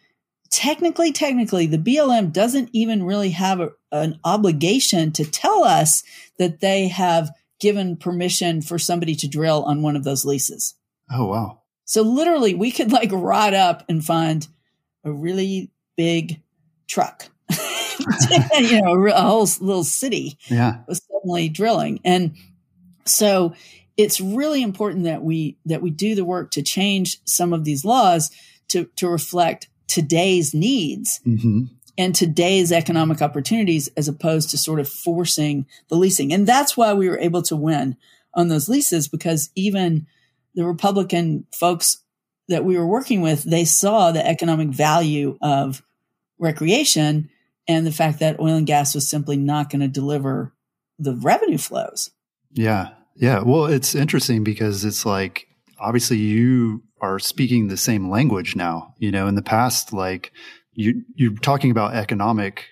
technically, 0.50 1.12
technically, 1.12 1.66
the 1.66 1.78
BLM 1.78 2.32
doesn't 2.32 2.70
even 2.72 3.02
really 3.04 3.30
have 3.30 3.61
a, 3.61 3.70
an 3.92 4.18
obligation 4.24 5.12
to 5.12 5.24
tell 5.24 5.64
us 5.64 6.02
that 6.38 6.61
they 6.61 6.88
have 6.88 7.30
given 7.61 7.96
permission 7.96 8.61
for 8.61 8.78
somebody 8.78 9.14
to 9.14 9.28
drill 9.28 9.64
on 9.64 9.82
one 9.82 9.96
of 9.96 10.04
those 10.04 10.24
leases. 10.24 10.74
Oh, 11.11 11.26
wow. 11.26 11.62
So 11.85 12.02
literally, 12.02 12.54
we 12.54 12.70
could 12.70 12.92
like 12.92 13.11
ride 13.12 13.54
up 13.54 13.85
and 13.88 14.04
find 14.04 14.46
a 15.04 15.12
really 15.12 15.70
big 15.96 16.42
truck, 16.88 17.28
you 18.59 18.82
know, 18.82 19.06
a, 19.06 19.20
whole 19.20 19.48
little 19.61 19.85
city 19.85 20.38
yeah. 20.48 20.78
was 20.88 21.00
suddenly 21.11 21.48
drilling. 21.48 22.00
And 22.04 22.35
so 23.04 23.54
it's 23.96 24.20
really 24.20 24.62
important 24.62 25.04
that 25.04 25.22
we 25.22 25.59
that 25.64 25.80
we 25.80 25.90
do 25.90 26.14
the 26.14 26.24
work 26.24 26.50
to 26.52 26.62
change 26.62 27.20
some 27.24 27.52
of 27.52 27.64
these 27.64 27.85
laws 27.85 28.30
to 28.68 28.87
to 28.96 29.09
reflect 29.09 29.68
today's 29.87 30.55
needs 30.55 31.20
mm-hmm. 31.27 31.64
and 31.96 32.14
today's 32.14 32.72
economic 32.72 33.22
opportunities 33.22 33.88
as 33.96 34.09
opposed 34.09 34.51
to 34.51 34.59
sort 34.59 34.81
of 34.81 34.88
forcing 34.88 35.66
the 35.88 35.96
leasing 35.96 36.33
and 36.33 36.46
that's 36.46 36.77
why 36.77 36.92
we 36.92 37.09
were 37.09 37.18
able 37.18 37.42
to 37.42 37.57
win 37.57 37.96
on 38.35 38.49
those 38.49 38.68
leases 38.68 39.09
because 39.09 39.51
even 39.55 40.07
the 40.55 40.64
republican 40.64 41.46
folks 41.53 42.03
that 42.49 42.64
we 42.64 42.79
were 42.79 42.87
working 42.87 43.20
with 43.20 43.44
they 43.44 43.64
saw 43.64 44.11
the 44.11 44.27
economic 44.27 44.68
value 44.68 45.37
of 45.40 45.83
recreation 46.38 47.31
and 47.68 47.87
the 47.87 47.92
fact 47.92 48.20
that 48.20 48.40
oil 48.40 48.55
and 48.55 48.66
gas 48.66 48.94
was 48.94 49.09
simply 49.09 49.37
not 49.37 49.70
going 49.70 49.81
to 49.81 49.88
deliver 49.88 50.53
the 50.99 51.14
revenue 51.16 51.59
flows 51.59 52.11
yeah 52.53 52.90
yeah. 53.18 53.42
Well, 53.42 53.66
it's 53.66 53.94
interesting 53.94 54.44
because 54.44 54.85
it's 54.85 55.07
like, 55.07 55.49
obviously 55.79 56.18
you 56.18 56.83
are 57.00 57.18
speaking 57.18 57.68
the 57.68 57.76
same 57.76 58.11
language 58.11 58.56
now, 58.56 58.94
you 58.98 59.11
know, 59.11 59.26
in 59.26 59.35
the 59.35 59.42
past, 59.42 59.92
like 59.92 60.32
you, 60.72 61.02
you're 61.14 61.35
talking 61.35 61.70
about 61.70 61.94
economic 61.94 62.66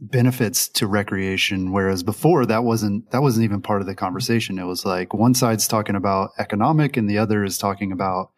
benefits 0.00 0.68
to 0.68 0.86
recreation. 0.86 1.72
Whereas 1.72 2.02
before 2.02 2.46
that 2.46 2.64
wasn't, 2.64 3.10
that 3.10 3.22
wasn't 3.22 3.44
even 3.44 3.60
part 3.60 3.80
of 3.80 3.86
the 3.86 3.94
conversation. 3.94 4.58
It 4.58 4.64
was 4.64 4.84
like 4.84 5.12
one 5.12 5.34
side's 5.34 5.68
talking 5.68 5.96
about 5.96 6.30
economic 6.38 6.96
and 6.96 7.10
the 7.10 7.18
other 7.18 7.44
is 7.44 7.58
talking 7.58 7.92
about, 7.92 8.30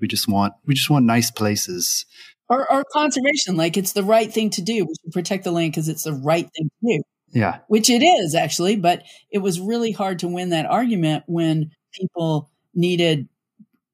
we 0.00 0.08
just 0.08 0.28
want, 0.28 0.54
we 0.66 0.74
just 0.74 0.88
want 0.88 1.04
nice 1.04 1.30
places. 1.30 2.06
Or, 2.48 2.70
or 2.72 2.84
conservation, 2.92 3.56
like 3.56 3.76
it's 3.76 3.92
the 3.92 4.02
right 4.02 4.32
thing 4.32 4.50
to 4.50 4.62
do. 4.62 4.84
We 4.84 4.94
should 5.02 5.12
protect 5.12 5.44
the 5.44 5.52
land 5.52 5.72
because 5.72 5.88
it's 5.88 6.04
the 6.04 6.14
right 6.14 6.48
thing 6.56 6.70
to 6.70 6.98
do. 6.98 7.02
Yeah. 7.32 7.58
Which 7.68 7.90
it 7.90 8.02
is 8.02 8.34
actually, 8.34 8.76
but 8.76 9.02
it 9.30 9.38
was 9.38 9.60
really 9.60 9.92
hard 9.92 10.20
to 10.20 10.28
win 10.28 10.48
that 10.50 10.66
argument 10.66 11.24
when 11.26 11.70
people 11.92 12.50
needed 12.74 13.28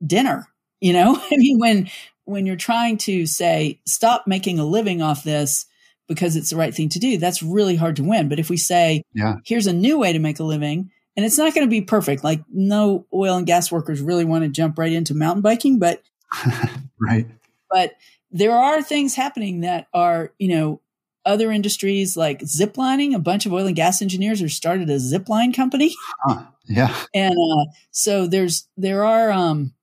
dinner, 0.06 0.46
you 0.80 0.92
know? 0.92 1.16
I 1.30 1.36
mean 1.36 1.58
when 1.58 1.90
when 2.24 2.46
you're 2.46 2.56
trying 2.56 2.98
to 2.98 3.26
say 3.26 3.80
stop 3.86 4.26
making 4.26 4.58
a 4.58 4.64
living 4.64 5.00
off 5.00 5.24
this 5.24 5.66
because 6.08 6.36
it's 6.36 6.50
the 6.50 6.56
right 6.56 6.74
thing 6.74 6.88
to 6.90 6.98
do, 6.98 7.18
that's 7.18 7.42
really 7.42 7.76
hard 7.76 7.96
to 7.96 8.04
win. 8.04 8.28
But 8.28 8.38
if 8.38 8.48
we 8.48 8.56
say, 8.56 9.02
yeah. 9.12 9.36
here's 9.44 9.66
a 9.66 9.72
new 9.72 9.98
way 9.98 10.12
to 10.12 10.18
make 10.18 10.38
a 10.38 10.44
living, 10.44 10.90
and 11.16 11.24
it's 11.24 11.38
not 11.38 11.54
going 11.54 11.66
to 11.66 11.70
be 11.70 11.80
perfect. 11.80 12.22
Like 12.22 12.42
no 12.52 13.06
oil 13.12 13.36
and 13.36 13.46
gas 13.46 13.72
workers 13.72 14.00
really 14.00 14.24
want 14.24 14.44
to 14.44 14.50
jump 14.50 14.78
right 14.78 14.92
into 14.92 15.14
mountain 15.14 15.42
biking, 15.42 15.78
but 15.78 16.02
right. 17.00 17.26
But 17.70 17.94
there 18.30 18.56
are 18.56 18.82
things 18.82 19.14
happening 19.14 19.60
that 19.60 19.88
are, 19.92 20.32
you 20.38 20.48
know, 20.48 20.80
other 21.24 21.50
industries 21.50 22.16
like 22.16 22.40
ziplining. 22.40 23.14
A 23.14 23.18
bunch 23.18 23.46
of 23.46 23.52
oil 23.52 23.66
and 23.66 23.74
gas 23.74 24.00
engineers 24.00 24.40
have 24.40 24.52
started 24.52 24.88
a 24.90 24.96
zipline 24.96 25.54
company. 25.54 25.94
Huh, 26.24 26.44
yeah, 26.66 26.94
and 27.14 27.34
uh, 27.34 27.64
so 27.90 28.26
there's 28.26 28.68
there 28.76 29.04
are 29.04 29.32
um, 29.32 29.74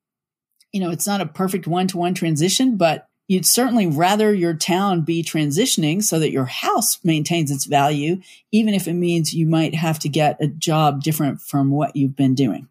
you 0.74 0.82
know 0.82 0.90
it's 0.90 1.08
not 1.08 1.22
a 1.22 1.26
perfect 1.26 1.68
one 1.68 1.88
to 1.88 1.98
one 1.98 2.14
transition, 2.14 2.76
but 2.76 3.08
you'd 3.28 3.46
certainly 3.46 3.88
rather 3.88 4.34
your 4.34 4.54
town 4.54 5.02
be 5.02 5.24
transitioning 5.24 6.04
so 6.04 6.20
that 6.20 6.32
your 6.32 6.46
house 6.46 7.00
maintains 7.04 7.52
its 7.52 7.66
value, 7.66 8.22
even 8.52 8.74
if 8.74 8.88
it 8.88 8.94
means 8.94 9.34
you 9.34 9.48
might 9.48 9.76
have 9.76 10.00
to 10.00 10.10
get 10.10 10.38
a 10.42 10.48
job 10.48 11.02
different 11.02 11.40
from 11.42 11.72
what 11.72 11.96
you've 11.96 12.16
been 12.16 12.36
doing. 12.36 12.68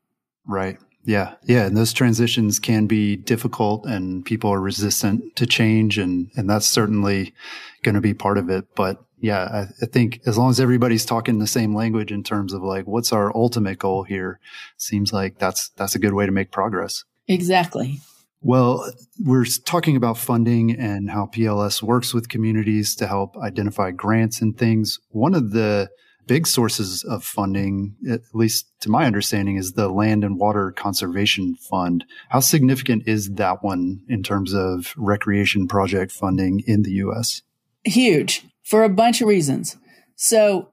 Right. 0.46 0.78
Yeah. 1.04 1.34
Yeah. 1.44 1.66
And 1.66 1.76
those 1.76 1.92
transitions 1.92 2.58
can 2.58 2.86
be 2.86 3.16
difficult 3.16 3.86
and 3.86 4.24
people 4.24 4.50
are 4.50 4.60
resistant 4.60 5.34
to 5.36 5.46
change. 5.46 5.98
And, 5.98 6.30
and 6.36 6.48
that's 6.48 6.66
certainly 6.66 7.34
going 7.82 7.96
to 7.96 8.00
be 8.00 8.14
part 8.14 8.38
of 8.38 8.48
it. 8.50 8.66
But 8.76 9.02
yeah, 9.18 9.42
I, 9.42 9.60
I, 9.82 9.86
think 9.86 10.20
as 10.26 10.38
long 10.38 10.50
as 10.50 10.60
everybody's 10.60 11.04
talking 11.04 11.38
the 11.38 11.46
same 11.46 11.74
language 11.74 12.12
in 12.12 12.22
terms 12.22 12.52
of 12.52 12.62
like, 12.62 12.86
what's 12.86 13.12
our 13.12 13.34
ultimate 13.36 13.78
goal 13.78 14.04
here, 14.04 14.38
seems 14.76 15.12
like 15.12 15.38
that's, 15.38 15.70
that's 15.70 15.94
a 15.94 16.00
good 16.00 16.14
way 16.14 16.26
to 16.26 16.32
make 16.32 16.52
progress. 16.52 17.04
Exactly. 17.28 18.00
Well, 18.40 18.92
we're 19.20 19.44
talking 19.64 19.96
about 19.96 20.18
funding 20.18 20.72
and 20.72 21.08
how 21.08 21.26
PLS 21.26 21.82
works 21.82 22.12
with 22.12 22.28
communities 22.28 22.96
to 22.96 23.06
help 23.06 23.36
identify 23.36 23.92
grants 23.92 24.42
and 24.42 24.58
things. 24.58 24.98
One 25.10 25.34
of 25.34 25.52
the 25.52 25.90
big 26.26 26.46
sources 26.46 27.04
of 27.04 27.24
funding, 27.24 27.94
at 28.10 28.22
least 28.32 28.66
to 28.80 28.90
my 28.90 29.06
understanding, 29.06 29.56
is 29.56 29.72
the 29.72 29.88
Land 29.88 30.24
and 30.24 30.38
Water 30.38 30.72
Conservation 30.72 31.54
Fund. 31.54 32.04
How 32.30 32.40
significant 32.40 33.04
is 33.06 33.30
that 33.34 33.62
one 33.62 34.02
in 34.08 34.24
terms 34.24 34.54
of 34.54 34.92
recreation 34.96 35.68
project 35.68 36.10
funding 36.10 36.62
in 36.66 36.82
the 36.82 36.92
U.S.? 36.92 37.42
Huge 37.84 38.44
for 38.64 38.82
a 38.82 38.88
bunch 38.88 39.20
of 39.20 39.28
reasons. 39.28 39.76
So, 40.16 40.70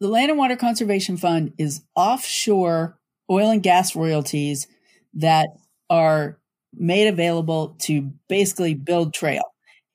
the 0.00 0.08
Land 0.08 0.30
and 0.30 0.38
Water 0.38 0.56
Conservation 0.56 1.16
Fund 1.16 1.54
is 1.56 1.82
offshore 1.94 2.98
oil 3.30 3.50
and 3.50 3.62
gas 3.62 3.96
royalties 3.96 4.66
that 5.14 5.48
are 5.90 6.38
made 6.74 7.08
available 7.08 7.76
to 7.78 8.12
basically 8.28 8.74
build 8.74 9.14
trail 9.14 9.42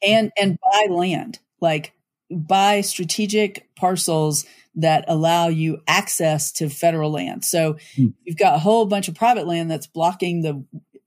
and 0.02 0.32
and 0.40 0.58
buy 0.60 0.88
land 0.90 1.40
like 1.60 1.94
buy 2.32 2.82
strategic 2.82 3.68
parcels 3.76 4.46
that 4.76 5.04
allow 5.08 5.50
you 5.50 5.82
access 5.88 6.52
to 6.54 6.70
federal 6.70 7.12
land. 7.12 7.44
So 7.44 7.78
hmm. 7.96 8.08
you've 8.24 8.38
got 8.38 8.56
a 8.56 8.60
whole 8.60 8.86
bunch 8.86 9.08
of 9.10 9.16
private 9.16 9.46
land 9.46 9.70
that's 9.70 9.88
blocking 9.88 10.42
the 10.42 10.64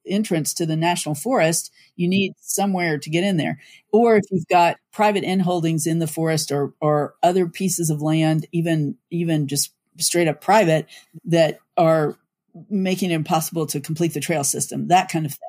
entrance 0.06 0.54
to 0.54 0.66
the 0.66 0.76
national 0.76 1.14
forest, 1.14 1.72
you 1.96 2.08
need 2.08 2.34
somewhere 2.38 2.98
to 2.98 3.10
get 3.10 3.24
in 3.24 3.36
there. 3.36 3.58
Or 3.92 4.16
if 4.16 4.24
you've 4.30 4.46
got 4.48 4.76
private 4.92 5.24
inholdings 5.24 5.86
in 5.86 5.98
the 5.98 6.06
forest 6.06 6.52
or 6.52 6.74
or 6.80 7.14
other 7.22 7.46
pieces 7.48 7.90
of 7.90 8.02
land, 8.02 8.46
even 8.52 8.96
even 9.10 9.48
just 9.48 9.72
straight 9.98 10.28
up 10.28 10.40
private 10.40 10.86
that 11.24 11.58
are 11.76 12.18
making 12.70 13.10
it 13.10 13.14
impossible 13.14 13.66
to 13.66 13.80
complete 13.80 14.14
the 14.14 14.20
trail 14.20 14.44
system, 14.44 14.88
that 14.88 15.10
kind 15.10 15.26
of 15.26 15.32
thing. 15.32 15.48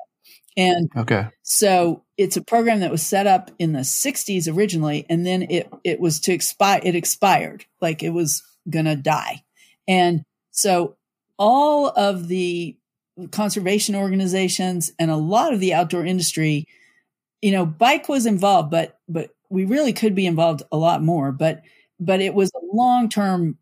And 0.56 0.90
okay. 0.96 1.28
so 1.42 2.02
it's 2.16 2.36
a 2.36 2.42
program 2.42 2.80
that 2.80 2.90
was 2.90 3.02
set 3.02 3.26
up 3.26 3.50
in 3.58 3.72
the 3.72 3.80
60s 3.80 4.52
originally, 4.52 5.04
and 5.10 5.26
then 5.26 5.42
it, 5.42 5.68
it 5.84 6.00
was 6.00 6.20
to 6.20 6.32
expire, 6.32 6.80
it 6.82 6.94
expired, 6.94 7.66
like 7.80 8.02
it 8.02 8.10
was 8.10 8.42
going 8.68 8.86
to 8.86 8.96
die. 8.96 9.42
And 9.86 10.24
so 10.52 10.96
all 11.38 11.88
of 11.88 12.28
the 12.28 12.76
conservation 13.30 13.94
organizations 13.94 14.90
and 14.98 15.10
a 15.10 15.16
lot 15.16 15.52
of 15.52 15.60
the 15.60 15.74
outdoor 15.74 16.06
industry, 16.06 16.66
you 17.42 17.52
know, 17.52 17.66
bike 17.66 18.08
was 18.08 18.24
involved, 18.24 18.70
but, 18.70 18.98
but 19.08 19.30
we 19.50 19.66
really 19.66 19.92
could 19.92 20.14
be 20.14 20.26
involved 20.26 20.62
a 20.72 20.76
lot 20.76 21.02
more, 21.02 21.32
but, 21.32 21.62
but 22.00 22.20
it 22.20 22.34
was 22.34 22.50
a 22.54 22.74
long 22.74 23.10
term 23.10 23.58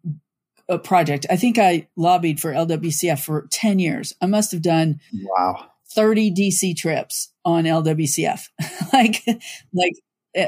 uh, 0.69 0.79
project. 0.79 1.27
I 1.31 1.37
think 1.37 1.59
I 1.59 1.89
lobbied 1.97 2.41
for 2.41 2.53
LWCF 2.53 3.25
for 3.25 3.47
10 3.51 3.79
years. 3.79 4.15
I 4.21 4.27
must 4.27 4.53
have 4.53 4.63
done 4.63 5.01
wow 5.13 5.71
30 5.95 6.33
DC 6.33 6.77
trips 6.77 7.31
on 7.45 7.65
LWCF, 7.65 8.49
like, 8.93 9.25
like 9.73 9.93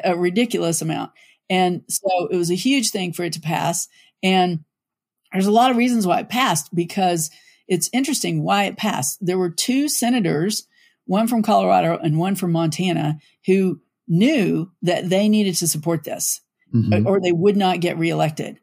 a 0.05 0.17
ridiculous 0.17 0.83
amount. 0.83 1.13
And 1.49 1.83
so 1.89 2.29
it 2.31 2.37
was 2.37 2.51
a 2.51 2.57
huge 2.57 2.91
thing 2.91 3.13
for 3.13 3.23
it 3.23 3.33
to 3.35 3.41
pass. 3.41 3.89
And 4.23 4.65
there's 5.33 5.47
a 5.47 5.53
lot 5.53 5.71
of 5.71 5.77
reasons 5.77 6.07
why 6.07 6.21
it 6.21 6.29
passed 6.29 6.75
because 6.75 7.31
it's 7.69 7.91
interesting 7.93 8.43
why 8.43 8.65
it 8.65 8.77
passed. 8.77 9.19
There 9.25 9.39
were 9.39 9.51
two 9.51 9.89
senators, 9.89 10.67
one 11.05 11.29
from 11.29 11.43
Colorado 11.43 11.99
and 12.03 12.19
one 12.19 12.35
from 12.35 12.53
Montana, 12.53 13.19
who 13.47 13.81
knew 14.09 14.73
that 14.83 15.09
they 15.09 15.29
needed 15.29 15.55
to 15.57 15.69
support 15.69 16.05
this 16.05 16.41
mm-hmm. 16.75 17.07
or 17.07 17.21
they 17.21 17.33
would 17.33 17.57
not 17.57 17.81
get 17.81 17.99
reelected. 17.99 18.59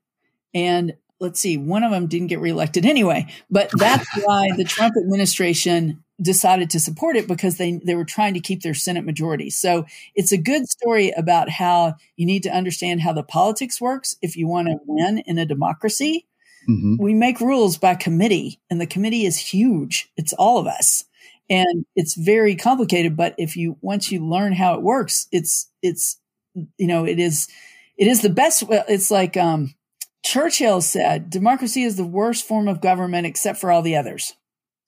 And 0.53 0.95
let's 1.19 1.39
see, 1.39 1.57
one 1.57 1.83
of 1.83 1.91
them 1.91 2.07
didn't 2.07 2.27
get 2.27 2.39
reelected 2.39 2.85
anyway, 2.85 3.27
but 3.49 3.69
that's 3.77 4.07
why 4.23 4.49
the 4.55 4.63
Trump 4.63 4.95
administration 4.97 6.03
decided 6.21 6.69
to 6.69 6.79
support 6.79 7.15
it 7.15 7.27
because 7.27 7.57
they 7.57 7.79
they 7.83 7.95
were 7.95 8.05
trying 8.05 8.33
to 8.33 8.39
keep 8.39 8.61
their 8.61 8.73
Senate 8.73 9.05
majority. 9.05 9.49
So 9.49 9.85
it's 10.15 10.31
a 10.31 10.37
good 10.37 10.67
story 10.67 11.11
about 11.11 11.49
how 11.49 11.95
you 12.15 12.25
need 12.25 12.43
to 12.43 12.55
understand 12.55 13.01
how 13.01 13.13
the 13.13 13.23
politics 13.23 13.81
works 13.81 14.15
if 14.21 14.35
you 14.35 14.47
want 14.47 14.67
to 14.67 14.77
win 14.85 15.19
in 15.25 15.37
a 15.37 15.45
democracy. 15.45 16.27
Mm-hmm. 16.69 16.95
We 16.97 17.13
make 17.13 17.41
rules 17.41 17.77
by 17.77 17.95
committee, 17.95 18.59
and 18.69 18.79
the 18.79 18.87
committee 18.87 19.25
is 19.25 19.37
huge. 19.37 20.09
It's 20.15 20.33
all 20.33 20.59
of 20.59 20.67
us, 20.67 21.03
and 21.49 21.85
it's 21.95 22.15
very 22.15 22.55
complicated. 22.55 23.17
But 23.17 23.35
if 23.37 23.57
you 23.57 23.77
once 23.81 24.11
you 24.11 24.25
learn 24.25 24.53
how 24.53 24.75
it 24.75 24.81
works, 24.81 25.27
it's 25.31 25.69
it's 25.81 26.17
you 26.53 26.87
know 26.87 27.05
it 27.05 27.19
is 27.19 27.49
it 27.97 28.07
is 28.07 28.21
the 28.21 28.29
best. 28.29 28.63
It's 28.69 29.11
like 29.11 29.35
um, 29.35 29.73
Churchill 30.23 30.81
said, 30.81 31.29
democracy 31.29 31.83
is 31.83 31.95
the 31.97 32.05
worst 32.05 32.47
form 32.47 32.67
of 32.67 32.81
government 32.81 33.27
except 33.27 33.59
for 33.59 33.71
all 33.71 33.81
the 33.81 33.95
others. 33.95 34.33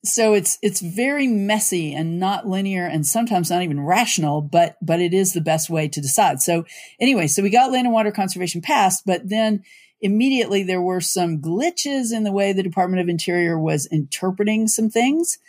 So 0.06 0.34
it's 0.34 0.60
it's 0.62 0.82
very 0.82 1.28
messy 1.28 1.94
and 1.94 2.20
not 2.20 2.48
linear 2.48 2.86
and 2.86 3.06
sometimes 3.06 3.50
not 3.50 3.64
even 3.64 3.80
rational 3.80 4.42
but 4.42 4.78
but 4.82 5.02
it 5.02 5.14
is 5.14 5.34
the 5.34 5.42
best 5.42 5.70
way 5.70 5.88
to 5.88 6.02
decide. 6.02 6.42
So 6.42 6.66
anyway 7.00 7.28
so 7.28 7.42
we 7.42 7.50
got 7.50 7.72
land 7.72 7.88
and 7.88 7.94
water 7.94 8.12
conservation 8.12 8.62
passed 8.62 9.04
but 9.06 9.28
then 9.28 9.64
immediately 10.02 10.62
there 10.62 10.82
were 10.82 11.02
some 11.02 11.42
glitches 11.42 12.14
in 12.14 12.24
the 12.24 12.32
way 12.32 12.54
the 12.54 12.62
department 12.62 13.02
of 13.02 13.10
interior 13.10 13.60
was 13.60 13.88
interpreting 13.88 14.68
some 14.68 14.90
things. 14.90 15.40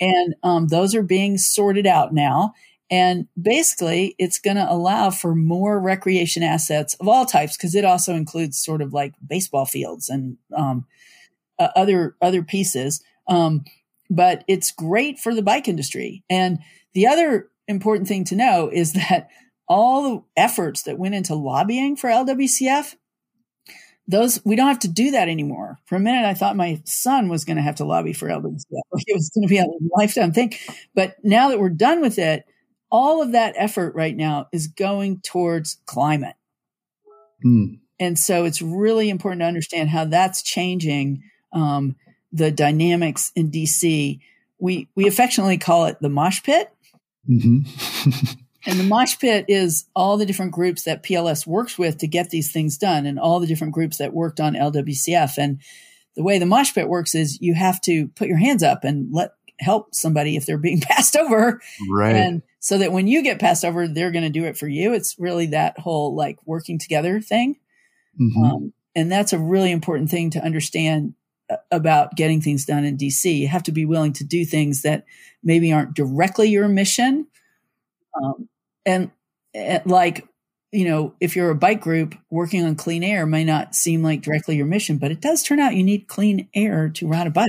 And 0.00 0.34
um, 0.42 0.68
those 0.68 0.94
are 0.94 1.02
being 1.02 1.38
sorted 1.38 1.86
out 1.86 2.12
now 2.12 2.54
and 2.90 3.28
basically 3.40 4.14
it's 4.18 4.38
going 4.38 4.56
to 4.56 4.70
allow 4.70 5.10
for 5.10 5.34
more 5.34 5.78
recreation 5.78 6.42
assets 6.42 6.94
of 6.94 7.08
all 7.08 7.24
types 7.24 7.56
because 7.56 7.74
it 7.74 7.84
also 7.84 8.14
includes 8.14 8.62
sort 8.62 8.82
of 8.82 8.92
like 8.92 9.14
baseball 9.26 9.66
fields 9.66 10.08
and 10.08 10.36
um, 10.56 10.86
uh, 11.58 11.68
other 11.76 12.16
other 12.20 12.42
pieces 12.42 13.02
um, 13.28 13.64
but 14.10 14.44
it's 14.48 14.72
great 14.72 15.18
for 15.18 15.34
the 15.34 15.42
bike 15.42 15.68
industry. 15.68 16.24
And 16.28 16.58
the 16.92 17.06
other 17.06 17.48
important 17.68 18.08
thing 18.08 18.24
to 18.24 18.36
know 18.36 18.68
is 18.70 18.92
that 18.94 19.28
all 19.68 20.02
the 20.02 20.22
efforts 20.36 20.82
that 20.82 20.98
went 20.98 21.14
into 21.14 21.34
lobbying 21.34 21.96
for 21.96 22.10
LWCF, 22.10 22.96
those 24.08 24.44
we 24.44 24.56
don't 24.56 24.66
have 24.66 24.80
to 24.80 24.88
do 24.88 25.12
that 25.12 25.28
anymore. 25.28 25.78
For 25.84 25.94
a 25.94 26.00
minute, 26.00 26.26
I 26.26 26.34
thought 26.34 26.56
my 26.56 26.82
son 26.84 27.28
was 27.28 27.44
going 27.44 27.58
to 27.58 27.62
have 27.62 27.76
to 27.76 27.84
lobby 27.84 28.12
for 28.12 28.28
LWCF. 28.28 28.64
It 28.70 29.14
was 29.14 29.30
going 29.32 29.46
to 29.46 29.48
be 29.48 29.58
a 29.58 29.66
lifetime 29.96 30.32
thing. 30.32 30.52
But 30.96 31.14
now 31.22 31.48
that 31.48 31.60
we're 31.60 31.68
done 31.68 32.00
with 32.00 32.18
it, 32.18 32.44
all 32.90 33.22
of 33.22 33.32
that 33.32 33.54
effort 33.56 33.94
right 33.94 34.16
now 34.16 34.48
is 34.52 34.66
going 34.66 35.20
towards 35.20 35.78
climate. 35.86 36.34
Mm. 37.44 37.80
And 37.98 38.18
so 38.18 38.44
it's 38.44 38.62
really 38.62 39.10
important 39.10 39.40
to 39.40 39.46
understand 39.46 39.90
how 39.90 40.06
that's 40.06 40.42
changing 40.42 41.22
um, 41.52 41.96
the 42.32 42.50
dynamics 42.50 43.30
in 43.36 43.50
DC. 43.50 44.20
We 44.58 44.88
we 44.94 45.06
affectionately 45.06 45.58
call 45.58 45.86
it 45.86 45.98
the 46.00 46.08
mosh 46.08 46.42
pit. 46.42 46.72
Mm-hmm. 47.28 48.10
and 48.66 48.80
the 48.80 48.84
mosh 48.84 49.18
pit 49.18 49.44
is 49.48 49.86
all 49.94 50.16
the 50.16 50.26
different 50.26 50.52
groups 50.52 50.84
that 50.84 51.02
PLS 51.02 51.46
works 51.46 51.78
with 51.78 51.98
to 51.98 52.06
get 52.06 52.30
these 52.30 52.52
things 52.52 52.78
done, 52.78 53.06
and 53.06 53.18
all 53.18 53.40
the 53.40 53.46
different 53.46 53.74
groups 53.74 53.98
that 53.98 54.14
worked 54.14 54.40
on 54.40 54.54
LWCF. 54.54 55.36
And 55.38 55.60
the 56.16 56.22
way 56.22 56.38
the 56.38 56.46
mosh 56.46 56.74
pit 56.74 56.88
works 56.88 57.14
is 57.14 57.40
you 57.40 57.54
have 57.54 57.80
to 57.82 58.08
put 58.08 58.28
your 58.28 58.38
hands 58.38 58.62
up 58.62 58.84
and 58.84 59.12
let 59.12 59.32
help 59.58 59.94
somebody 59.94 60.36
if 60.36 60.46
they're 60.46 60.58
being 60.58 60.80
passed 60.80 61.16
over, 61.16 61.60
right? 61.90 62.16
And 62.16 62.42
so 62.60 62.78
that 62.78 62.92
when 62.92 63.08
you 63.08 63.22
get 63.22 63.40
passed 63.40 63.64
over, 63.64 63.88
they're 63.88 64.12
going 64.12 64.24
to 64.24 64.30
do 64.30 64.44
it 64.44 64.56
for 64.56 64.68
you. 64.68 64.92
It's 64.92 65.18
really 65.18 65.46
that 65.46 65.78
whole 65.78 66.14
like 66.14 66.38
working 66.46 66.78
together 66.78 67.20
thing. 67.20 67.56
Mm-hmm. 68.20 68.44
Um, 68.44 68.72
and 68.94 69.10
that's 69.10 69.32
a 69.32 69.38
really 69.38 69.70
important 69.70 70.10
thing 70.10 70.30
to 70.30 70.44
understand 70.44 71.14
about 71.70 72.14
getting 72.16 72.40
things 72.40 72.64
done 72.64 72.84
in 72.84 72.96
DC. 72.96 73.38
You 73.38 73.48
have 73.48 73.62
to 73.64 73.72
be 73.72 73.84
willing 73.84 74.12
to 74.14 74.24
do 74.24 74.44
things 74.44 74.82
that 74.82 75.04
maybe 75.42 75.72
aren't 75.72 75.94
directly 75.94 76.48
your 76.48 76.68
mission. 76.68 77.26
Um, 78.22 78.48
and, 78.84 79.10
and, 79.54 79.84
like, 79.86 80.28
you 80.70 80.86
know, 80.86 81.14
if 81.18 81.34
you're 81.34 81.50
a 81.50 81.56
bike 81.56 81.80
group 81.80 82.14
working 82.30 82.64
on 82.64 82.76
clean 82.76 83.02
air 83.02 83.26
may 83.26 83.44
not 83.44 83.74
seem 83.74 84.02
like 84.02 84.22
directly 84.22 84.56
your 84.56 84.66
mission, 84.66 84.98
but 84.98 85.10
it 85.10 85.20
does 85.20 85.42
turn 85.42 85.60
out 85.60 85.74
you 85.74 85.82
need 85.82 86.06
clean 86.06 86.48
air 86.54 86.90
to 86.90 87.08
ride 87.08 87.26
a 87.26 87.30
bike. 87.30 87.48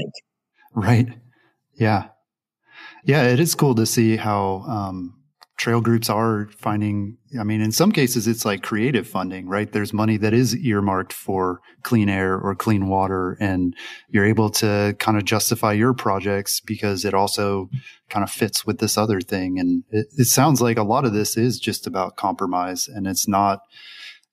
Right. 0.73 1.09
Yeah. 1.73 2.07
Yeah. 3.03 3.23
It 3.23 3.39
is 3.39 3.55
cool 3.55 3.75
to 3.75 3.85
see 3.85 4.15
how, 4.15 4.63
um, 4.67 5.15
trail 5.57 5.79
groups 5.79 6.09
are 6.09 6.49
finding 6.57 7.15
i 7.39 7.43
mean 7.43 7.61
in 7.61 7.71
some 7.71 7.91
cases 7.91 8.27
it's 8.27 8.45
like 8.45 8.63
creative 8.63 9.07
funding 9.07 9.47
right? 9.47 9.73
There's 9.73 9.93
money 9.93 10.17
that 10.17 10.33
is 10.33 10.55
earmarked 10.55 11.13
for 11.13 11.61
clean 11.83 12.09
air 12.09 12.39
or 12.39 12.55
clean 12.55 12.87
water 12.87 13.37
and 13.39 13.75
you're 14.09 14.25
able 14.25 14.49
to 14.49 14.95
kind 14.97 15.17
of 15.17 15.25
justify 15.25 15.73
your 15.73 15.93
projects 15.93 16.61
because 16.61 17.03
it 17.05 17.13
also 17.13 17.69
kind 18.09 18.23
of 18.23 18.31
fits 18.31 18.65
with 18.65 18.79
this 18.79 18.97
other 18.97 19.19
thing. 19.19 19.59
And 19.59 19.83
it, 19.91 20.07
it 20.17 20.25
sounds 20.25 20.61
like 20.61 20.77
a 20.77 20.83
lot 20.83 21.05
of 21.05 21.13
this 21.13 21.37
is 21.37 21.59
just 21.59 21.85
about 21.85 22.15
compromise 22.15 22.87
and 22.87 23.05
it's 23.05 23.27
not 23.27 23.59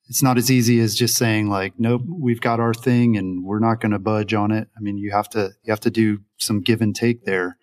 it's 0.08 0.22
not 0.22 0.38
as 0.38 0.50
easy 0.50 0.80
as 0.80 0.94
just 0.94 1.16
saying 1.18 1.50
like 1.50 1.74
nope 1.78 2.02
we've 2.08 2.40
got 2.40 2.60
our 2.60 2.72
thing 2.72 3.16
and 3.16 3.44
we're 3.44 3.58
not 3.58 3.80
going 3.80 3.92
to 3.92 3.98
budge 3.98 4.32
on 4.32 4.50
it. 4.50 4.68
I 4.76 4.80
mean 4.80 4.96
you 4.96 5.10
have 5.10 5.28
to 5.30 5.50
you 5.62 5.72
have 5.72 5.80
to 5.80 5.90
do 5.90 6.20
some 6.38 6.62
give 6.62 6.80
and 6.80 6.94
take 6.94 7.24
there 7.24 7.58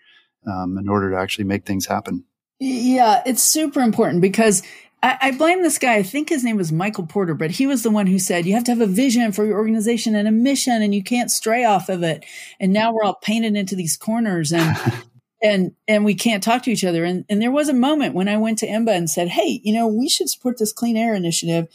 um, 0.52 0.78
in 0.78 0.90
order 0.90 1.12
to 1.12 1.18
actually 1.18 1.46
make 1.46 1.66
things 1.66 1.86
happen 1.86 2.24
yeah, 2.60 3.22
it's 3.26 3.44
super 3.44 3.82
important 3.82 4.22
because 4.22 4.64
I, 5.04 5.18
I, 5.22 5.32
blame 5.32 5.62
this 5.62 5.78
guy. 5.78 5.96
I 5.96 6.04
think 6.04 6.30
his 6.30 6.44
name 6.44 6.56
was 6.56 6.72
Michael 6.72 7.06
Porter, 7.06 7.34
but 7.34 7.52
he 7.52 7.68
was 7.68 7.84
the 7.84 7.90
one 7.90 8.08
who 8.08 8.18
said 8.18 8.46
you 8.46 8.54
have 8.54 8.64
to 8.66 8.72
have 8.72 8.82
a 8.82 8.88
vision 8.88 9.32
for 9.34 9.46
your 9.46 9.58
organization 9.58 10.16
and 10.16 10.28
a 10.28 10.32
mission, 10.32 10.82
and 10.82 10.96
you 10.96 11.04
can't 11.04 11.30
stray 11.30 11.66
off 11.66 11.90
of 11.90 12.02
it. 12.04 12.26
And 12.60 12.72
now 12.72 12.94
we're 12.94 13.04
all 13.04 13.20
painted 13.22 13.56
into 13.56 13.76
these 13.76 13.98
corners, 13.98 14.54
and 14.54 14.78
and 15.44 15.76
and 15.88 16.06
we 16.06 16.16
can't 16.16 16.42
talk 16.42 16.64
to 16.64 16.72
each 16.72 16.86
other. 16.86 17.04
And 17.04 17.26
and 17.30 17.42
there 17.42 17.52
was 17.52 17.68
a 17.68 17.74
moment 17.74 18.16
when 18.16 18.30
I 18.30 18.38
went 18.38 18.60
to 18.60 18.68
IMBA 18.68 18.96
and 18.96 19.10
said, 19.10 19.30
"Hey, 19.30 19.60
you 19.64 19.74
know, 19.74 19.88
we 19.88 20.08
should 20.08 20.30
support 20.30 20.58
this 20.58 20.72
clean 20.72 20.96
air 20.96 21.14
initiative," 21.14 21.68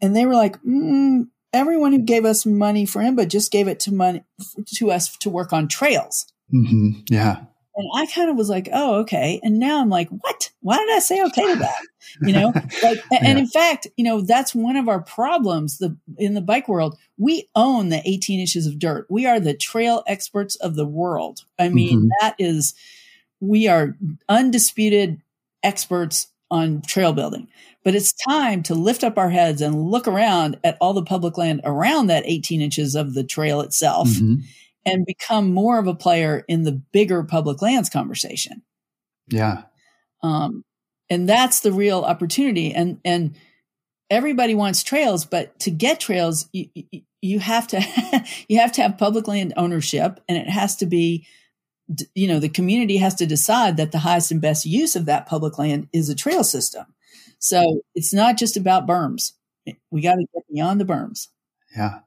and 0.00 0.14
they 0.14 0.24
were 0.24 0.34
like, 0.34 0.62
mm, 0.62 1.26
"Everyone 1.52 1.92
who 1.92 1.98
gave 1.98 2.24
us 2.24 2.46
money 2.46 2.86
for 2.86 3.02
IMBA 3.02 3.28
just 3.28 3.50
gave 3.50 3.66
it 3.66 3.80
to 3.80 3.92
money 3.92 4.22
to 4.76 4.92
us 4.92 5.16
to 5.16 5.28
work 5.28 5.52
on 5.52 5.66
trails." 5.66 6.32
Mm-hmm. 6.54 7.00
Yeah. 7.10 7.40
And 7.78 7.88
I 7.94 8.06
kind 8.06 8.28
of 8.28 8.36
was 8.36 8.50
like, 8.50 8.68
oh, 8.72 8.96
okay. 8.96 9.38
And 9.44 9.60
now 9.60 9.80
I'm 9.80 9.88
like, 9.88 10.08
what? 10.08 10.50
Why 10.62 10.78
did 10.78 10.90
I 10.90 10.98
say 10.98 11.24
okay 11.26 11.54
to 11.54 11.56
that? 11.60 11.80
You 12.20 12.32
know, 12.32 12.52
like, 12.82 12.98
yeah. 13.12 13.20
and 13.22 13.38
in 13.38 13.46
fact, 13.46 13.86
you 13.96 14.02
know, 14.02 14.20
that's 14.20 14.52
one 14.54 14.76
of 14.76 14.88
our 14.88 15.00
problems 15.00 15.78
the, 15.78 15.96
in 16.16 16.34
the 16.34 16.40
bike 16.40 16.68
world. 16.68 16.98
We 17.18 17.48
own 17.54 17.90
the 17.90 18.02
18 18.04 18.40
inches 18.40 18.66
of 18.66 18.80
dirt. 18.80 19.06
We 19.08 19.26
are 19.26 19.38
the 19.38 19.54
trail 19.54 20.02
experts 20.08 20.56
of 20.56 20.74
the 20.74 20.86
world. 20.86 21.44
I 21.58 21.68
mean, 21.68 21.98
mm-hmm. 21.98 22.08
that 22.20 22.34
is, 22.40 22.74
we 23.38 23.68
are 23.68 23.96
undisputed 24.28 25.20
experts 25.62 26.26
on 26.50 26.82
trail 26.82 27.12
building. 27.12 27.46
But 27.84 27.94
it's 27.94 28.12
time 28.12 28.64
to 28.64 28.74
lift 28.74 29.04
up 29.04 29.18
our 29.18 29.30
heads 29.30 29.62
and 29.62 29.84
look 29.84 30.08
around 30.08 30.58
at 30.64 30.76
all 30.80 30.94
the 30.94 31.04
public 31.04 31.38
land 31.38 31.60
around 31.62 32.08
that 32.08 32.24
18 32.26 32.60
inches 32.60 32.96
of 32.96 33.14
the 33.14 33.22
trail 33.22 33.60
itself. 33.60 34.08
Mm-hmm 34.08 34.40
and 34.88 35.06
become 35.06 35.52
more 35.52 35.78
of 35.78 35.86
a 35.86 35.94
player 35.94 36.44
in 36.48 36.62
the 36.62 36.72
bigger 36.72 37.22
public 37.22 37.62
lands 37.62 37.90
conversation. 37.90 38.62
Yeah. 39.28 39.62
Um, 40.22 40.64
and 41.10 41.28
that's 41.28 41.60
the 41.60 41.72
real 41.72 42.02
opportunity. 42.02 42.72
And, 42.72 43.00
and 43.04 43.36
everybody 44.10 44.54
wants 44.54 44.82
trails, 44.82 45.24
but 45.24 45.58
to 45.60 45.70
get 45.70 46.00
trails, 46.00 46.48
you, 46.52 46.68
you 47.20 47.38
have 47.38 47.68
to, 47.68 48.24
you 48.48 48.58
have 48.58 48.72
to 48.72 48.82
have 48.82 48.98
public 48.98 49.28
land 49.28 49.54
ownership 49.56 50.20
and 50.28 50.38
it 50.38 50.48
has 50.48 50.76
to 50.76 50.86
be, 50.86 51.26
you 52.14 52.28
know, 52.28 52.38
the 52.38 52.48
community 52.48 52.98
has 52.98 53.14
to 53.16 53.26
decide 53.26 53.78
that 53.78 53.92
the 53.92 53.98
highest 53.98 54.30
and 54.30 54.40
best 54.40 54.66
use 54.66 54.94
of 54.94 55.06
that 55.06 55.26
public 55.26 55.58
land 55.58 55.88
is 55.92 56.08
a 56.08 56.14
trail 56.14 56.44
system. 56.44 56.84
So 57.38 57.82
it's 57.94 58.12
not 58.12 58.36
just 58.36 58.56
about 58.56 58.86
berms. 58.86 59.32
We 59.90 60.00
got 60.02 60.16
to 60.16 60.26
get 60.34 60.42
beyond 60.52 60.80
the 60.80 60.84
berms. 60.84 61.28
Yeah. 61.76 62.00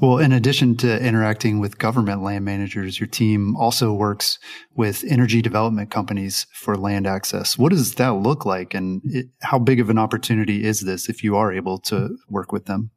Well, 0.00 0.18
in 0.18 0.32
addition 0.32 0.76
to 0.78 1.02
interacting 1.02 1.60
with 1.60 1.78
government 1.78 2.22
land 2.22 2.44
managers, 2.44 3.00
your 3.00 3.06
team 3.06 3.56
also 3.56 3.92
works 3.92 4.38
with 4.74 5.04
energy 5.08 5.42
development 5.42 5.90
companies 5.90 6.46
for 6.52 6.76
land 6.76 7.06
access. 7.06 7.56
What 7.56 7.70
does 7.70 7.94
that 7.94 8.10
look 8.10 8.44
like? 8.44 8.74
And 8.74 9.00
it, 9.04 9.26
how 9.42 9.58
big 9.58 9.80
of 9.80 9.90
an 9.90 9.98
opportunity 9.98 10.64
is 10.64 10.80
this 10.80 11.08
if 11.08 11.24
you 11.24 11.36
are 11.36 11.52
able 11.52 11.78
to 11.78 12.16
work 12.28 12.52
with 12.52 12.66
them? 12.66 12.90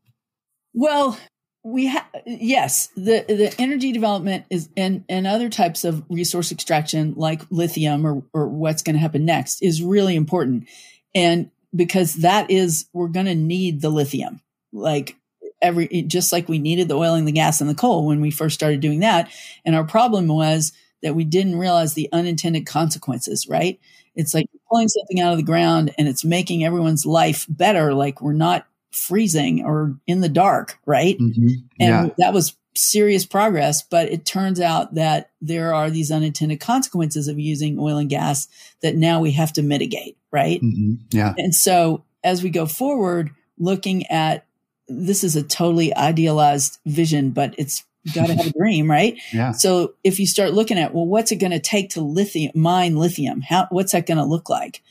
Well, 0.74 1.18
we 1.64 1.88
have 1.88 2.06
yes 2.26 2.88
the 2.96 3.26
the 3.28 3.54
energy 3.60 3.92
development 3.92 4.46
is 4.50 4.70
and 4.78 5.04
and 5.10 5.28
other 5.28 5.50
types 5.50 5.84
of 5.84 6.04
resource 6.10 6.52
extraction 6.52 7.14
like 7.18 7.42
lithium 7.50 8.06
or 8.08 8.24
or 8.34 8.48
what's 8.48 8.82
going 8.82 8.96
to 8.96 9.00
happen 9.00 9.26
next 9.26 9.62
is 9.62 9.84
really 9.84 10.16
important 10.16 10.68
and 11.14 11.52
because 11.76 12.16
that 12.16 12.50
is 12.50 12.88
we're 12.94 13.10
going 13.10 13.26
to 13.26 13.36
need 13.36 13.82
the 13.82 13.90
lithium 13.90 14.42
like 14.72 15.18
every 15.62 15.88
just 16.04 16.32
like 16.32 16.48
we 16.48 16.60
needed 16.60 16.88
the 16.88 16.98
oil 16.98 17.16
and 17.16 17.28
the 17.28 17.32
gas 17.32 17.62
and 17.62 17.70
the 17.70 17.76
coal 17.76 18.06
when 18.06 18.22
we 18.22 18.32
first 18.32 18.56
started 18.56 18.80
doing 18.80 19.00
that 19.00 19.32
and 19.66 19.76
our 19.76 19.84
problem 19.84 20.28
was 20.28 20.72
that 21.02 21.16
we 21.16 21.24
didn't 21.24 21.58
realize 21.58 21.94
the 21.94 22.10
unintended 22.12 22.66
consequences 22.66 23.48
right 23.50 23.80
it's 24.16 24.34
like 24.34 24.48
pulling 24.70 24.88
something 24.88 25.20
out 25.20 25.32
of 25.32 25.38
the 25.38 25.44
ground 25.44 25.94
and 25.98 26.08
it's 26.08 26.26
making 26.26 26.64
everyone's 26.64 27.06
life 27.06 27.46
better 27.50 27.94
like 27.94 28.22
we're 28.22 28.34
not 28.34 28.68
freezing 28.92 29.64
or 29.66 29.96
in 30.08 30.22
the 30.22 30.30
dark 30.30 30.80
right 30.86 31.18
mm-hmm. 31.20 31.48
yeah. 31.78 32.04
and 32.04 32.14
that 32.18 32.34
was 32.34 32.56
serious 32.76 33.26
progress 33.26 33.84
but 33.84 34.10
it 34.10 34.26
turns 34.26 34.60
out 34.60 34.94
that 34.96 35.32
there 35.42 35.74
are 35.74 35.90
these 35.90 36.12
unintended 36.12 36.60
consequences 36.60 37.28
of 37.28 37.40
using 37.40 37.78
oil 37.80 37.98
and 37.98 38.10
gas 38.10 38.48
that 38.82 38.96
now 38.96 39.20
we 39.20 39.32
have 39.32 39.52
to 39.52 39.62
mitigate 39.62 40.18
right 40.32 40.62
mm-hmm. 40.62 40.94
yeah 41.12 41.34
and 41.38 41.54
so 41.54 42.04
as 42.24 42.42
we 42.42 42.50
go 42.50 42.66
forward 42.66 43.32
looking 43.58 44.06
at 44.08 44.46
this 44.90 45.24
is 45.24 45.36
a 45.36 45.44
totally 45.44 45.96
idealized 45.96 46.80
vision, 46.86 47.32
but 47.32 47.56
it's 47.58 47.86
got 48.14 48.28
to 48.28 48.36
have 48.36 48.48
a 48.48 48.54
dream, 48.58 48.90
right? 48.90 49.18
Yeah. 49.32 49.52
So 49.52 49.94
if 50.04 50.20
you 50.20 50.28
start 50.28 50.54
looking 50.54 50.78
at, 50.78 50.94
well, 50.94 51.06
what's 51.06 51.32
it 51.32 51.38
going 51.38 51.52
to 51.52 51.60
take 51.60 51.92
to 51.92 52.02
lithium 52.02 52.52
mine 52.56 52.98
lithium? 52.98 53.42
How, 53.42 53.68
what's 53.70 53.92
that 53.92 54.08
going 54.08 54.18
to 54.18 54.24
look 54.26 54.50
like? 54.50 54.82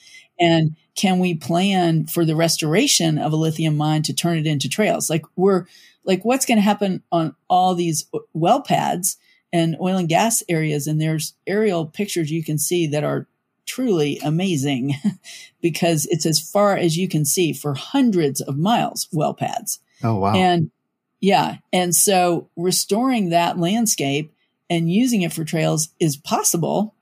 And 0.41 0.77
can 0.95 1.19
we 1.19 1.35
plan 1.35 2.07
for 2.07 2.25
the 2.25 2.37
restoration 2.37 3.19
of 3.19 3.33
a 3.33 3.37
lithium 3.37 3.77
mine 3.77 4.03
to 4.05 4.15
turn 4.15 4.39
it 4.39 4.47
into 4.47 4.69
trails? 4.69 5.11
Like 5.11 5.25
we're 5.37 5.67
like, 6.05 6.25
what's 6.25 6.47
going 6.47 6.59
to 6.59 6.63
happen 6.63 7.03
on 7.11 7.35
all 7.49 7.75
these 7.75 8.07
well 8.33 8.63
pads 8.63 9.17
and 9.53 9.77
oil 9.81 9.97
and 9.97 10.09
gas 10.09 10.43
areas? 10.49 10.87
And 10.87 11.01
there's 11.01 11.35
aerial 11.47 11.87
pictures 11.87 12.31
you 12.31 12.45
can 12.45 12.59
see 12.59 12.87
that 12.89 13.05
are 13.05 13.27
truly 13.67 14.19
amazing 14.25 14.95
because 15.61 16.07
it's 16.11 16.27
as 16.27 16.41
far 16.41 16.77
as 16.77 16.97
you 16.97 17.09
can 17.09 17.25
see 17.25 17.53
for 17.53 17.75
hundreds 17.75 18.41
of 18.41 18.57
miles 18.57 19.09
well 19.13 19.35
pads. 19.35 19.81
Oh, 20.03 20.17
wow. 20.17 20.35
And 20.35 20.71
yeah. 21.21 21.57
And 21.73 21.95
so 21.95 22.49
restoring 22.57 23.31
that 23.31 23.59
landscape 23.59 24.33
and 24.71 24.91
using 24.91 25.23
it 25.23 25.33
for 25.33 25.45
trails 25.45 25.89
is 25.99 26.17
possible, 26.17 26.95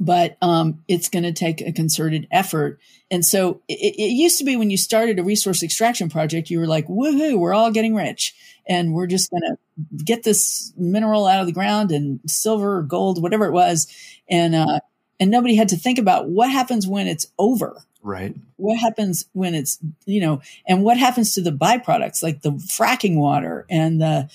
but 0.00 0.36
um, 0.42 0.82
it's 0.88 1.08
going 1.08 1.22
to 1.22 1.32
take 1.32 1.60
a 1.60 1.72
concerted 1.72 2.26
effort. 2.30 2.80
And 3.10 3.24
so 3.24 3.62
it, 3.68 3.94
it, 3.96 4.12
used 4.12 4.38
to 4.38 4.44
be 4.44 4.56
when 4.56 4.70
you 4.70 4.76
started 4.76 5.18
a 5.18 5.24
resource 5.24 5.62
extraction 5.62 6.08
project, 6.08 6.50
you 6.50 6.58
were 6.58 6.66
like, 6.66 6.88
woohoo, 6.88 7.38
we're 7.38 7.54
all 7.54 7.70
getting 7.70 7.94
rich 7.94 8.34
and 8.68 8.92
we're 8.92 9.06
just 9.06 9.30
going 9.30 9.42
to 9.42 10.04
get 10.04 10.24
this 10.24 10.72
mineral 10.76 11.26
out 11.26 11.40
of 11.40 11.46
the 11.46 11.52
ground 11.52 11.92
and 11.92 12.18
silver 12.26 12.78
or 12.78 12.82
gold, 12.82 13.22
whatever 13.22 13.46
it 13.46 13.52
was. 13.52 13.86
And, 14.28 14.54
uh, 14.54 14.80
and 15.20 15.30
nobody 15.30 15.54
had 15.54 15.68
to 15.68 15.76
think 15.76 15.98
about 15.98 16.28
what 16.28 16.50
happens 16.50 16.86
when 16.86 17.06
it's 17.06 17.26
over 17.38 17.84
Right. 18.06 18.36
What 18.54 18.78
happens 18.78 19.26
when 19.32 19.56
it's, 19.56 19.80
you 20.04 20.20
know, 20.20 20.40
and 20.64 20.84
what 20.84 20.96
happens 20.96 21.34
to 21.34 21.42
the 21.42 21.50
byproducts 21.50 22.22
like 22.22 22.42
the 22.42 22.52
fracking 22.52 23.16
water 23.16 23.66
and 23.68 24.00
the, 24.00 24.30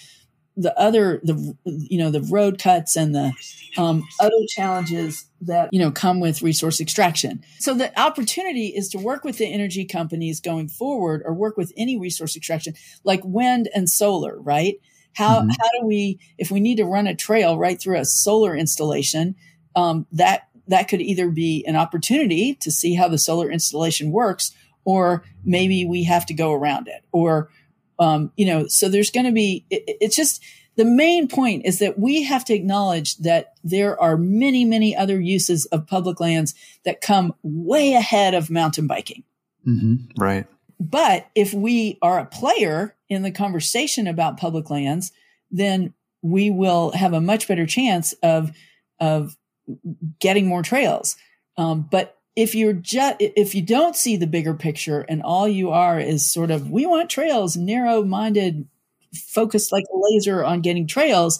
the 0.57 0.77
other, 0.77 1.21
the, 1.23 1.55
you 1.63 1.97
know, 1.97 2.11
the 2.11 2.21
road 2.21 2.59
cuts 2.59 2.97
and 2.97 3.15
the 3.15 3.31
um, 3.77 4.05
other 4.19 4.35
challenges 4.49 5.25
that, 5.39 5.69
you 5.71 5.79
know, 5.79 5.89
come 5.89 6.19
with 6.19 6.41
resource 6.41 6.81
extraction. 6.81 7.45
So 7.59 7.73
the 7.73 7.97
opportunity 7.97 8.67
is 8.67 8.89
to 8.89 8.97
work 8.97 9.23
with 9.23 9.37
the 9.37 9.47
energy 9.47 9.85
companies 9.85 10.41
going 10.41 10.67
forward 10.67 11.21
or 11.23 11.33
work 11.33 11.55
with 11.55 11.71
any 11.77 11.97
resource 11.97 12.35
extraction 12.35 12.73
like 13.05 13.21
wind 13.23 13.69
and 13.73 13.89
solar, 13.89 14.37
right? 14.37 14.81
How, 15.13 15.39
mm-hmm. 15.39 15.49
how 15.49 15.79
do 15.79 15.85
we, 15.85 16.19
if 16.37 16.51
we 16.51 16.59
need 16.59 16.75
to 16.75 16.85
run 16.85 17.07
a 17.07 17.15
trail 17.15 17.57
right 17.57 17.79
through 17.79 17.99
a 17.99 18.05
solar 18.05 18.53
installation, 18.53 19.35
um, 19.77 20.07
that 20.11 20.49
that 20.67 20.87
could 20.87 21.01
either 21.01 21.29
be 21.29 21.65
an 21.67 21.75
opportunity 21.75 22.55
to 22.55 22.71
see 22.71 22.95
how 22.95 23.07
the 23.07 23.17
solar 23.17 23.49
installation 23.49 24.11
works, 24.11 24.55
or 24.85 25.23
maybe 25.43 25.85
we 25.85 26.03
have 26.03 26.25
to 26.27 26.33
go 26.33 26.53
around 26.53 26.87
it, 26.87 27.03
or, 27.11 27.49
um, 27.99 28.31
you 28.35 28.45
know, 28.45 28.67
so 28.67 28.89
there's 28.89 29.11
going 29.11 29.25
to 29.25 29.31
be, 29.31 29.65
it, 29.69 29.83
it's 30.01 30.15
just, 30.15 30.43
the 30.77 30.85
main 30.85 31.27
point 31.27 31.65
is 31.65 31.79
that 31.79 31.99
we 31.99 32.23
have 32.23 32.45
to 32.45 32.53
acknowledge 32.53 33.17
that 33.17 33.53
there 33.63 34.01
are 34.01 34.15
many, 34.17 34.63
many 34.63 34.95
other 34.95 35.19
uses 35.19 35.65
of 35.65 35.85
public 35.85 36.19
lands 36.19 36.55
that 36.85 37.01
come 37.01 37.33
way 37.43 37.93
ahead 37.93 38.33
of 38.33 38.49
mountain 38.49 38.87
biking. 38.87 39.23
Mm-hmm. 39.67 40.19
Right. 40.19 40.47
But 40.79 41.27
if 41.35 41.53
we 41.53 41.99
are 42.01 42.17
a 42.19 42.25
player 42.25 42.95
in 43.09 43.21
the 43.21 43.31
conversation 43.31 44.07
about 44.07 44.37
public 44.37 44.69
lands, 44.69 45.11
then 45.51 45.93
we 46.23 46.49
will 46.49 46.91
have 46.91 47.13
a 47.13 47.21
much 47.21 47.47
better 47.47 47.65
chance 47.65 48.13
of 48.23 48.51
of 48.99 49.35
getting 50.19 50.47
more 50.47 50.63
trails. 50.63 51.15
Um, 51.57 51.87
but 51.89 52.17
if 52.35 52.55
you're 52.55 52.73
just 52.73 53.17
if 53.19 53.53
you 53.55 53.61
don't 53.61 53.95
see 53.95 54.15
the 54.15 54.27
bigger 54.27 54.53
picture 54.53 55.01
and 55.01 55.21
all 55.21 55.47
you 55.47 55.71
are 55.71 55.99
is 55.99 56.29
sort 56.29 56.51
of 56.51 56.69
we 56.69 56.85
want 56.85 57.09
trails, 57.09 57.57
narrow 57.57 58.03
minded, 58.03 58.67
focused 59.13 59.71
like 59.71 59.83
a 59.93 59.97
laser 59.97 60.43
on 60.43 60.61
getting 60.61 60.87
trails, 60.87 61.39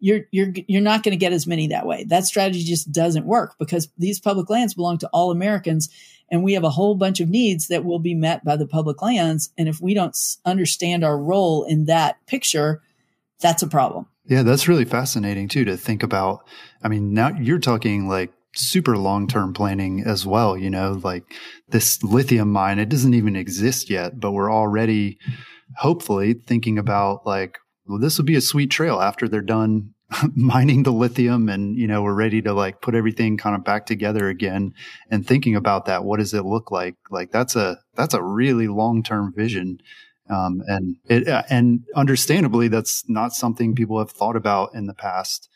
you're 0.00 0.22
you're 0.32 0.52
you're 0.66 0.82
not 0.82 1.04
going 1.04 1.12
to 1.12 1.16
get 1.16 1.32
as 1.32 1.46
many 1.46 1.68
that 1.68 1.86
way. 1.86 2.04
That 2.04 2.24
strategy 2.24 2.64
just 2.64 2.90
doesn't 2.90 3.24
work 3.24 3.54
because 3.58 3.88
these 3.98 4.18
public 4.18 4.50
lands 4.50 4.74
belong 4.74 4.98
to 4.98 5.08
all 5.12 5.30
Americans 5.30 5.88
and 6.28 6.42
we 6.42 6.54
have 6.54 6.64
a 6.64 6.70
whole 6.70 6.96
bunch 6.96 7.20
of 7.20 7.28
needs 7.28 7.68
that 7.68 7.84
will 7.84 8.00
be 8.00 8.14
met 8.14 8.44
by 8.44 8.56
the 8.56 8.66
public 8.66 9.00
lands 9.00 9.50
and 9.56 9.68
if 9.68 9.80
we 9.80 9.94
don't 9.94 10.16
understand 10.44 11.04
our 11.04 11.16
role 11.16 11.62
in 11.64 11.84
that 11.84 12.24
picture, 12.26 12.82
that's 13.40 13.62
a 13.62 13.68
problem. 13.68 14.06
Yeah, 14.26 14.42
that's 14.42 14.68
really 14.68 14.84
fascinating 14.84 15.48
too 15.48 15.64
to 15.66 15.76
think 15.76 16.02
about. 16.02 16.46
I 16.82 16.88
mean, 16.88 17.14
now 17.14 17.28
you're 17.38 17.58
talking 17.58 18.08
like 18.08 18.32
super 18.54 18.96
long 18.96 19.26
term 19.26 19.54
planning 19.54 20.02
as 20.04 20.26
well, 20.26 20.56
you 20.56 20.70
know, 20.70 21.00
like 21.02 21.24
this 21.68 22.02
lithium 22.02 22.52
mine, 22.52 22.78
it 22.78 22.88
doesn't 22.88 23.14
even 23.14 23.36
exist 23.36 23.88
yet, 23.88 24.20
but 24.20 24.32
we're 24.32 24.52
already 24.52 25.18
hopefully 25.76 26.34
thinking 26.34 26.78
about 26.78 27.26
like, 27.26 27.58
well, 27.86 27.98
this 27.98 28.18
will 28.18 28.24
be 28.24 28.36
a 28.36 28.40
sweet 28.40 28.70
trail 28.70 29.00
after 29.00 29.28
they're 29.28 29.40
done 29.40 29.94
mining 30.34 30.82
the 30.82 30.92
lithium 30.92 31.48
and, 31.48 31.76
you 31.76 31.86
know, 31.86 32.02
we're 32.02 32.14
ready 32.14 32.42
to 32.42 32.52
like 32.52 32.80
put 32.80 32.94
everything 32.94 33.36
kind 33.36 33.56
of 33.56 33.64
back 33.64 33.86
together 33.86 34.28
again 34.28 34.74
and 35.10 35.26
thinking 35.26 35.56
about 35.56 35.86
that. 35.86 36.04
What 36.04 36.18
does 36.18 36.34
it 36.34 36.44
look 36.44 36.70
like? 36.70 36.96
Like 37.10 37.30
that's 37.30 37.56
a, 37.56 37.78
that's 37.94 38.14
a 38.14 38.22
really 38.22 38.68
long 38.68 39.02
term 39.02 39.32
vision. 39.34 39.78
Um, 40.30 40.62
and 40.66 40.96
it, 41.06 41.28
uh, 41.28 41.42
and 41.50 41.84
understandably, 41.96 42.68
that's 42.68 43.08
not 43.08 43.32
something 43.32 43.74
people 43.74 43.98
have 43.98 44.10
thought 44.10 44.36
about 44.36 44.74
in 44.74 44.86
the 44.86 44.94
past. 44.94 45.48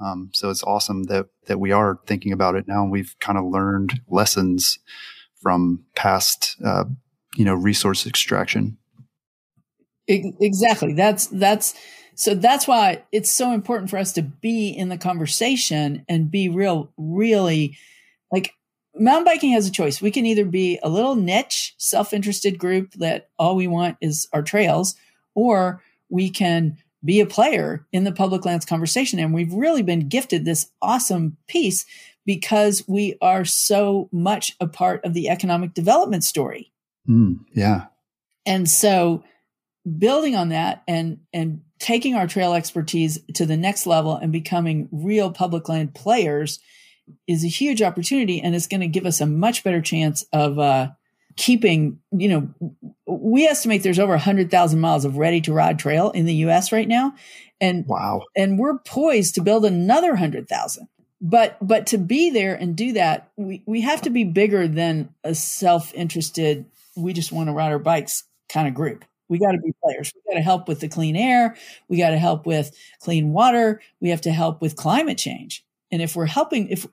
Um, 0.00 0.30
so 0.32 0.50
it's 0.50 0.62
awesome 0.62 1.04
that 1.04 1.26
that 1.46 1.60
we 1.60 1.72
are 1.72 1.98
thinking 2.06 2.32
about 2.32 2.56
it 2.56 2.66
now, 2.66 2.82
and 2.82 2.90
we've 2.90 3.14
kind 3.20 3.38
of 3.38 3.44
learned 3.44 4.00
lessons 4.08 4.78
from 5.40 5.84
past, 5.94 6.56
uh, 6.64 6.84
you 7.36 7.44
know, 7.44 7.54
resource 7.54 8.06
extraction. 8.06 8.78
Exactly. 10.06 10.92
That's 10.94 11.26
that's 11.28 11.74
so 12.14 12.34
that's 12.34 12.66
why 12.68 13.02
it's 13.12 13.30
so 13.30 13.52
important 13.52 13.90
for 13.90 13.98
us 13.98 14.12
to 14.12 14.22
be 14.22 14.68
in 14.68 14.88
the 14.88 14.98
conversation 14.98 16.04
and 16.08 16.30
be 16.30 16.48
real, 16.48 16.92
really 16.96 17.76
like 18.32 18.54
mountain 18.94 19.24
biking 19.24 19.52
has 19.52 19.66
a 19.66 19.72
choice. 19.72 20.00
We 20.00 20.10
can 20.10 20.26
either 20.26 20.44
be 20.44 20.78
a 20.82 20.88
little 20.88 21.16
niche, 21.16 21.74
self 21.78 22.12
interested 22.12 22.58
group 22.58 22.92
that 22.94 23.28
all 23.38 23.56
we 23.56 23.66
want 23.66 23.96
is 24.00 24.28
our 24.32 24.42
trails, 24.42 24.94
or 25.34 25.82
we 26.08 26.30
can 26.30 26.78
be 27.04 27.20
a 27.20 27.26
player 27.26 27.86
in 27.92 28.04
the 28.04 28.12
public 28.12 28.44
lands 28.44 28.64
conversation. 28.64 29.18
And 29.18 29.34
we've 29.34 29.52
really 29.52 29.82
been 29.82 30.08
gifted 30.08 30.44
this 30.44 30.70
awesome 30.80 31.36
piece 31.46 31.84
because 32.24 32.82
we 32.88 33.16
are 33.20 33.44
so 33.44 34.08
much 34.10 34.56
a 34.60 34.66
part 34.66 35.04
of 35.04 35.12
the 35.12 35.28
economic 35.28 35.74
development 35.74 36.24
story. 36.24 36.72
Mm, 37.08 37.40
yeah. 37.54 37.86
And 38.46 38.68
so 38.68 39.22
building 39.98 40.34
on 40.34 40.48
that 40.48 40.82
and, 40.88 41.18
and 41.32 41.60
taking 41.78 42.14
our 42.14 42.26
trail 42.26 42.54
expertise 42.54 43.18
to 43.34 43.44
the 43.44 43.56
next 43.56 43.86
level 43.86 44.16
and 44.16 44.32
becoming 44.32 44.88
real 44.90 45.30
public 45.30 45.68
land 45.68 45.94
players 45.94 46.60
is 47.26 47.44
a 47.44 47.48
huge 47.48 47.82
opportunity 47.82 48.40
and 48.40 48.54
it's 48.54 48.66
going 48.66 48.80
to 48.80 48.86
give 48.86 49.04
us 49.04 49.20
a 49.20 49.26
much 49.26 49.62
better 49.62 49.82
chance 49.82 50.24
of 50.32 50.58
uh, 50.58 50.88
keeping, 51.36 52.00
you 52.12 52.28
know, 52.28 52.48
we 53.06 53.46
estimate 53.46 53.82
there's 53.82 53.98
over 53.98 54.12
100,000 54.12 54.80
miles 54.80 55.04
of 55.04 55.16
ready 55.16 55.40
to 55.42 55.52
ride 55.52 55.78
trail 55.78 56.10
in 56.10 56.26
the 56.26 56.34
US 56.46 56.72
right 56.72 56.88
now. 56.88 57.14
And 57.60 57.86
wow. 57.86 58.22
And 58.36 58.58
we're 58.58 58.78
poised 58.78 59.34
to 59.36 59.42
build 59.42 59.64
another 59.64 60.10
100,000. 60.10 60.88
But 61.20 61.56
but 61.62 61.86
to 61.86 61.98
be 61.98 62.30
there 62.30 62.54
and 62.54 62.76
do 62.76 62.92
that, 62.92 63.30
we 63.36 63.62
we 63.64 63.80
have 63.80 64.02
to 64.02 64.10
be 64.10 64.24
bigger 64.24 64.68
than 64.68 65.14
a 65.24 65.34
self-interested 65.34 66.66
we 66.96 67.12
just 67.12 67.32
want 67.32 67.48
to 67.48 67.52
ride 67.52 67.72
our 67.72 67.78
bikes 67.78 68.24
kind 68.48 68.68
of 68.68 68.74
group. 68.74 69.04
We 69.28 69.38
got 69.38 69.52
to 69.52 69.58
be 69.58 69.72
players. 69.82 70.12
We 70.14 70.32
got 70.32 70.38
to 70.38 70.44
help 70.44 70.68
with 70.68 70.80
the 70.80 70.88
clean 70.88 71.16
air. 71.16 71.56
We 71.88 71.96
got 71.96 72.10
to 72.10 72.18
help 72.18 72.46
with 72.46 72.76
clean 73.00 73.32
water. 73.32 73.80
We 74.00 74.10
have 74.10 74.20
to 74.22 74.32
help 74.32 74.60
with 74.60 74.76
climate 74.76 75.18
change. 75.18 75.64
And 75.90 76.02
if 76.02 76.14
we're 76.14 76.26
helping, 76.26 76.68
if 76.68 76.86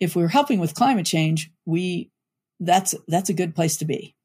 if 0.00 0.16
we're 0.16 0.28
helping 0.28 0.58
with 0.58 0.74
climate 0.74 1.06
change, 1.06 1.50
we 1.66 2.10
that's 2.60 2.94
that's 3.06 3.30
a 3.30 3.34
good 3.34 3.54
place 3.54 3.76
to 3.78 3.84
be. 3.84 4.16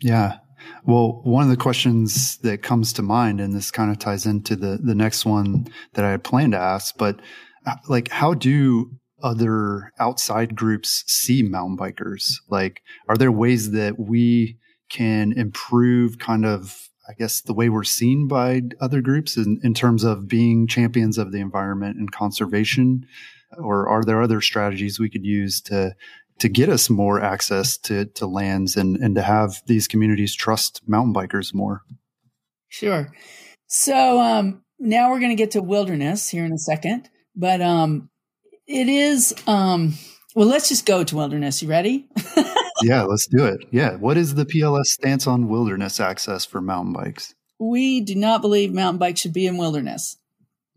Yeah. 0.00 0.38
Well, 0.84 1.20
one 1.24 1.44
of 1.44 1.50
the 1.50 1.56
questions 1.56 2.38
that 2.38 2.62
comes 2.62 2.92
to 2.94 3.02
mind, 3.02 3.40
and 3.40 3.52
this 3.54 3.70
kind 3.70 3.90
of 3.90 3.98
ties 3.98 4.26
into 4.26 4.56
the 4.56 4.78
the 4.82 4.94
next 4.94 5.24
one 5.24 5.68
that 5.94 6.04
I 6.04 6.10
had 6.10 6.24
planned 6.24 6.52
to 6.52 6.58
ask, 6.58 6.96
but 6.96 7.20
uh, 7.66 7.76
like, 7.88 8.08
how 8.08 8.34
do 8.34 8.90
other 9.22 9.92
outside 9.98 10.54
groups 10.54 11.04
see 11.06 11.42
mountain 11.42 11.76
bikers? 11.76 12.34
Like, 12.48 12.82
are 13.08 13.16
there 13.16 13.32
ways 13.32 13.72
that 13.72 13.98
we 13.98 14.58
can 14.90 15.32
improve 15.32 16.18
kind 16.18 16.44
of 16.44 16.88
I 17.08 17.12
guess 17.12 17.42
the 17.42 17.54
way 17.54 17.68
we're 17.68 17.84
seen 17.84 18.28
by 18.28 18.62
other 18.80 19.02
groups 19.02 19.36
in, 19.36 19.60
in 19.62 19.74
terms 19.74 20.04
of 20.04 20.26
being 20.26 20.66
champions 20.66 21.18
of 21.18 21.32
the 21.32 21.40
environment 21.40 21.98
and 21.98 22.10
conservation? 22.10 23.06
Or 23.58 23.88
are 23.88 24.02
there 24.04 24.22
other 24.22 24.40
strategies 24.40 24.98
we 24.98 25.10
could 25.10 25.24
use 25.24 25.60
to 25.62 25.94
to 26.38 26.48
get 26.48 26.68
us 26.68 26.90
more 26.90 27.20
access 27.20 27.78
to, 27.78 28.06
to 28.06 28.26
lands 28.26 28.76
and, 28.76 28.96
and 28.96 29.14
to 29.14 29.22
have 29.22 29.62
these 29.66 29.88
communities 29.88 30.34
trust 30.34 30.82
mountain 30.86 31.14
bikers 31.14 31.54
more? 31.54 31.82
Sure. 32.68 33.12
So 33.66 34.20
um, 34.20 34.62
now 34.78 35.10
we're 35.10 35.20
going 35.20 35.30
to 35.30 35.36
get 35.36 35.52
to 35.52 35.62
wilderness 35.62 36.28
here 36.28 36.44
in 36.44 36.52
a 36.52 36.58
second, 36.58 37.08
but 37.36 37.60
um, 37.60 38.10
it 38.66 38.88
is 38.88 39.34
um, 39.46 39.94
well. 40.34 40.48
Let's 40.48 40.68
just 40.68 40.86
go 40.86 41.04
to 41.04 41.16
wilderness. 41.16 41.62
You 41.62 41.68
ready? 41.68 42.08
yeah, 42.82 43.02
let's 43.02 43.26
do 43.26 43.44
it. 43.44 43.64
Yeah. 43.70 43.96
What 43.96 44.16
is 44.16 44.34
the 44.34 44.46
PLS 44.46 44.86
stance 44.86 45.26
on 45.26 45.48
wilderness 45.48 46.00
access 46.00 46.44
for 46.44 46.60
mountain 46.60 46.92
bikes? 46.92 47.34
We 47.58 48.00
do 48.00 48.14
not 48.14 48.42
believe 48.42 48.72
mountain 48.72 48.98
bikes 48.98 49.20
should 49.20 49.32
be 49.32 49.46
in 49.46 49.56
wilderness, 49.56 50.16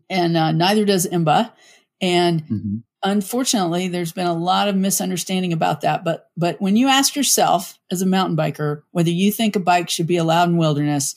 and 0.08 0.36
uh, 0.36 0.52
neither 0.52 0.84
does 0.84 1.06
IMBA. 1.06 1.52
And 2.00 2.42
mm-hmm. 2.44 2.76
Unfortunately, 3.02 3.88
there's 3.88 4.12
been 4.12 4.26
a 4.26 4.34
lot 4.34 4.68
of 4.68 4.76
misunderstanding 4.76 5.52
about 5.52 5.82
that. 5.82 6.04
But 6.04 6.28
but 6.36 6.60
when 6.60 6.76
you 6.76 6.88
ask 6.88 7.16
yourself 7.16 7.78
as 7.90 8.02
a 8.02 8.06
mountain 8.06 8.36
biker 8.36 8.82
whether 8.90 9.10
you 9.10 9.30
think 9.32 9.56
a 9.56 9.60
bike 9.60 9.88
should 9.88 10.06
be 10.06 10.16
allowed 10.16 10.48
in 10.48 10.56
wilderness, 10.56 11.14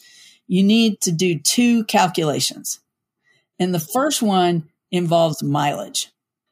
you 0.47 0.63
need 0.63 1.01
to 1.01 1.11
do 1.11 1.39
two 1.39 1.83
calculations. 1.85 2.79
And 3.59 3.73
the 3.73 3.79
first 3.79 4.21
one 4.21 4.69
involves 4.91 5.43
mileage. 5.43 6.11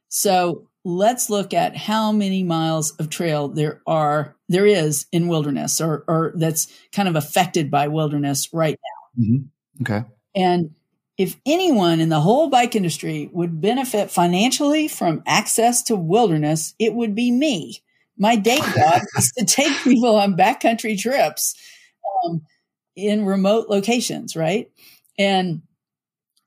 So 0.10 0.70
let's 0.86 1.30
look 1.30 1.54
at 1.54 1.76
how 1.76 2.12
many 2.12 2.44
miles 2.44 2.92
of 2.92 3.10
trail 3.10 3.48
there 3.48 3.82
are 3.86 4.36
there 4.48 4.66
is 4.66 5.06
in 5.12 5.28
wilderness 5.28 5.82
or 5.82 6.04
or 6.08 6.34
that's 6.36 6.68
kind 6.92 7.08
of 7.08 7.16
affected 7.16 7.70
by 7.70 7.88
wilderness 7.88 8.50
right 8.54 8.80
now 9.18 9.24
mm-hmm. 9.24 9.84
okay 9.84 10.08
and 10.36 10.72
if 11.20 11.36
anyone 11.46 12.00
in 12.00 12.10
the 12.10 12.22
whole 12.22 12.50
bike 12.50 12.76
industry 12.76 13.30
would 13.32 13.62
benefit 13.62 14.10
financially 14.10 14.88
from 14.88 15.22
access 15.28 15.84
to 15.84 15.96
wilderness 15.96 16.74
it 16.80 16.94
would 16.94 17.14
be 17.14 17.32
me 17.32 17.84
my 18.18 18.36
day 18.36 18.58
job 18.76 19.02
is 19.18 19.32
to 19.38 19.46
take 19.46 19.76
people 19.84 20.16
on 20.16 20.36
backcountry 20.36 20.98
trips 20.98 21.54
um, 22.26 22.42
in 22.96 23.26
remote 23.26 23.70
locations 23.70 24.36
right 24.36 24.72
and 25.20 25.62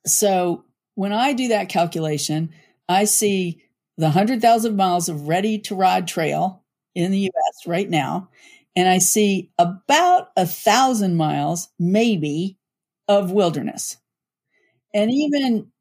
so 0.04 0.64
when 0.96 1.12
i 1.12 1.32
do 1.32 1.48
that 1.48 1.68
calculation 1.68 2.50
i 2.88 3.04
see 3.04 3.62
the 3.98 4.06
100,000 4.06 4.74
miles 4.74 5.08
of 5.08 5.28
ready 5.28 5.58
to 5.58 5.74
ride 5.74 6.08
trail 6.08 6.62
in 6.94 7.10
the 7.10 7.30
US 7.34 7.66
right 7.66 7.88
now. 7.88 8.28
And 8.74 8.88
I 8.88 8.98
see 8.98 9.50
about 9.58 10.30
a 10.36 10.46
thousand 10.46 11.16
miles, 11.16 11.68
maybe, 11.78 12.58
of 13.06 13.30
wilderness. 13.30 13.98
And 14.94 15.10
even 15.10 15.72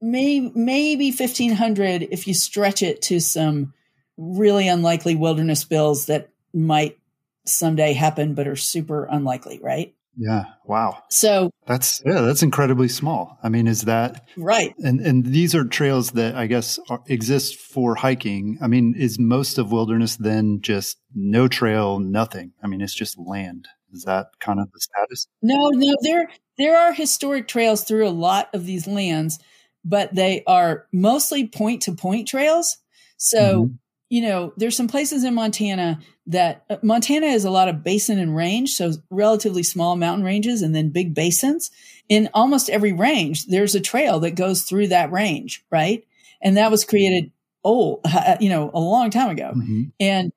may, 0.00 0.40
maybe 0.40 1.10
1500 1.10 2.08
if 2.10 2.26
you 2.26 2.34
stretch 2.34 2.82
it 2.82 3.02
to 3.02 3.20
some 3.20 3.72
really 4.16 4.68
unlikely 4.68 5.14
wilderness 5.14 5.64
bills 5.64 6.06
that 6.06 6.30
might 6.52 6.98
someday 7.46 7.92
happen, 7.92 8.34
but 8.34 8.46
are 8.46 8.56
super 8.56 9.04
unlikely, 9.04 9.60
right? 9.62 9.94
Yeah. 10.16 10.44
Wow. 10.64 11.02
So 11.10 11.50
that's 11.66 12.00
yeah, 12.06 12.20
that's 12.20 12.42
incredibly 12.42 12.88
small. 12.88 13.38
I 13.42 13.48
mean, 13.48 13.66
is 13.66 13.82
that 13.82 14.26
right? 14.36 14.72
And 14.78 15.00
and 15.00 15.26
these 15.26 15.54
are 15.54 15.64
trails 15.64 16.12
that 16.12 16.36
I 16.36 16.46
guess 16.46 16.78
are, 16.88 17.02
exist 17.08 17.56
for 17.56 17.96
hiking. 17.96 18.58
I 18.62 18.68
mean, 18.68 18.94
is 18.96 19.18
most 19.18 19.58
of 19.58 19.72
wilderness 19.72 20.16
then 20.16 20.60
just 20.60 20.98
no 21.14 21.48
trail, 21.48 21.98
nothing? 21.98 22.52
I 22.62 22.68
mean, 22.68 22.80
it's 22.80 22.94
just 22.94 23.18
land. 23.18 23.66
Is 23.94 24.02
that 24.04 24.26
kind 24.40 24.60
of 24.60 24.70
the 24.72 24.80
status? 24.80 25.26
No, 25.42 25.70
no. 25.70 25.94
There 26.02 26.28
there 26.58 26.76
are 26.76 26.92
historic 26.92 27.48
trails 27.48 27.84
through 27.84 28.06
a 28.06 28.10
lot 28.10 28.48
of 28.54 28.66
these 28.66 28.86
lands, 28.86 29.38
but 29.84 30.14
they 30.14 30.42
are 30.46 30.86
mostly 30.92 31.46
point 31.46 31.82
to 31.82 31.92
point 31.92 32.28
trails. 32.28 32.78
So 33.16 33.64
mm-hmm 33.64 33.74
you 34.14 34.22
know, 34.22 34.52
there's 34.56 34.76
some 34.76 34.86
places 34.86 35.24
in 35.24 35.34
Montana 35.34 35.98
that 36.26 36.64
uh, 36.70 36.76
Montana 36.82 37.26
is 37.26 37.44
a 37.44 37.50
lot 37.50 37.68
of 37.68 37.82
basin 37.82 38.20
and 38.20 38.36
range, 38.36 38.70
so 38.70 38.92
relatively 39.10 39.64
small 39.64 39.96
mountain 39.96 40.24
ranges 40.24 40.62
and 40.62 40.72
then 40.72 40.90
big 40.90 41.14
basins. 41.14 41.70
In 42.08 42.28
almost 42.32 42.70
every 42.70 42.92
range, 42.92 43.46
there's 43.46 43.74
a 43.74 43.80
trail 43.80 44.20
that 44.20 44.36
goes 44.36 44.62
through 44.62 44.88
that 44.88 45.10
range, 45.10 45.64
right? 45.68 46.06
And 46.40 46.56
that 46.56 46.70
was 46.70 46.84
created, 46.84 47.32
oh, 47.64 48.00
you 48.40 48.50
know, 48.50 48.70
a 48.72 48.78
long 48.78 49.10
time 49.10 49.30
ago. 49.30 49.52
Mm-hmm. 49.56 49.82
And 49.98 50.32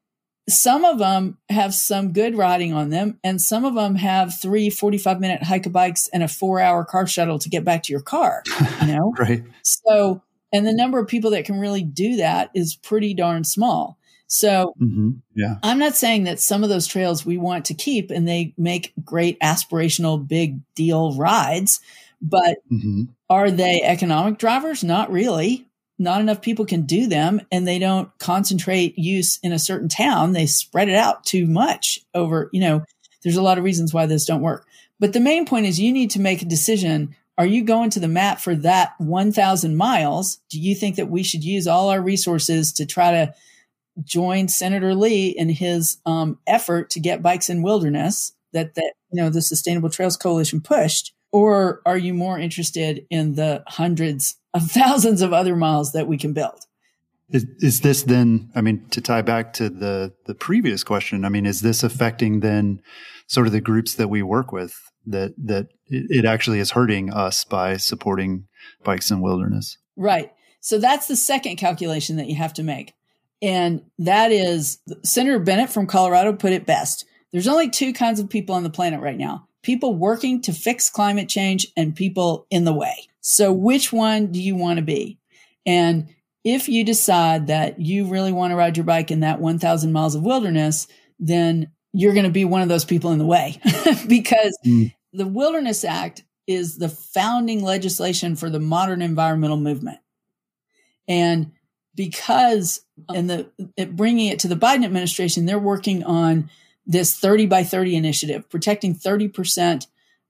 some 0.50 0.86
of 0.86 0.98
them 0.98 1.38
have 1.50 1.74
some 1.74 2.14
good 2.14 2.38
riding 2.38 2.74
on 2.74 2.89
them, 2.89 3.20
and 3.24 3.41
some 3.41 3.66
of 3.66 3.76
them 3.76 3.95
have 3.95 4.39
three 4.39 4.70
45 4.70 5.20
minute 5.20 5.43
hike 5.43 5.72
bikes 5.72 6.08
and 6.14 6.24
a 6.24 6.28
four 6.28 6.60
hour 6.60 6.86
car 6.86 7.06
shuttle 7.06 7.39
to 7.39 7.50
get 7.50 7.66
back 7.66 7.84
to 7.84 7.91
your 7.91 8.02
car, 8.02 8.43
you 8.82 8.88
know? 8.95 9.14
right. 9.20 9.43
So, 9.64 10.22
and 10.54 10.66
the 10.66 10.74
number 10.74 11.00
of 11.00 11.08
people 11.08 11.32
that 11.32 11.45
can 11.45 11.60
really 11.60 11.84
do 11.84 12.18
that 12.18 12.50
is 12.56 12.76
pretty 12.76 13.14
darn 13.14 13.43
small. 13.43 13.98
So 14.28 14.74
mm-hmm. 14.82 15.12
yeah. 15.36 15.56
I'm 15.64 15.80
not 15.80 15.95
saying 15.95 16.26
that 16.26 16.39
some 16.39 16.64
of 16.64 16.70
those 16.70 16.88
trails 16.88 17.26
we 17.26 17.38
want 17.38 17.66
to 17.66 17.74
keep 17.74 18.12
and 18.12 18.28
they 18.28 18.54
make 18.58 18.93
great 19.04 19.39
aspirational 19.39 20.26
big 20.26 20.60
deal 20.76 21.16
rides, 21.16 21.80
but 22.22 22.58
mm-hmm. 22.72 23.04
are 23.30 23.52
they 23.52 23.82
economic 23.84 24.38
drivers? 24.38 24.84
Not 24.84 25.12
really. 25.12 25.66
Not 26.00 26.22
enough 26.22 26.41
people 26.41 26.66
can 26.66 26.84
do 26.84 27.08
them 27.08 27.41
and 27.52 27.68
they 27.68 27.80
don't 27.80 28.10
concentrate 28.20 28.98
use 28.98 29.39
in 29.41 29.52
a 29.52 29.60
certain 29.60 29.89
town. 29.89 30.34
They 30.34 30.45
spread 30.45 30.89
it 30.89 30.95
out 30.95 31.24
too 31.24 31.48
much 31.48 32.00
over, 32.14 32.50
you 32.54 32.62
know, 32.62 32.86
there's 33.24 33.38
a 33.38 33.41
lot 33.41 33.58
of 33.58 33.64
reasons 33.64 33.93
why 33.93 34.06
this 34.06 34.26
don't 34.26 34.41
work. 34.41 34.68
But 35.00 35.14
the 35.14 35.20
main 35.20 35.45
point 35.45 35.66
is 35.66 35.80
you 35.80 35.91
need 35.91 36.12
to 36.12 36.22
make 36.22 36.41
a 36.41 36.45
decision 36.45 37.16
are 37.38 37.45
you 37.45 37.64
going 37.64 37.91
to 37.91 38.00
the 38.00 38.08
mat 38.08 38.41
for 38.41 38.56
that 38.56 39.00
1,000 39.00 39.78
miles? 39.78 40.39
Do 40.50 40.60
you 40.60 40.74
think 40.74 40.95
that 40.95 41.10
we 41.10 41.22
should 41.22 41.43
use 41.43 41.68
all 41.68 41.89
our 41.89 42.02
resources 42.02 42.74
to 42.74 42.86
try 42.88 43.12
to 43.12 43.34
join 44.04 44.48
Senator 44.48 44.95
Lee 44.95 45.30
in 45.30 45.50
his 45.50 45.98
um, 46.06 46.39
effort 46.48 46.89
to 46.91 47.00
get 47.00 47.22
bikes 47.22 47.50
in 47.50 47.62
wilderness 47.62 48.34
that 48.54 48.76
that 48.76 48.93
you 49.12 49.22
know 49.22 49.30
the 49.30 49.41
Sustainable 49.41 49.89
Trails 49.89 50.18
Coalition 50.18 50.62
pushed? 50.62 51.14
Or 51.32 51.82
are 51.86 51.98
you 51.98 52.14
more 52.14 52.40
interested 52.40 53.06
in 53.10 53.36
the 53.36 53.64
hundreds 53.68 54.36
of 54.54 54.64
thousands 54.72 55.22
of 55.22 55.34
other 55.34 55.56
miles 55.56 55.92
that 55.92 56.08
we 56.08 56.18
can 56.18 56.34
build? 56.34 56.60
Is, 57.30 57.46
is 57.60 57.82
this 57.82 58.04
then, 58.04 58.50
I 58.56 58.62
mean, 58.62 58.88
to 58.92 59.02
tie 59.02 59.22
back 59.22 59.52
to 59.54 59.70
the, 59.70 60.14
the 60.28 60.36
previous 60.36 60.84
question, 60.84 61.26
I 61.26 61.30
mean, 61.30 61.46
is 61.46 61.60
this 61.60 61.84
affecting 61.84 62.40
then 62.40 62.82
sort 63.28 63.48
of 63.48 63.54
the 63.54 63.60
groups 63.60 63.96
that 63.96 64.08
we 64.08 64.24
work 64.24 64.54
with? 64.54 64.74
that 65.08 65.34
that 65.38 65.68
it 65.88 66.26
actually 66.26 66.60
is 66.60 66.72
hurting 66.72 67.12
us 67.12 67.44
by 67.46 67.78
supporting 67.78 68.46
bikes 68.84 69.10
in 69.10 69.22
wilderness. 69.22 69.78
Right. 69.96 70.32
So 70.60 70.80
that's 70.80 71.08
the 71.08 71.16
second 71.16 71.56
calculation 71.56 72.18
that 72.18 72.28
you 72.28 72.36
have 72.36 72.54
to 72.56 72.64
make. 72.64 72.94
And 73.42 73.84
that 74.00 74.32
is 74.32 74.80
Senator 75.04 75.40
Bennet 75.40 75.70
from 75.70 75.88
Colorado 75.88 76.34
put 76.34 76.52
it 76.52 76.66
best. 76.66 77.06
There's 77.32 77.48
only 77.48 77.70
two 77.70 77.94
kinds 77.94 78.20
of 78.20 78.30
people 78.30 78.56
on 78.56 78.64
the 78.64 78.70
planet 78.70 79.00
right 79.00 79.18
now 79.18 79.47
people 79.68 79.93
working 79.93 80.41
to 80.41 80.53
fix 80.53 80.89
climate 80.89 81.28
change 81.28 81.68
and 81.76 81.93
people 81.93 82.47
in 82.49 82.63
the 82.63 82.72
way. 82.72 83.09
So, 83.20 83.51
which 83.51 83.91
one 83.91 84.32
do 84.32 84.41
you 84.41 84.55
want 84.55 84.78
to 84.78 84.82
be? 84.82 85.20
And 85.65 86.07
if 86.45 86.70
you 86.70 86.86
decide 86.86 87.47
that 87.47 87.78
you 87.78 88.05
really 88.07 88.32
want 88.32 88.51
to 88.51 88.55
ride 88.55 88.78
your 88.78 88.86
bike 88.86 89.11
in 89.11 89.20
that 89.20 89.41
1,000 89.41 89.91
miles 89.91 90.15
of 90.15 90.24
wilderness, 90.24 90.88
then 91.20 91.70
you're 91.91 92.13
going 92.13 92.24
to 92.24 92.32
be 92.32 92.45
one 92.45 92.61
of 92.61 92.70
those 92.70 92.86
people 92.86 93.11
in 93.11 93.20
the 93.20 93.26
way 93.26 93.59
because 94.07 94.57
mm 94.65 94.91
the 95.13 95.26
Wilderness 95.26 95.84
Act 95.84 96.24
is 96.45 96.78
the 96.78 96.89
founding 96.89 97.63
legislation 97.63 98.36
for 98.36 98.51
the 98.51 98.59
modern 98.59 99.01
environmental 99.01 99.57
movement. 99.57 99.97
And 101.07 101.53
because 101.95 102.82
in 103.15 103.26
the 103.26 103.49
bringing 103.89 104.28
it 104.28 104.39
to 104.39 104.47
the 104.47 104.55
Biden 104.55 104.86
administration, 104.86 105.45
they're 105.45 105.57
working 105.57 106.03
on 106.03 106.51
this 106.88 107.16
30 107.16 107.46
by 107.46 107.64
30 107.64 107.96
initiative, 107.96 108.50
protecting 108.50 108.96
30% 108.96 109.86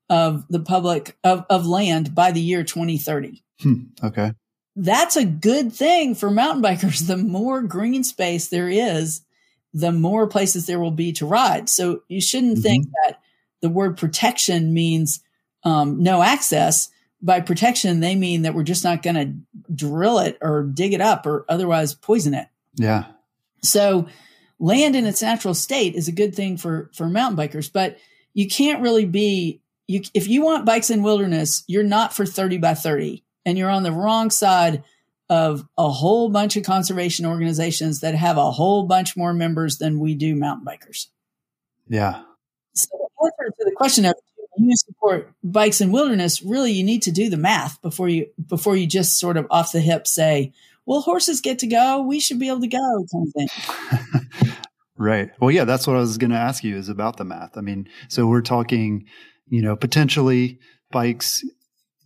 of 0.09 0.45
the 0.49 0.59
public 0.59 1.17
of, 1.23 1.45
of 1.49 1.65
land 1.65 2.15
by 2.15 2.31
the 2.31 2.41
year 2.41 2.63
2030. 2.63 3.43
Hmm, 3.61 3.73
okay. 4.03 4.33
That's 4.75 5.15
a 5.15 5.25
good 5.25 5.71
thing 5.71 6.15
for 6.15 6.29
mountain 6.29 6.63
bikers. 6.63 7.07
The 7.07 7.17
more 7.17 7.61
green 7.61 8.03
space 8.03 8.47
there 8.47 8.69
is, 8.69 9.21
the 9.73 9.91
more 9.91 10.27
places 10.27 10.65
there 10.65 10.79
will 10.79 10.91
be 10.91 11.13
to 11.13 11.25
ride. 11.25 11.69
So 11.69 12.03
you 12.07 12.21
shouldn't 12.21 12.53
mm-hmm. 12.53 12.61
think 12.61 12.87
that 13.05 13.19
the 13.61 13.69
word 13.69 13.97
protection 13.97 14.73
means 14.73 15.21
um, 15.63 16.01
no 16.01 16.21
access. 16.21 16.89
By 17.21 17.41
protection, 17.41 17.99
they 17.99 18.15
mean 18.15 18.43
that 18.43 18.53
we're 18.53 18.63
just 18.63 18.83
not 18.83 19.01
going 19.01 19.15
to 19.15 19.73
drill 19.73 20.19
it 20.19 20.37
or 20.41 20.63
dig 20.63 20.93
it 20.93 21.01
up 21.01 21.25
or 21.25 21.45
otherwise 21.49 21.95
poison 21.95 22.33
it. 22.33 22.47
Yeah. 22.75 23.05
So 23.63 24.07
land 24.59 24.95
in 24.95 25.05
its 25.05 25.21
natural 25.21 25.53
state 25.53 25.95
is 25.95 26.07
a 26.07 26.13
good 26.13 26.35
thing 26.35 26.57
for 26.57 26.89
for 26.93 27.07
mountain 27.07 27.37
bikers, 27.37 27.71
but 27.71 27.97
you 28.33 28.47
can't 28.47 28.81
really 28.81 29.05
be 29.05 29.61
you 29.87 30.01
if 30.13 30.27
you 30.27 30.43
want 30.43 30.65
bikes 30.65 30.89
in 30.89 31.03
wilderness, 31.03 31.63
you're 31.67 31.83
not 31.83 32.13
for 32.13 32.25
30 32.25 32.57
by 32.57 32.73
30 32.73 33.23
and 33.45 33.57
you're 33.57 33.69
on 33.69 33.83
the 33.83 33.91
wrong 33.91 34.29
side 34.29 34.83
of 35.29 35.67
a 35.77 35.89
whole 35.89 36.29
bunch 36.29 36.55
of 36.55 36.63
conservation 36.63 37.25
organizations 37.25 37.99
that 37.99 38.15
have 38.15 38.37
a 38.37 38.51
whole 38.51 38.83
bunch 38.83 39.17
more 39.17 39.33
members 39.33 39.77
than 39.77 39.99
we 39.99 40.15
do 40.15 40.35
mountain 40.35 40.65
bikers. 40.65 41.07
Yeah. 41.87 42.21
So 42.73 42.87
the 42.97 43.25
answer 43.25 43.55
to 43.57 43.65
the 43.65 43.75
question 43.75 44.05
of 44.05 44.15
you 44.57 44.75
support 44.75 45.31
bikes 45.43 45.81
in 45.81 45.91
wilderness, 45.91 46.41
really 46.41 46.71
you 46.71 46.83
need 46.83 47.03
to 47.03 47.11
do 47.11 47.29
the 47.29 47.37
math 47.37 47.81
before 47.81 48.09
you 48.09 48.27
before 48.47 48.75
you 48.75 48.87
just 48.87 49.17
sort 49.17 49.37
of 49.37 49.47
off 49.49 49.71
the 49.71 49.79
hip 49.79 50.07
say, 50.07 50.53
well, 50.87 51.01
horses 51.01 51.41
get 51.41 51.59
to 51.59 51.67
go, 51.67 52.01
we 52.01 52.19
should 52.19 52.39
be 52.39 52.47
able 52.47 52.61
to 52.61 52.67
go 52.67 53.05
kind 53.11 53.27
of 53.27 53.33
thing. 53.33 54.53
right. 54.97 55.29
Well, 55.39 55.51
yeah, 55.51 55.65
that's 55.65 55.85
what 55.85 55.95
I 55.95 55.99
was 55.99 56.17
going 56.17 56.31
to 56.31 56.37
ask 56.37 56.63
you 56.63 56.75
is 56.75 56.89
about 56.89 57.17
the 57.17 57.25
math. 57.25 57.57
I 57.57 57.61
mean, 57.61 57.87
so 58.07 58.25
we're 58.25 58.41
talking, 58.41 59.05
you 59.47 59.61
know, 59.61 59.75
potentially 59.75 60.59
bikes 60.91 61.43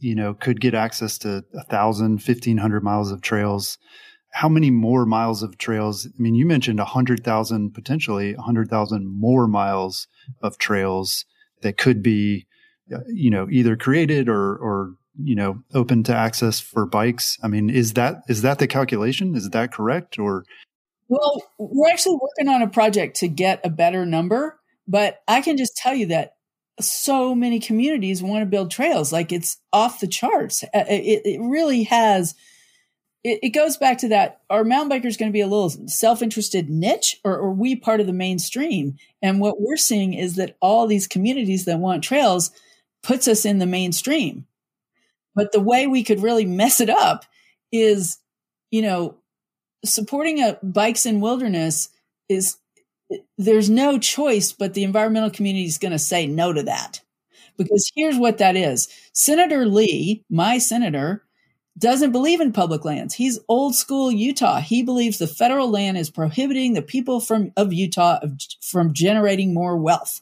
you 0.01 0.15
know, 0.15 0.33
could 0.33 0.59
get 0.59 0.73
access 0.73 1.17
to 1.19 1.45
a 1.53 1.63
thousand, 1.63 2.19
fifteen 2.19 2.57
hundred 2.57 2.83
miles 2.83 3.11
of 3.11 3.21
trails. 3.21 3.77
How 4.33 4.49
many 4.49 4.71
more 4.71 5.05
miles 5.05 5.43
of 5.43 5.57
trails? 5.57 6.07
I 6.07 6.21
mean, 6.21 6.35
you 6.35 6.45
mentioned 6.45 6.79
a 6.79 6.85
hundred 6.85 7.23
thousand, 7.23 7.73
potentially 7.73 8.33
a 8.33 8.41
hundred 8.41 8.69
thousand 8.69 9.07
more 9.07 9.47
miles 9.47 10.07
of 10.41 10.57
trails 10.57 11.25
that 11.61 11.77
could 11.77 12.01
be, 12.01 12.47
uh, 12.93 12.99
you 13.07 13.29
know, 13.29 13.47
either 13.51 13.77
created 13.77 14.27
or, 14.27 14.55
or, 14.55 14.95
you 15.19 15.35
know, 15.35 15.63
open 15.73 16.03
to 16.03 16.15
access 16.15 16.59
for 16.59 16.85
bikes. 16.85 17.37
I 17.43 17.47
mean, 17.47 17.69
is 17.69 17.93
that, 17.93 18.23
is 18.27 18.41
that 18.43 18.59
the 18.59 18.67
calculation? 18.67 19.35
Is 19.35 19.49
that 19.49 19.73
correct? 19.73 20.17
Or? 20.19 20.45
Well, 21.07 21.43
we're 21.57 21.89
actually 21.89 22.19
working 22.21 22.53
on 22.53 22.61
a 22.61 22.69
project 22.69 23.17
to 23.17 23.27
get 23.27 23.59
a 23.65 23.69
better 23.69 24.05
number, 24.05 24.59
but 24.87 25.21
I 25.27 25.41
can 25.41 25.57
just 25.57 25.75
tell 25.75 25.93
you 25.93 26.07
that 26.07 26.35
so 26.79 27.35
many 27.35 27.59
communities 27.59 28.23
want 28.23 28.41
to 28.41 28.45
build 28.45 28.71
trails. 28.71 29.11
Like 29.11 29.31
it's 29.31 29.57
off 29.73 29.99
the 29.99 30.07
charts. 30.07 30.63
Uh, 30.63 30.85
it, 30.87 31.21
it 31.25 31.41
really 31.41 31.83
has. 31.83 32.35
It, 33.23 33.39
it, 33.43 33.49
goes 33.49 33.77
back 33.77 33.99
to 33.99 34.07
that. 34.09 34.41
Are 34.49 34.63
mountain 34.63 34.89
bikers 34.89 35.17
going 35.17 35.29
to 35.29 35.33
be 35.33 35.41
a 35.41 35.47
little 35.47 35.69
self-interested 35.87 36.69
niche, 36.69 37.19
or 37.23 37.33
are 37.33 37.51
we 37.51 37.75
part 37.75 37.99
of 37.99 38.07
the 38.07 38.13
mainstream? 38.13 38.97
And 39.21 39.39
what 39.39 39.61
we're 39.61 39.77
seeing 39.77 40.13
is 40.13 40.35
that 40.37 40.57
all 40.59 40.87
these 40.87 41.07
communities 41.07 41.65
that 41.65 41.79
want 41.79 42.03
trails 42.03 42.51
puts 43.03 43.27
us 43.27 43.45
in 43.45 43.59
the 43.59 43.67
mainstream. 43.67 44.47
But 45.35 45.51
the 45.51 45.59
way 45.61 45.87
we 45.87 46.03
could 46.03 46.21
really 46.21 46.45
mess 46.45 46.81
it 46.81 46.89
up 46.89 47.25
is, 47.71 48.17
you 48.69 48.81
know, 48.81 49.17
supporting 49.85 50.41
a 50.41 50.59
bikes 50.61 51.05
in 51.05 51.21
wilderness 51.21 51.89
is 52.29 52.57
there's 53.37 53.69
no 53.69 53.97
choice, 53.97 54.51
but 54.51 54.73
the 54.73 54.83
environmental 54.83 55.29
community 55.29 55.65
is 55.65 55.77
going 55.77 55.91
to 55.91 55.99
say 55.99 56.27
no 56.27 56.53
to 56.53 56.63
that. 56.63 57.01
Because 57.57 57.91
here's 57.95 58.17
what 58.17 58.37
that 58.37 58.55
is 58.55 58.87
Senator 59.13 59.65
Lee, 59.65 60.23
my 60.29 60.57
senator, 60.57 61.23
doesn't 61.77 62.11
believe 62.11 62.41
in 62.41 62.53
public 62.53 62.85
lands. 62.85 63.15
He's 63.15 63.39
old 63.47 63.75
school 63.75 64.11
Utah. 64.11 64.59
He 64.59 64.83
believes 64.83 65.17
the 65.17 65.27
federal 65.27 65.69
land 65.69 65.97
is 65.97 66.09
prohibiting 66.09 66.73
the 66.73 66.81
people 66.81 67.19
from 67.19 67.51
of 67.57 67.73
Utah 67.73 68.19
of, 68.21 68.33
from 68.61 68.93
generating 68.93 69.53
more 69.53 69.77
wealth. 69.77 70.21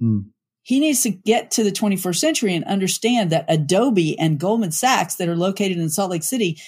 Mm. 0.00 0.26
He 0.66 0.80
needs 0.80 1.02
to 1.02 1.10
get 1.10 1.52
to 1.52 1.62
the 1.62 1.70
21st 1.70 2.16
century 2.16 2.52
and 2.52 2.64
understand 2.64 3.30
that 3.30 3.44
Adobe 3.46 4.18
and 4.18 4.36
Goldman 4.36 4.72
Sachs 4.72 5.14
that 5.14 5.28
are 5.28 5.36
located 5.36 5.78
in 5.78 5.88
Salt 5.90 6.10
Lake 6.10 6.24
City 6.24 6.60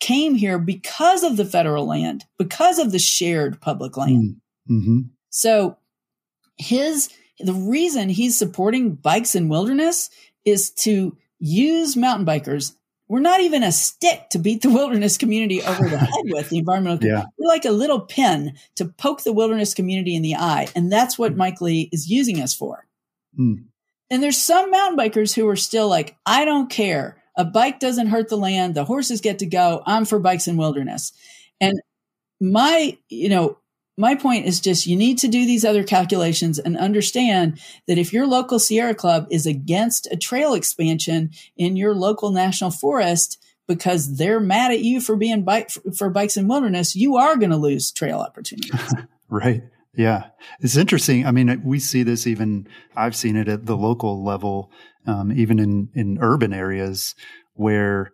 came 0.00 0.34
here 0.34 0.58
because 0.58 1.22
of 1.22 1.36
the 1.36 1.44
federal 1.44 1.86
land, 1.86 2.24
because 2.36 2.80
of 2.80 2.90
the 2.90 2.98
shared 2.98 3.60
public 3.60 3.96
land. 3.96 4.40
Mm. 4.68 4.76
Mm-hmm. 4.76 5.00
So 5.30 5.78
his 6.56 7.10
the 7.38 7.52
reason 7.52 8.08
he's 8.08 8.36
supporting 8.36 8.96
bikes 8.96 9.36
in 9.36 9.48
wilderness 9.48 10.10
is 10.44 10.70
to 10.70 11.16
use 11.38 11.96
mountain 11.96 12.26
bikers. 12.26 12.74
We're 13.06 13.20
not 13.20 13.40
even 13.40 13.62
a 13.62 13.70
stick 13.70 14.30
to 14.30 14.40
beat 14.40 14.62
the 14.62 14.70
wilderness 14.72 15.16
community 15.16 15.62
over 15.62 15.88
the 15.88 15.98
head 15.98 16.24
with 16.24 16.48
the 16.48 16.58
environmental. 16.58 17.08
Yeah. 17.08 17.26
We're 17.38 17.46
like 17.46 17.66
a 17.66 17.70
little 17.70 18.00
pin 18.00 18.58
to 18.74 18.86
poke 18.86 19.22
the 19.22 19.32
wilderness 19.32 19.74
community 19.74 20.16
in 20.16 20.22
the 20.22 20.34
eye, 20.34 20.66
and 20.74 20.90
that's 20.90 21.16
what 21.16 21.36
Mike 21.36 21.60
Lee 21.60 21.88
is 21.92 22.10
using 22.10 22.42
us 22.42 22.52
for. 22.52 22.88
Mm. 23.38 23.64
And 24.10 24.22
there's 24.22 24.38
some 24.38 24.70
mountain 24.70 24.98
bikers 24.98 25.34
who 25.34 25.48
are 25.48 25.56
still 25.56 25.88
like, 25.88 26.16
I 26.26 26.44
don't 26.44 26.70
care. 26.70 27.22
A 27.36 27.44
bike 27.44 27.80
doesn't 27.80 28.08
hurt 28.08 28.28
the 28.28 28.36
land. 28.36 28.74
The 28.74 28.84
horses 28.84 29.20
get 29.20 29.40
to 29.40 29.46
go. 29.46 29.82
I'm 29.86 30.04
for 30.04 30.18
bikes 30.18 30.46
in 30.46 30.56
wilderness. 30.56 31.12
And 31.60 31.80
my, 32.40 32.96
you 33.08 33.28
know, 33.28 33.58
my 33.96 34.14
point 34.14 34.46
is 34.46 34.60
just 34.60 34.86
you 34.86 34.96
need 34.96 35.18
to 35.18 35.28
do 35.28 35.46
these 35.46 35.64
other 35.64 35.84
calculations 35.84 36.58
and 36.58 36.76
understand 36.76 37.60
that 37.86 37.98
if 37.98 38.12
your 38.12 38.26
local 38.26 38.58
Sierra 38.58 38.94
Club 38.94 39.26
is 39.30 39.46
against 39.46 40.08
a 40.10 40.16
trail 40.16 40.54
expansion 40.54 41.30
in 41.56 41.76
your 41.76 41.94
local 41.94 42.30
national 42.30 42.70
forest 42.70 43.40
because 43.66 44.16
they're 44.16 44.40
mad 44.40 44.72
at 44.72 44.80
you 44.80 45.00
for 45.00 45.16
being 45.16 45.42
bike 45.42 45.70
for 45.96 46.10
bikes 46.10 46.36
in 46.36 46.48
wilderness, 46.48 46.96
you 46.96 47.16
are 47.16 47.36
going 47.36 47.50
to 47.50 47.56
lose 47.56 47.92
trail 47.92 48.18
opportunities. 48.18 48.94
right. 49.28 49.62
Yeah. 49.96 50.24
It's 50.60 50.76
interesting. 50.76 51.26
I 51.26 51.30
mean, 51.30 51.62
we 51.64 51.78
see 51.78 52.02
this 52.02 52.26
even, 52.26 52.66
I've 52.96 53.14
seen 53.14 53.36
it 53.36 53.48
at 53.48 53.66
the 53.66 53.76
local 53.76 54.24
level, 54.24 54.70
um, 55.06 55.32
even 55.32 55.58
in, 55.58 55.88
in 55.94 56.18
urban 56.20 56.52
areas 56.52 57.14
where 57.54 58.10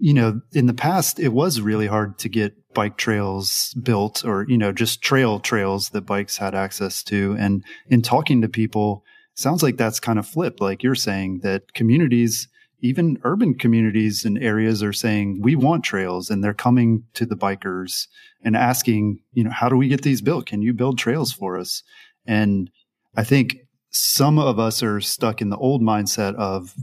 you 0.00 0.14
know, 0.14 0.40
in 0.52 0.66
the 0.66 0.74
past, 0.74 1.18
it 1.18 1.30
was 1.30 1.60
really 1.60 1.86
hard 1.86 2.18
to 2.18 2.28
get 2.28 2.54
bike 2.74 2.96
trails 2.96 3.74
built 3.82 4.24
or, 4.24 4.46
you 4.48 4.56
know, 4.56 4.72
just 4.72 5.02
trail 5.02 5.40
trails 5.40 5.90
that 5.90 6.02
bikes 6.02 6.36
had 6.36 6.54
access 6.54 7.02
to. 7.04 7.36
And 7.38 7.64
in 7.88 8.02
talking 8.02 8.40
to 8.42 8.48
people, 8.48 9.04
sounds 9.34 9.62
like 9.62 9.76
that's 9.76 10.00
kind 10.00 10.18
of 10.18 10.26
flipped. 10.26 10.60
Like 10.60 10.82
you're 10.82 10.94
saying 10.94 11.40
that 11.42 11.74
communities, 11.74 12.48
even 12.84 13.18
urban 13.24 13.54
communities 13.54 14.26
and 14.26 14.36
areas 14.42 14.82
are 14.82 14.92
saying, 14.92 15.40
we 15.40 15.56
want 15.56 15.82
trails 15.82 16.28
and 16.28 16.44
they're 16.44 16.52
coming 16.52 17.02
to 17.14 17.24
the 17.24 17.34
bikers 17.34 18.08
and 18.42 18.54
asking, 18.54 19.18
you 19.32 19.42
know, 19.42 19.50
how 19.50 19.70
do 19.70 19.76
we 19.76 19.88
get 19.88 20.02
these 20.02 20.20
built? 20.20 20.44
Can 20.44 20.60
you 20.60 20.74
build 20.74 20.98
trails 20.98 21.32
for 21.32 21.58
us? 21.58 21.82
And 22.26 22.70
I 23.16 23.24
think 23.24 23.56
some 23.88 24.38
of 24.38 24.58
us 24.58 24.82
are 24.82 25.00
stuck 25.00 25.40
in 25.40 25.48
the 25.48 25.56
old 25.56 25.80
mindset 25.80 26.34
of, 26.34 26.74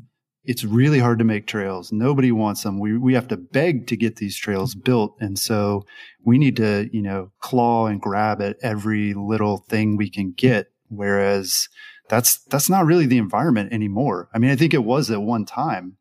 it's 0.43 0.63
really 0.63 0.97
hard 0.97 1.19
to 1.19 1.23
make 1.23 1.45
trails. 1.45 1.91
Nobody 1.91 2.31
wants 2.31 2.63
them. 2.63 2.79
We, 2.79 2.97
we 2.97 3.13
have 3.13 3.27
to 3.27 3.37
beg 3.37 3.85
to 3.85 3.95
get 3.95 4.15
these 4.15 4.35
trails 4.35 4.73
built. 4.73 5.15
And 5.19 5.37
so 5.37 5.85
we 6.25 6.39
need 6.39 6.55
to, 6.55 6.89
you 6.91 7.03
know, 7.03 7.31
claw 7.41 7.85
and 7.85 8.01
grab 8.01 8.41
at 8.41 8.57
every 8.63 9.13
little 9.13 9.57
thing 9.69 9.97
we 9.97 10.09
can 10.09 10.31
get. 10.31 10.71
Whereas 10.89 11.69
that's, 12.11 12.43
that's 12.45 12.69
not 12.69 12.85
really 12.85 13.07
the 13.07 13.17
environment 13.17 13.73
anymore. 13.73 14.29
I 14.33 14.37
mean, 14.37 14.51
I 14.51 14.55
think 14.55 14.73
it 14.73 14.83
was 14.83 15.09
at 15.09 15.21
one 15.21 15.45
time, 15.45 15.97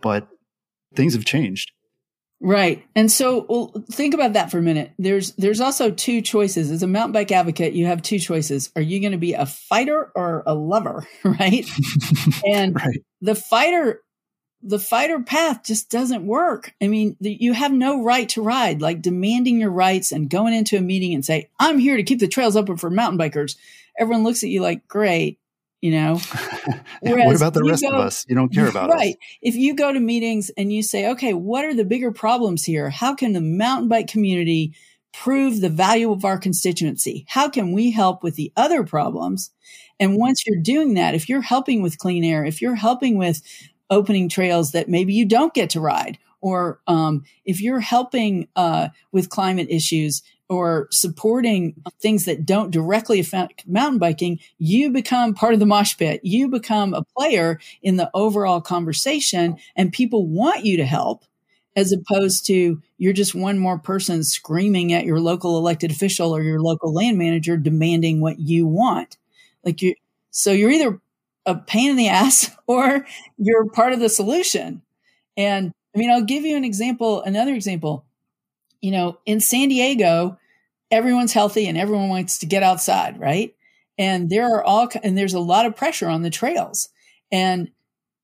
but 0.00 0.28
things 0.94 1.14
have 1.14 1.24
changed. 1.24 1.72
Right. 2.40 2.84
And 2.94 3.10
so 3.10 3.46
well, 3.48 3.84
think 3.90 4.12
about 4.12 4.34
that 4.34 4.50
for 4.50 4.58
a 4.58 4.62
minute. 4.62 4.92
There's 4.98 5.32
there's 5.32 5.62
also 5.62 5.90
two 5.90 6.20
choices. 6.20 6.70
As 6.70 6.82
a 6.82 6.86
mountain 6.86 7.12
bike 7.12 7.32
advocate, 7.32 7.72
you 7.72 7.86
have 7.86 8.02
two 8.02 8.18
choices. 8.18 8.70
Are 8.76 8.82
you 8.82 9.00
going 9.00 9.12
to 9.12 9.18
be 9.18 9.32
a 9.32 9.46
fighter 9.46 10.12
or 10.14 10.42
a 10.44 10.54
lover, 10.54 11.06
right? 11.24 11.66
and 12.46 12.74
right. 12.74 13.02
the 13.22 13.34
fighter 13.34 14.02
the 14.62 14.78
fighter 14.78 15.20
path 15.20 15.62
just 15.64 15.90
doesn't 15.90 16.26
work. 16.26 16.74
I 16.82 16.88
mean, 16.88 17.16
the, 17.20 17.36
you 17.38 17.52
have 17.52 17.72
no 17.72 18.02
right 18.02 18.28
to 18.30 18.42
ride, 18.42 18.80
like 18.80 19.02
demanding 19.02 19.60
your 19.60 19.70
rights 19.70 20.10
and 20.10 20.28
going 20.28 20.54
into 20.54 20.76
a 20.76 20.82
meeting 20.82 21.14
and 21.14 21.24
say, 21.24 21.48
"I'm 21.58 21.78
here 21.78 21.96
to 21.96 22.02
keep 22.02 22.18
the 22.18 22.28
trails 22.28 22.56
open 22.56 22.76
for 22.76 22.90
mountain 22.90 23.18
bikers." 23.18 23.56
Everyone 23.98 24.24
looks 24.24 24.42
at 24.42 24.50
you 24.50 24.60
like, 24.60 24.86
"Great, 24.86 25.38
you 25.84 25.90
know? 25.90 26.18
What 27.02 27.36
about 27.36 27.52
the 27.52 27.62
rest 27.62 27.82
go, 27.82 27.90
of 27.90 28.00
us? 28.00 28.24
You 28.26 28.34
don't 28.34 28.48
care 28.48 28.66
about 28.66 28.88
right. 28.88 29.16
Us. 29.16 29.36
if 29.42 29.54
you 29.54 29.74
go 29.74 29.92
to 29.92 30.00
meetings 30.00 30.50
and 30.56 30.72
you 30.72 30.82
say 30.82 31.10
okay 31.10 31.34
what 31.34 31.66
are 31.66 31.74
the 31.74 31.84
bigger 31.84 32.10
problems 32.10 32.64
here? 32.64 32.88
How 32.88 33.14
can 33.14 33.34
the 33.34 33.42
mountain 33.42 33.88
bike 33.88 34.06
community 34.06 34.74
prove 35.12 35.60
the 35.60 35.68
value 35.68 36.10
of 36.10 36.24
our 36.24 36.38
constituency? 36.38 37.26
How 37.28 37.50
can 37.50 37.72
we 37.72 37.90
help 37.90 38.22
with 38.22 38.36
the 38.36 38.50
other 38.56 38.84
problems? 38.84 39.50
And 40.00 40.16
once 40.16 40.46
you're 40.46 40.62
doing 40.62 40.94
that 40.94 41.14
if 41.14 41.28
you're 41.28 41.42
helping 41.42 41.82
with 41.82 41.98
clean 41.98 42.24
air 42.24 42.46
if 42.46 42.62
you're 42.62 42.74
helping 42.74 43.18
with 43.18 43.42
opening 43.90 44.30
trails 44.30 44.72
that 44.72 44.88
maybe 44.88 45.12
you 45.12 45.26
don't 45.26 45.52
get 45.52 45.68
to 45.70 45.80
ride 45.80 46.16
or 46.40 46.80
um, 46.86 47.24
if 47.44 47.60
you're 47.60 47.80
helping 47.80 48.48
uh, 48.56 48.88
with 49.12 49.28
climate 49.28 49.66
issues 49.68 50.22
or 50.48 50.88
supporting 50.90 51.74
things 52.00 52.26
that 52.26 52.44
don't 52.44 52.70
directly 52.70 53.18
affect 53.18 53.66
mountain 53.66 53.98
biking, 53.98 54.38
you 54.58 54.90
become 54.90 55.34
part 55.34 55.54
of 55.54 55.60
the 55.60 55.66
mosh 55.66 55.96
pit. 55.96 56.20
You 56.22 56.48
become 56.48 56.94
a 56.94 57.04
player 57.16 57.58
in 57.82 57.96
the 57.96 58.10
overall 58.14 58.60
conversation, 58.60 59.56
and 59.76 59.92
people 59.92 60.26
want 60.26 60.64
you 60.64 60.76
to 60.76 60.84
help 60.84 61.24
as 61.76 61.92
opposed 61.92 62.46
to 62.46 62.80
you're 62.98 63.12
just 63.12 63.34
one 63.34 63.58
more 63.58 63.78
person 63.78 64.22
screaming 64.22 64.92
at 64.92 65.04
your 65.04 65.18
local 65.20 65.58
elected 65.58 65.90
official 65.90 66.34
or 66.34 66.42
your 66.42 66.60
local 66.60 66.92
land 66.92 67.18
manager 67.18 67.56
demanding 67.56 68.20
what 68.20 68.38
you 68.38 68.66
want. 68.66 69.16
Like 69.64 69.82
you, 69.82 69.94
so 70.30 70.52
you're 70.52 70.70
either 70.70 71.00
a 71.46 71.56
pain 71.56 71.90
in 71.90 71.96
the 71.96 72.08
ass 72.08 72.50
or 72.66 73.06
you're 73.38 73.68
part 73.70 73.92
of 73.92 74.00
the 74.00 74.08
solution. 74.08 74.82
And 75.36 75.72
I 75.94 75.98
mean, 75.98 76.10
I'll 76.10 76.22
give 76.22 76.44
you 76.44 76.56
an 76.56 76.64
example, 76.64 77.22
another 77.22 77.54
example. 77.54 78.03
You 78.84 78.90
know, 78.90 79.18
in 79.24 79.40
San 79.40 79.68
Diego, 79.68 80.38
everyone's 80.90 81.32
healthy 81.32 81.66
and 81.66 81.78
everyone 81.78 82.10
wants 82.10 82.38
to 82.38 82.46
get 82.46 82.62
outside, 82.62 83.18
right? 83.18 83.54
And 83.96 84.28
there 84.28 84.54
are 84.54 84.62
all, 84.62 84.88
and 85.02 85.16
there's 85.16 85.34
a 85.34 85.40
lot 85.40 85.66
of 85.66 85.76
pressure 85.76 86.08
on 86.08 86.22
the 86.22 86.30
trails. 86.30 86.88
And 87.32 87.70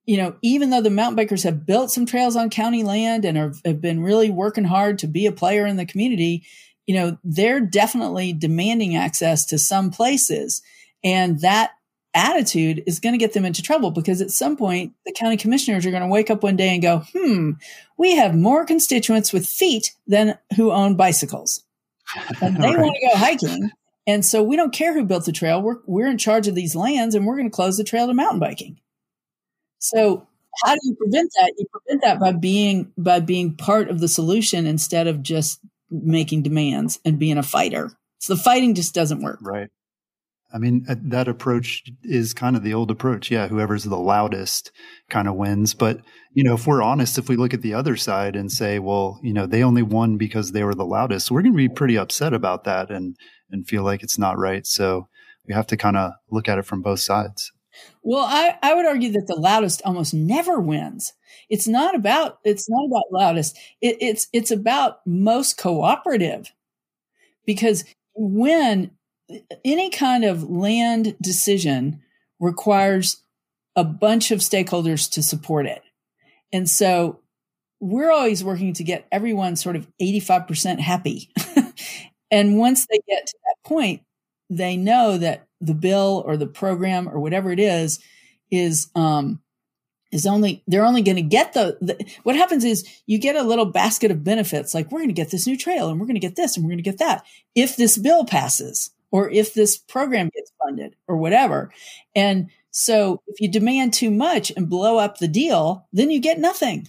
you 0.05 0.17
know, 0.17 0.35
even 0.41 0.69
though 0.69 0.81
the 0.81 0.89
mountain 0.89 1.25
bikers 1.25 1.43
have 1.43 1.65
built 1.65 1.91
some 1.91 2.05
trails 2.05 2.35
on 2.35 2.49
county 2.49 2.83
land 2.83 3.23
and 3.23 3.37
are, 3.37 3.53
have 3.65 3.81
been 3.81 4.01
really 4.03 4.29
working 4.29 4.63
hard 4.63 4.99
to 4.99 5.07
be 5.07 5.25
a 5.25 5.31
player 5.31 5.65
in 5.65 5.77
the 5.77 5.85
community, 5.85 6.43
you 6.85 6.95
know, 6.95 7.17
they're 7.23 7.61
definitely 7.61 8.33
demanding 8.33 8.95
access 8.95 9.45
to 9.45 9.59
some 9.59 9.91
places. 9.91 10.61
And 11.03 11.39
that 11.41 11.71
attitude 12.13 12.83
is 12.85 12.99
going 12.99 13.13
to 13.13 13.17
get 13.17 13.33
them 13.33 13.45
into 13.45 13.61
trouble 13.61 13.91
because 13.91 14.21
at 14.21 14.31
some 14.31 14.57
point 14.57 14.93
the 15.05 15.13
county 15.13 15.37
commissioners 15.37 15.85
are 15.85 15.91
going 15.91 16.03
to 16.03 16.09
wake 16.09 16.29
up 16.29 16.43
one 16.43 16.55
day 16.55 16.69
and 16.69 16.81
go, 16.81 17.03
hmm, 17.13 17.51
we 17.97 18.15
have 18.15 18.35
more 18.35 18.65
constituents 18.65 19.31
with 19.31 19.45
feet 19.45 19.95
than 20.07 20.37
who 20.55 20.71
own 20.71 20.95
bicycles. 20.95 21.63
And 22.41 22.57
they 22.57 22.67
right. 22.75 22.79
want 22.79 22.95
to 22.95 23.07
go 23.07 23.17
hiking. 23.17 23.71
And 24.07 24.25
so 24.25 24.43
we 24.43 24.55
don't 24.55 24.73
care 24.73 24.93
who 24.93 25.05
built 25.05 25.25
the 25.25 25.31
trail. 25.31 25.61
We're, 25.61 25.77
we're 25.85 26.09
in 26.09 26.17
charge 26.17 26.47
of 26.47 26.55
these 26.55 26.75
lands 26.75 27.15
and 27.15 27.25
we're 27.25 27.37
going 27.37 27.49
to 27.49 27.55
close 27.55 27.77
the 27.77 27.83
trail 27.83 28.07
to 28.07 28.13
mountain 28.13 28.39
biking. 28.39 28.79
So 29.79 30.27
how 30.63 30.73
do 30.73 30.79
you 30.83 30.95
prevent 30.95 31.31
that? 31.39 31.53
You 31.57 31.65
prevent 31.71 32.01
that 32.03 32.19
by 32.19 32.33
being 32.33 32.91
by 32.97 33.19
being 33.19 33.55
part 33.55 33.89
of 33.89 33.99
the 33.99 34.07
solution 34.07 34.67
instead 34.67 35.07
of 35.07 35.23
just 35.23 35.59
making 35.89 36.43
demands 36.43 36.99
and 37.05 37.17
being 37.17 37.37
a 37.37 37.43
fighter. 37.43 37.91
So 38.19 38.35
the 38.35 38.41
fighting 38.41 38.75
just 38.75 38.93
doesn't 38.93 39.21
work. 39.21 39.39
Right. 39.41 39.69
I 40.53 40.57
mean, 40.57 40.85
uh, 40.89 40.95
that 41.03 41.27
approach 41.27 41.83
is 42.03 42.33
kind 42.33 42.55
of 42.55 42.63
the 42.63 42.73
old 42.73 42.91
approach. 42.91 43.31
Yeah, 43.31 43.47
whoever's 43.47 43.83
the 43.83 43.97
loudest 43.97 44.71
kind 45.09 45.27
of 45.27 45.35
wins. 45.35 45.73
But, 45.73 46.01
you 46.33 46.43
know, 46.43 46.55
if 46.55 46.67
we're 46.67 46.81
honest, 46.81 47.17
if 47.17 47.29
we 47.29 47.35
look 47.35 47.53
at 47.53 47.61
the 47.61 47.73
other 47.73 47.95
side 47.95 48.35
and 48.35 48.51
say, 48.51 48.79
well, 48.79 49.19
you 49.23 49.33
know, 49.33 49.45
they 49.45 49.63
only 49.63 49.83
won 49.83 50.17
because 50.17 50.51
they 50.51 50.63
were 50.63 50.75
the 50.75 50.85
loudest, 50.85 51.31
we're 51.31 51.41
going 51.41 51.53
to 51.53 51.57
be 51.57 51.69
pretty 51.69 51.97
upset 51.97 52.33
about 52.33 52.63
that 52.65 52.89
and, 52.91 53.15
and 53.49 53.67
feel 53.67 53.83
like 53.83 54.03
it's 54.03 54.17
not 54.17 54.37
right. 54.37 54.65
So 54.67 55.07
we 55.47 55.53
have 55.53 55.67
to 55.67 55.77
kind 55.77 55.97
of 55.97 56.11
look 56.29 56.47
at 56.49 56.59
it 56.59 56.65
from 56.65 56.81
both 56.81 56.99
sides. 56.99 57.51
Well, 58.03 58.25
I, 58.25 58.57
I 58.61 58.73
would 58.73 58.85
argue 58.85 59.11
that 59.13 59.27
the 59.27 59.39
loudest 59.39 59.81
almost 59.85 60.13
never 60.13 60.59
wins. 60.59 61.13
It's 61.49 61.67
not 61.67 61.95
about 61.95 62.39
it's 62.43 62.69
not 62.69 62.85
about 62.85 63.03
loudest. 63.11 63.57
It, 63.81 63.97
it's 64.01 64.27
it's 64.33 64.51
about 64.51 64.99
most 65.05 65.57
cooperative, 65.57 66.51
because 67.45 67.85
when 68.13 68.91
any 69.63 69.89
kind 69.89 70.23
of 70.23 70.49
land 70.49 71.15
decision 71.21 72.01
requires 72.39 73.23
a 73.75 73.83
bunch 73.83 74.31
of 74.31 74.39
stakeholders 74.39 75.09
to 75.11 75.23
support 75.23 75.65
it, 75.65 75.81
and 76.51 76.69
so 76.69 77.19
we're 77.79 78.11
always 78.11 78.43
working 78.43 78.73
to 78.73 78.83
get 78.83 79.07
everyone 79.11 79.55
sort 79.55 79.75
of 79.75 79.87
eighty 79.99 80.19
five 80.19 80.47
percent 80.47 80.79
happy, 80.79 81.29
and 82.31 82.57
once 82.57 82.87
they 82.87 82.99
get 83.07 83.27
to 83.27 83.37
that 83.45 83.67
point, 83.67 84.01
they 84.49 84.77
know 84.77 85.17
that 85.17 85.47
the 85.61 85.73
bill 85.73 86.23
or 86.25 86.37
the 86.37 86.47
program 86.47 87.07
or 87.07 87.19
whatever 87.19 87.51
it 87.51 87.59
is 87.59 87.99
is 88.49 88.89
um 88.95 89.39
is 90.11 90.27
only 90.27 90.63
they're 90.67 90.85
only 90.85 91.01
going 91.01 91.15
to 91.15 91.21
get 91.21 91.53
the, 91.53 91.77
the, 91.81 92.05
what 92.23 92.35
happens 92.35 92.65
is 92.65 92.85
you 93.05 93.17
get 93.17 93.35
a 93.35 93.43
little 93.43 93.65
basket 93.65 94.11
of 94.11 94.23
benefits 94.23 94.73
like 94.73 94.91
we're 94.91 94.99
going 94.99 95.09
to 95.09 95.13
get 95.13 95.31
this 95.31 95.47
new 95.47 95.57
trail 95.57 95.89
and 95.89 95.99
we're 95.99 96.05
going 96.05 96.15
to 96.15 96.19
get 96.19 96.35
this 96.35 96.55
and 96.55 96.65
we're 96.65 96.71
going 96.71 96.83
to 96.83 96.83
get 96.83 96.99
that 96.99 97.23
if 97.55 97.77
this 97.77 97.97
bill 97.97 98.25
passes 98.25 98.91
or 99.11 99.29
if 99.29 99.53
this 99.53 99.77
program 99.77 100.29
gets 100.33 100.51
funded 100.63 100.95
or 101.07 101.17
whatever. 101.17 101.71
And 102.15 102.49
so 102.71 103.21
if 103.27 103.41
you 103.41 103.49
demand 103.49 103.93
too 103.93 104.11
much 104.11 104.51
and 104.55 104.69
blow 104.69 104.97
up 104.97 105.17
the 105.17 105.27
deal 105.27 105.87
then 105.93 106.09
you 106.09 106.19
get 106.19 106.39
nothing. 106.39 106.87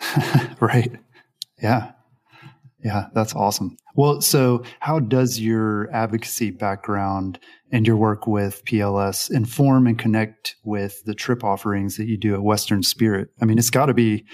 Right. 0.60 0.92
Yeah. 1.62 1.92
Yeah, 2.84 3.06
that's 3.14 3.34
awesome. 3.34 3.76
Well, 3.94 4.20
so 4.20 4.62
how 4.80 5.00
does 5.00 5.40
your 5.40 5.90
advocacy 5.90 6.50
background 6.50 7.38
and 7.72 7.86
your 7.86 7.96
work 7.96 8.26
with 8.26 8.64
PLS 8.64 9.30
inform 9.30 9.86
and 9.86 9.98
connect 9.98 10.56
with 10.64 11.04
the 11.04 11.14
trip 11.14 11.44
offerings 11.44 11.96
that 11.96 12.06
you 12.06 12.16
do 12.16 12.34
at 12.34 12.42
Western 12.42 12.82
Spirit? 12.82 13.28
I 13.40 13.44
mean, 13.44 13.58
it's 13.58 13.70
got 13.70 13.86
to 13.86 13.94
be, 13.94 14.24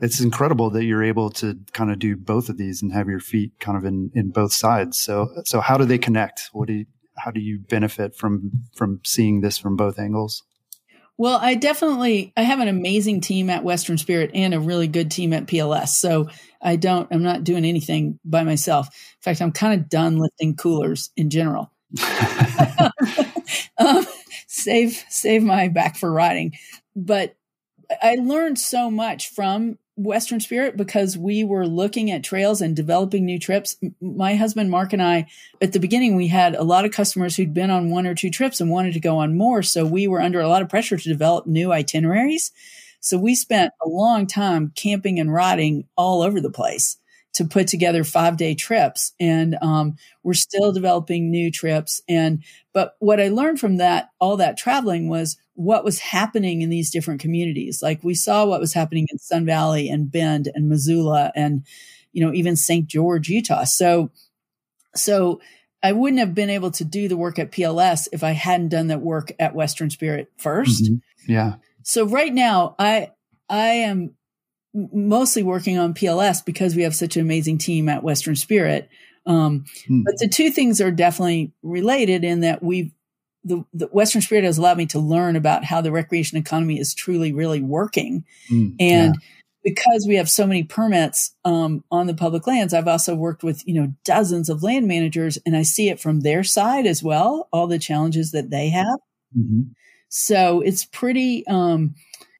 it's 0.00 0.20
incredible 0.20 0.70
that 0.70 0.84
you're 0.84 1.04
able 1.04 1.30
to 1.30 1.58
kind 1.72 1.90
of 1.90 1.98
do 1.98 2.16
both 2.16 2.48
of 2.48 2.56
these 2.56 2.82
and 2.82 2.92
have 2.92 3.08
your 3.08 3.20
feet 3.20 3.52
kind 3.60 3.76
of 3.76 3.84
in, 3.84 4.10
in 4.14 4.30
both 4.30 4.52
sides. 4.52 4.98
So, 4.98 5.28
so 5.44 5.60
how 5.60 5.76
do 5.76 5.84
they 5.84 5.98
connect? 5.98 6.50
What 6.52 6.68
do 6.68 6.74
you, 6.74 6.86
how 7.18 7.30
do 7.30 7.40
you 7.40 7.58
benefit 7.58 8.16
from, 8.16 8.50
from 8.74 9.00
seeing 9.04 9.40
this 9.40 9.58
from 9.58 9.76
both 9.76 9.98
angles? 9.98 10.42
Well, 11.18 11.38
I 11.40 11.54
definitely 11.54 12.32
I 12.36 12.42
have 12.42 12.60
an 12.60 12.68
amazing 12.68 13.22
team 13.22 13.48
at 13.48 13.64
Western 13.64 13.96
Spirit 13.96 14.32
and 14.34 14.52
a 14.52 14.60
really 14.60 14.86
good 14.86 15.10
team 15.10 15.32
at 15.32 15.46
PLS. 15.46 15.88
So 15.88 16.28
I 16.60 16.76
don't 16.76 17.08
I'm 17.10 17.22
not 17.22 17.42
doing 17.42 17.64
anything 17.64 18.18
by 18.24 18.44
myself. 18.44 18.88
In 18.88 19.22
fact, 19.22 19.40
I'm 19.40 19.52
kind 19.52 19.80
of 19.80 19.88
done 19.88 20.18
lifting 20.18 20.56
coolers 20.56 21.10
in 21.16 21.30
general. 21.30 21.72
um, 23.78 24.06
save 24.46 25.04
save 25.08 25.42
my 25.42 25.68
back 25.68 25.96
for 25.96 26.10
riding. 26.10 26.52
But 26.94 27.36
I 28.02 28.16
learned 28.16 28.58
so 28.58 28.90
much 28.90 29.30
from 29.30 29.78
Western 29.96 30.40
Spirit 30.40 30.76
because 30.76 31.16
we 31.16 31.42
were 31.44 31.66
looking 31.66 32.10
at 32.10 32.22
trails 32.22 32.60
and 32.60 32.76
developing 32.76 33.24
new 33.24 33.38
trips. 33.38 33.76
My 34.00 34.34
husband 34.34 34.70
Mark 34.70 34.92
and 34.92 35.02
I, 35.02 35.26
at 35.62 35.72
the 35.72 35.80
beginning, 35.80 36.16
we 36.16 36.28
had 36.28 36.54
a 36.54 36.64
lot 36.64 36.84
of 36.84 36.90
customers 36.90 37.36
who'd 37.36 37.54
been 37.54 37.70
on 37.70 37.90
one 37.90 38.06
or 38.06 38.14
two 38.14 38.30
trips 38.30 38.60
and 38.60 38.70
wanted 38.70 38.92
to 38.94 39.00
go 39.00 39.18
on 39.18 39.36
more. 39.36 39.62
So 39.62 39.86
we 39.86 40.06
were 40.06 40.20
under 40.20 40.40
a 40.40 40.48
lot 40.48 40.62
of 40.62 40.68
pressure 40.68 40.96
to 40.96 41.08
develop 41.08 41.46
new 41.46 41.72
itineraries. 41.72 42.52
So 43.00 43.18
we 43.18 43.34
spent 43.34 43.72
a 43.84 43.88
long 43.88 44.26
time 44.26 44.72
camping 44.74 45.18
and 45.18 45.32
riding 45.32 45.84
all 45.96 46.22
over 46.22 46.40
the 46.40 46.50
place 46.50 46.98
to 47.36 47.44
put 47.44 47.68
together 47.68 48.02
five 48.02 48.38
day 48.38 48.54
trips. 48.54 49.12
And 49.20 49.56
um, 49.60 49.96
we're 50.22 50.32
still 50.32 50.72
developing 50.72 51.30
new 51.30 51.50
trips. 51.50 52.00
And, 52.08 52.42
but 52.72 52.96
what 52.98 53.20
I 53.20 53.28
learned 53.28 53.60
from 53.60 53.76
that, 53.76 54.08
all 54.18 54.38
that 54.38 54.56
traveling 54.56 55.08
was 55.08 55.36
what 55.52 55.84
was 55.84 55.98
happening 55.98 56.62
in 56.62 56.70
these 56.70 56.90
different 56.90 57.20
communities. 57.20 57.82
Like 57.82 58.02
we 58.02 58.14
saw 58.14 58.46
what 58.46 58.60
was 58.60 58.72
happening 58.72 59.06
in 59.10 59.18
Sun 59.18 59.44
Valley 59.44 59.90
and 59.90 60.10
Bend 60.10 60.48
and 60.54 60.68
Missoula 60.68 61.30
and, 61.36 61.66
you 62.12 62.24
know, 62.24 62.32
even 62.32 62.56
St. 62.56 62.86
George, 62.86 63.28
Utah. 63.28 63.64
So, 63.64 64.10
so 64.94 65.40
I 65.82 65.92
wouldn't 65.92 66.20
have 66.20 66.34
been 66.34 66.50
able 66.50 66.70
to 66.72 66.84
do 66.84 67.06
the 67.06 67.18
work 67.18 67.38
at 67.38 67.52
PLS 67.52 68.08
if 68.12 68.24
I 68.24 68.30
hadn't 68.30 68.70
done 68.70 68.86
that 68.86 69.02
work 69.02 69.32
at 69.38 69.54
Western 69.54 69.90
Spirit 69.90 70.32
1st 70.38 70.82
mm-hmm. 70.82 70.94
Yeah. 71.28 71.56
So 71.82 72.06
right 72.06 72.32
now 72.32 72.76
I, 72.78 73.10
I 73.48 73.66
am 73.66 74.14
mostly 74.92 75.42
working 75.42 75.78
on 75.78 75.94
PLS 75.94 76.44
because 76.44 76.76
we 76.76 76.82
have 76.82 76.94
such 76.94 77.16
an 77.16 77.22
amazing 77.22 77.58
team 77.58 77.88
at 77.88 78.02
Western 78.02 78.36
Spirit. 78.36 78.88
Um, 79.24 79.64
hmm. 79.86 80.02
But 80.04 80.18
the 80.18 80.28
two 80.28 80.50
things 80.50 80.80
are 80.80 80.90
definitely 80.90 81.52
related 81.62 82.24
in 82.24 82.40
that 82.40 82.62
we've 82.62 82.92
the, 83.46 83.64
the, 83.72 83.86
Western 83.86 84.22
Spirit 84.22 84.44
has 84.44 84.58
allowed 84.58 84.76
me 84.76 84.86
to 84.86 84.98
learn 84.98 85.36
about 85.36 85.64
how 85.64 85.80
the 85.80 85.92
recreation 85.92 86.36
economy 86.36 86.80
is 86.80 86.94
truly, 86.94 87.32
really 87.32 87.62
working. 87.62 88.24
Mm, 88.50 88.74
and 88.80 89.14
yeah. 89.14 89.20
because 89.62 90.04
we 90.06 90.16
have 90.16 90.28
so 90.28 90.48
many 90.48 90.64
permits 90.64 91.32
um, 91.44 91.84
on 91.90 92.08
the 92.08 92.14
public 92.14 92.48
lands, 92.48 92.74
I've 92.74 92.88
also 92.88 93.14
worked 93.14 93.44
with 93.44 93.62
you 93.64 93.74
know 93.74 93.94
dozens 94.04 94.48
of 94.48 94.64
land 94.64 94.88
managers, 94.88 95.38
and 95.46 95.56
I 95.56 95.62
see 95.62 95.88
it 95.88 96.00
from 96.00 96.20
their 96.20 96.42
side 96.42 96.86
as 96.86 97.04
well, 97.04 97.48
all 97.52 97.68
the 97.68 97.78
challenges 97.78 98.32
that 98.32 98.50
they 98.50 98.70
have. 98.70 98.98
Mm-hmm. 99.36 99.62
So 100.08 100.60
it's 100.60 100.84
pretty 100.84 101.46
um, 101.46 101.94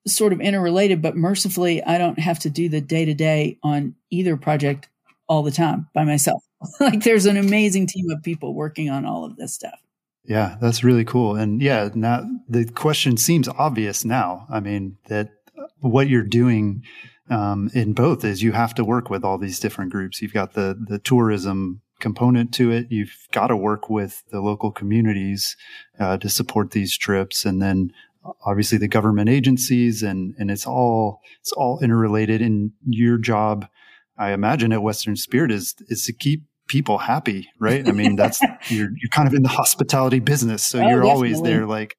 sort 0.06 0.32
of 0.32 0.40
interrelated, 0.40 1.02
but 1.02 1.16
mercifully, 1.16 1.82
I 1.82 1.98
don't 1.98 2.18
have 2.18 2.38
to 2.40 2.50
do 2.50 2.68
the 2.68 2.80
day 2.80 3.04
to 3.04 3.14
day 3.14 3.58
on 3.62 3.94
either 4.10 4.36
project 4.36 4.88
all 5.28 5.42
the 5.42 5.50
time 5.50 5.88
by 5.94 6.04
myself. 6.04 6.42
like 6.80 7.02
there's 7.02 7.26
an 7.26 7.36
amazing 7.36 7.86
team 7.86 8.10
of 8.10 8.22
people 8.22 8.54
working 8.54 8.88
on 8.88 9.04
all 9.04 9.24
of 9.24 9.36
this 9.36 9.54
stuff. 9.54 9.78
Yeah, 10.24 10.56
that's 10.60 10.82
really 10.82 11.04
cool. 11.04 11.36
And 11.36 11.62
yeah, 11.62 11.88
now 11.94 12.28
the 12.48 12.64
question 12.64 13.16
seems 13.16 13.48
obvious 13.48 14.04
now. 14.04 14.46
I 14.50 14.60
mean, 14.60 14.96
that 15.08 15.30
what 15.80 16.08
you're 16.08 16.22
doing 16.22 16.82
um, 17.30 17.70
in 17.74 17.92
both 17.92 18.24
is 18.24 18.42
you 18.42 18.52
have 18.52 18.74
to 18.74 18.84
work 18.84 19.10
with 19.10 19.24
all 19.24 19.38
these 19.38 19.60
different 19.60 19.92
groups. 19.92 20.20
You've 20.20 20.32
got 20.32 20.54
the 20.54 20.76
the 20.88 20.98
tourism 20.98 21.82
component 22.00 22.52
to 22.54 22.70
it. 22.70 22.86
You've 22.90 23.14
got 23.32 23.48
to 23.48 23.56
work 23.56 23.88
with 23.88 24.22
the 24.30 24.40
local 24.40 24.70
communities 24.70 25.56
uh, 25.98 26.18
to 26.18 26.28
support 26.28 26.72
these 26.72 26.96
trips, 26.96 27.44
and 27.44 27.62
then 27.62 27.92
obviously 28.44 28.78
the 28.78 28.88
government 28.88 29.28
agencies 29.28 30.02
and, 30.02 30.34
and 30.38 30.50
it's 30.50 30.66
all, 30.66 31.20
it's 31.40 31.52
all 31.52 31.80
interrelated 31.80 32.40
in 32.40 32.72
your 32.86 33.18
job. 33.18 33.66
I 34.18 34.32
imagine 34.32 34.72
at 34.72 34.82
Western 34.82 35.16
Spirit 35.16 35.50
is, 35.50 35.74
is 35.88 36.04
to 36.06 36.12
keep 36.12 36.44
people 36.68 36.98
happy, 36.98 37.48
right? 37.58 37.86
I 37.86 37.92
mean, 37.92 38.16
that's, 38.16 38.40
you're, 38.68 38.90
you're 38.90 39.10
kind 39.10 39.28
of 39.28 39.34
in 39.34 39.42
the 39.42 39.48
hospitality 39.48 40.20
business. 40.20 40.64
So 40.64 40.78
oh, 40.78 40.82
you're 40.82 41.02
definitely. 41.02 41.10
always 41.10 41.42
there, 41.42 41.66
like 41.66 41.96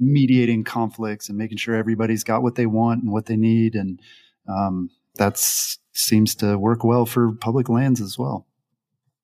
mediating 0.00 0.64
conflicts 0.64 1.28
and 1.28 1.36
making 1.36 1.58
sure 1.58 1.74
everybody's 1.74 2.24
got 2.24 2.42
what 2.42 2.54
they 2.54 2.66
want 2.66 3.02
and 3.02 3.12
what 3.12 3.26
they 3.26 3.36
need. 3.36 3.74
And, 3.74 4.00
um, 4.48 4.90
that's 5.16 5.78
seems 5.92 6.34
to 6.36 6.56
work 6.56 6.84
well 6.84 7.04
for 7.04 7.32
public 7.32 7.68
lands 7.68 8.00
as 8.00 8.16
well. 8.16 8.46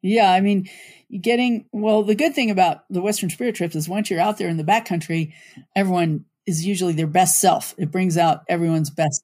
Yeah, 0.03 0.31
I 0.31 0.41
mean, 0.41 0.69
getting 1.19 1.67
well. 1.73 2.03
The 2.03 2.15
good 2.15 2.35
thing 2.35 2.51
about 2.51 2.85
the 2.91 3.01
Western 3.01 3.31
Spirit 3.31 3.55
trips 3.55 3.75
is 3.75 3.89
once 3.89 4.11
you're 4.11 4.21
out 4.21 4.37
there 4.37 4.49
in 4.49 4.59
the 4.59 4.65
backcountry, 4.65 5.33
everyone 5.75 6.27
is 6.47 6.67
usually 6.67 6.93
their 6.93 7.07
best 7.07 7.41
self. 7.41 7.75
It 7.79 7.91
brings 7.91 8.17
out 8.17 8.43
everyone's 8.49 8.91
best 8.91 9.23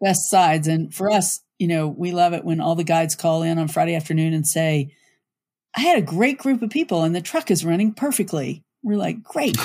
best 0.00 0.30
sides. 0.30 0.68
And 0.68 0.94
for 0.94 1.10
us, 1.10 1.40
you 1.58 1.66
know, 1.66 1.88
we 1.88 2.12
love 2.12 2.32
it 2.32 2.44
when 2.44 2.60
all 2.60 2.74
the 2.74 2.84
guides 2.84 3.16
call 3.16 3.42
in 3.42 3.58
on 3.58 3.68
Friday 3.68 3.94
afternoon 3.94 4.32
and 4.32 4.46
say, 4.46 4.92
"I 5.76 5.80
had 5.80 5.98
a 5.98 6.02
great 6.02 6.38
group 6.38 6.62
of 6.62 6.70
people, 6.70 7.02
and 7.02 7.14
the 7.14 7.20
truck 7.20 7.50
is 7.50 7.64
running 7.64 7.92
perfectly." 7.92 8.62
We're 8.82 8.96
like, 8.96 9.22
"Great, 9.22 9.56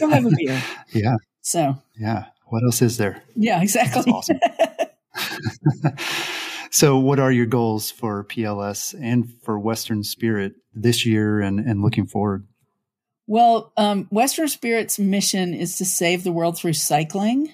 go 0.00 0.08
have 0.08 0.24
a 0.24 0.30
beer." 0.36 0.62
yeah. 0.92 1.16
So. 1.42 1.76
Yeah. 1.98 2.26
What 2.46 2.62
else 2.64 2.82
is 2.82 2.96
there? 2.98 3.22
Yeah. 3.34 3.62
Exactly. 3.62 4.12
That's 4.12 4.30
awesome. 4.30 5.96
so, 6.70 6.98
what 6.98 7.18
are 7.18 7.32
your 7.32 7.46
goals 7.46 7.90
for 7.90 8.24
PLS 8.24 8.94
and 9.00 9.30
for 9.42 9.58
Western 9.58 10.02
Spirit 10.04 10.54
this 10.74 11.04
year 11.06 11.40
and, 11.40 11.60
and 11.60 11.82
looking 11.82 12.06
forward? 12.06 12.46
Well, 13.26 13.72
um, 13.76 14.06
Western 14.10 14.48
Spirit's 14.48 14.98
mission 14.98 15.54
is 15.54 15.78
to 15.78 15.84
save 15.84 16.24
the 16.24 16.32
world 16.32 16.58
through 16.58 16.74
cycling. 16.74 17.52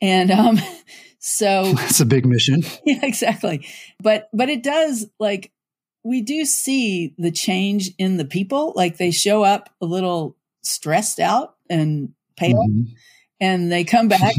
And 0.00 0.30
um, 0.30 0.58
so 1.18 1.62
it's 1.78 2.00
a 2.00 2.06
big 2.06 2.26
mission. 2.26 2.62
Yeah, 2.84 3.04
exactly. 3.04 3.66
But 4.00 4.28
but 4.32 4.48
it 4.48 4.62
does 4.62 5.06
like 5.18 5.52
we 6.04 6.22
do 6.22 6.44
see 6.44 7.14
the 7.18 7.32
change 7.32 7.90
in 7.98 8.16
the 8.16 8.24
people. 8.24 8.72
Like 8.76 8.96
they 8.96 9.10
show 9.10 9.42
up 9.42 9.70
a 9.80 9.86
little 9.86 10.36
stressed 10.62 11.20
out 11.20 11.56
and 11.68 12.12
pale, 12.36 12.64
mm-hmm. 12.68 12.92
and 13.40 13.72
they 13.72 13.84
come 13.84 14.08
back 14.08 14.34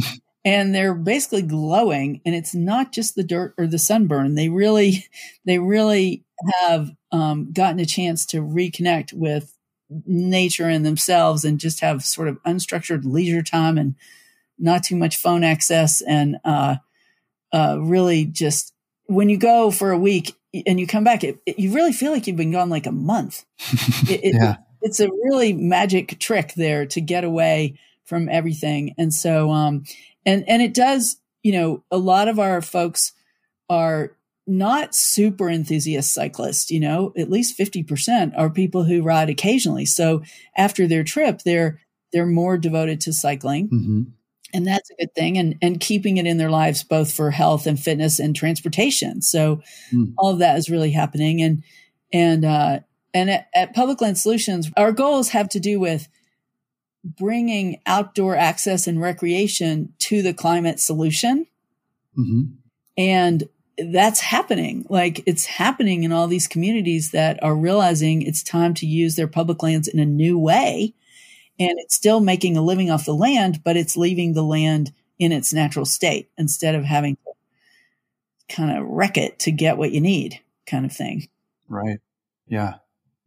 and 0.46 0.74
they're 0.74 0.94
basically 0.96 1.42
glowing 1.42 2.22
and 2.26 2.34
it's 2.34 2.56
not 2.56 2.94
just 2.94 3.16
the 3.16 3.24
dirt 3.24 3.54
or 3.58 3.68
the 3.68 3.78
sunburn 3.78 4.36
they 4.36 4.48
really 4.48 5.06
they 5.46 5.60
really 5.60 6.24
have 6.62 6.90
um, 7.12 7.52
gotten 7.52 7.80
a 7.80 7.86
chance 7.86 8.26
to 8.26 8.38
reconnect 8.38 9.12
with 9.12 9.57
nature 10.06 10.68
and 10.68 10.86
themselves 10.86 11.46
and 11.46 11.60
just 11.60 11.80
have 11.80 12.04
sort 12.04 12.28
of 12.28 12.42
unstructured 12.44 13.06
leisure 13.06 13.42
time 13.42 13.78
and 13.78 13.96
not 14.60 14.84
too 14.84 14.96
much 14.96 15.18
phone 15.18 15.44
access 15.44 16.02
and 16.02 16.38
uh, 16.44 16.76
uh, 17.54 17.78
really 17.80 18.26
just 18.26 18.74
when 19.06 19.30
you 19.30 19.38
go 19.38 19.72
for 19.72 19.92
a 19.92 19.98
week 19.98 20.36
and 20.66 20.80
you 20.80 20.88
come 20.88 21.04
back 21.04 21.24
it, 21.24 21.40
it, 21.46 21.60
you 21.60 21.74
really 21.74 21.94
feel 21.94 22.12
like 22.12 22.28
you've 22.28 22.36
been 22.36 22.52
gone 22.52 22.70
like 22.70 22.86
a 22.86 22.92
month 22.92 23.46
it, 24.10 24.36
yeah. 24.36 24.58
it's 24.82 25.00
a 25.00 25.10
really 25.24 25.54
magic 25.54 26.20
trick 26.20 26.54
there 26.56 26.86
to 26.86 27.00
get 27.00 27.24
away 27.24 27.80
from 28.04 28.28
everything 28.30 28.94
and 28.98 29.14
so 29.14 29.52
um, 29.52 29.84
and 30.26 30.48
and 30.50 30.62
it 30.62 30.74
does 30.74 31.18
you 31.44 31.54
know 31.54 31.84
a 31.92 31.98
lot 31.98 32.28
of 32.28 32.40
our 32.40 32.62
folks 32.62 33.14
are 33.70 34.17
not 34.48 34.96
super 34.96 35.50
enthusiast 35.50 36.14
cyclists 36.14 36.72
you 36.72 36.80
know 36.80 37.14
at 37.18 37.30
least 37.30 37.58
50% 37.58 38.34
are 38.38 38.50
people 38.50 38.84
who 38.84 39.04
ride 39.04 39.30
occasionally 39.30 39.86
so 39.86 40.24
after 40.56 40.88
their 40.88 41.04
trip 41.04 41.42
they're 41.44 41.80
they're 42.14 42.26
more 42.26 42.58
devoted 42.58 43.02
to 43.02 43.14
cycling 43.14 43.68
mm-hmm. 43.68 44.02
and 44.54 44.66
that's 44.66 44.90
a 44.90 44.96
good 44.96 45.14
thing 45.14 45.38
and 45.38 45.56
and 45.62 45.80
keeping 45.80 46.18
it 46.18 46.26
in 46.26 46.38
their 46.38 46.50
lives 46.50 46.84
both 46.84 47.12
for 47.12 47.32
health 47.32 47.68
and 47.68 47.80
fitness 47.80 48.20
and 48.20 48.36
transportation 48.36 49.22
so 49.22 49.62
mm. 49.92 50.14
all 50.18 50.32
of 50.32 50.40
that 50.40 50.58
is 50.58 50.70
really 50.70 50.92
happening 50.92 51.42
and 51.42 51.64
and 52.14 52.46
uh 52.46 52.80
and 53.14 53.30
at, 53.30 53.48
at 53.54 53.76
public 53.76 54.00
land 54.00 54.18
solutions 54.18 54.72
our 54.78 54.92
goals 54.92 55.30
have 55.30 55.50
to 55.50 55.60
do 55.60 55.80
with 55.80 56.08
bringing 57.16 57.80
outdoor 57.86 58.36
access 58.36 58.88
and 58.88 59.02
recreation 59.02 59.94
to 60.00 60.22
the 60.22 60.34
climate 60.34 60.80
solution. 60.80 61.48
Mm-hmm. 62.18 62.54
And 62.98 63.50
that's 63.78 64.20
happening. 64.20 64.86
Like 64.90 65.24
it's 65.26 65.46
happening 65.46 66.04
in 66.04 66.12
all 66.12 66.28
these 66.28 66.48
communities 66.48 67.12
that 67.12 67.42
are 67.44 67.56
realizing 67.56 68.22
it's 68.22 68.44
time 68.44 68.74
to 68.76 68.86
use 68.86 69.16
their 69.16 69.28
public 69.28 69.62
lands 69.62 69.88
in 69.88 70.00
a 70.00 70.06
new 70.06 70.38
way. 70.40 70.94
And 71.60 71.80
it's 71.80 71.96
still 71.96 72.20
making 72.20 72.56
a 72.56 72.62
living 72.62 72.92
off 72.92 73.06
the 73.06 73.14
land, 73.14 73.64
but 73.64 73.78
it's 73.78 73.98
leaving 73.98 74.34
the 74.34 74.44
land 74.44 74.92
in 75.20 75.32
its 75.32 75.54
natural 75.54 75.86
state 75.86 76.30
instead 76.38 76.76
of 76.76 76.84
having 76.84 77.16
to 77.16 78.56
kind 78.56 78.78
of 78.78 78.88
wreck 78.88 79.18
it 79.18 79.40
to 79.40 79.52
get 79.52 79.78
what 79.78 79.92
you 79.92 80.02
need 80.02 80.40
kind 80.66 80.86
of 80.86 80.92
thing. 80.92 81.28
Right. 81.68 82.00
Yeah. 82.48 82.76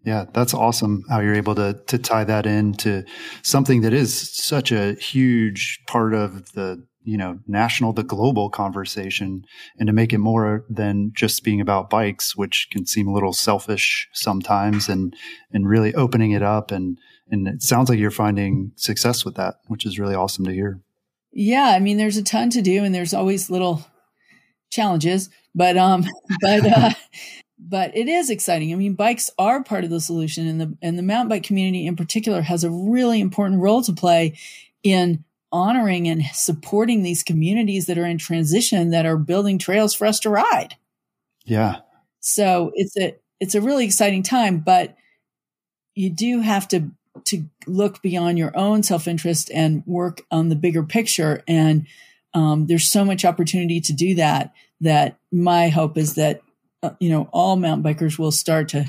Yeah, 0.05 0.25
that's 0.33 0.55
awesome 0.55 1.05
how 1.11 1.21
you're 1.21 1.35
able 1.35 1.55
to 1.57 1.81
to 1.87 1.99
tie 1.99 2.25
that 2.25 2.47
into 2.47 3.05
something 3.43 3.83
that 3.83 3.93
is 3.93 4.35
such 4.35 4.73
a 4.73 4.95
huge 4.95 5.81
part 5.87 6.15
of 6.15 6.53
the 6.53 6.83
you 7.03 7.17
know 7.17 7.39
national 7.47 7.93
the 7.93 8.03
global 8.03 8.51
conversation 8.51 9.45
and 9.79 9.87
to 9.87 9.93
make 9.93 10.13
it 10.13 10.19
more 10.19 10.65
than 10.69 11.13
just 11.15 11.43
being 11.45 11.61
about 11.61 11.91
bikes 11.91 12.37
which 12.37 12.69
can 12.71 12.87
seem 12.87 13.09
a 13.09 13.13
little 13.13 13.33
selfish 13.33 14.09
sometimes 14.13 14.89
and 14.89 15.15
and 15.51 15.69
really 15.69 15.95
opening 15.95 16.33
it 16.33 16.43
up 16.43 16.71
and 16.71 16.99
and 17.31 17.49
it 17.49 17.63
sounds 17.63 17.89
like 17.89 17.99
you're 17.99 18.11
finding 18.11 18.73
success 18.77 19.25
with 19.25 19.35
that 19.35 19.57
which 19.69 19.87
is 19.87 19.99
really 19.99 20.15
awesome 20.15 20.45
to 20.45 20.53
hear. 20.53 20.81
Yeah 21.33 21.73
i 21.75 21.79
mean 21.79 21.97
there's 21.97 22.17
a 22.17 22.23
ton 22.23 22.51
to 22.51 22.63
do 22.63 22.85
and 22.85 22.95
there's 22.95 23.15
always 23.15 23.51
little 23.51 23.85
challenges 24.71 25.31
but 25.55 25.77
um 25.77 26.05
but 26.41 26.67
uh 26.67 26.91
but 27.63 27.95
it 27.97 28.09
is 28.09 28.31
exciting. 28.31 28.73
I 28.73 28.77
mean, 28.77 28.95
bikes 28.95 29.31
are 29.39 29.63
part 29.63 29.85
of 29.85 29.91
the 29.91 30.01
solution, 30.01 30.47
and 30.47 30.61
the 30.61 30.77
and 30.81 30.99
the 30.99 31.03
mountain 31.03 31.29
bike 31.29 31.43
community 31.43 31.87
in 31.87 31.97
particular 31.97 32.41
has 32.43 32.65
a 32.65 32.71
really 32.71 33.21
important 33.21 33.61
role 33.61 33.83
to 33.83 33.93
play 33.93 34.39
in 34.83 35.25
honoring 35.53 36.09
and 36.09 36.25
supporting 36.33 37.03
these 37.03 37.23
communities 37.23 37.87
that 37.87 37.99
are 37.99 38.07
in 38.07 38.19
transition 38.19 38.91
that 38.91 39.07
are 39.07 39.17
building 39.17 39.59
trails 39.59 39.95
for 39.95 40.07
us 40.07 40.21
to 40.21 40.31
ride. 40.31 40.77
Yeah. 41.45 41.81
So 42.21 42.73
it's 42.75 42.97
a 42.97 43.17
it's 43.41 43.55
a 43.55 43.61
really 43.61 43.85
exciting 43.85 44.23
time, 44.23 44.61
but 44.61 44.97
you 45.95 46.11
do 46.11 46.41
have 46.41 46.69
to 46.69 46.91
to 47.25 47.45
look 47.67 48.01
beyond 48.01 48.39
your 48.39 48.57
own 48.57 48.83
self 48.83 49.07
interest 49.07 49.51
and 49.53 49.83
work 49.87 50.23
on 50.31 50.49
the 50.49 50.57
bigger 50.57 50.83
picture. 50.83 51.43
And 51.47 51.87
um, 52.33 52.67
there's 52.67 52.89
so 52.89 53.05
much 53.05 53.25
opportunity 53.25 53.81
to 53.83 53.93
do 53.93 54.15
that. 54.15 54.55
That 54.81 55.19
my 55.31 55.69
hope 55.69 55.99
is 55.99 56.15
that 56.15 56.41
uh, 56.83 56.91
you 56.99 57.11
know, 57.11 57.29
all 57.33 57.57
mountain 57.57 57.83
bikers 57.83 58.19
will 58.19 58.33
start 58.33 58.69
to, 58.71 58.85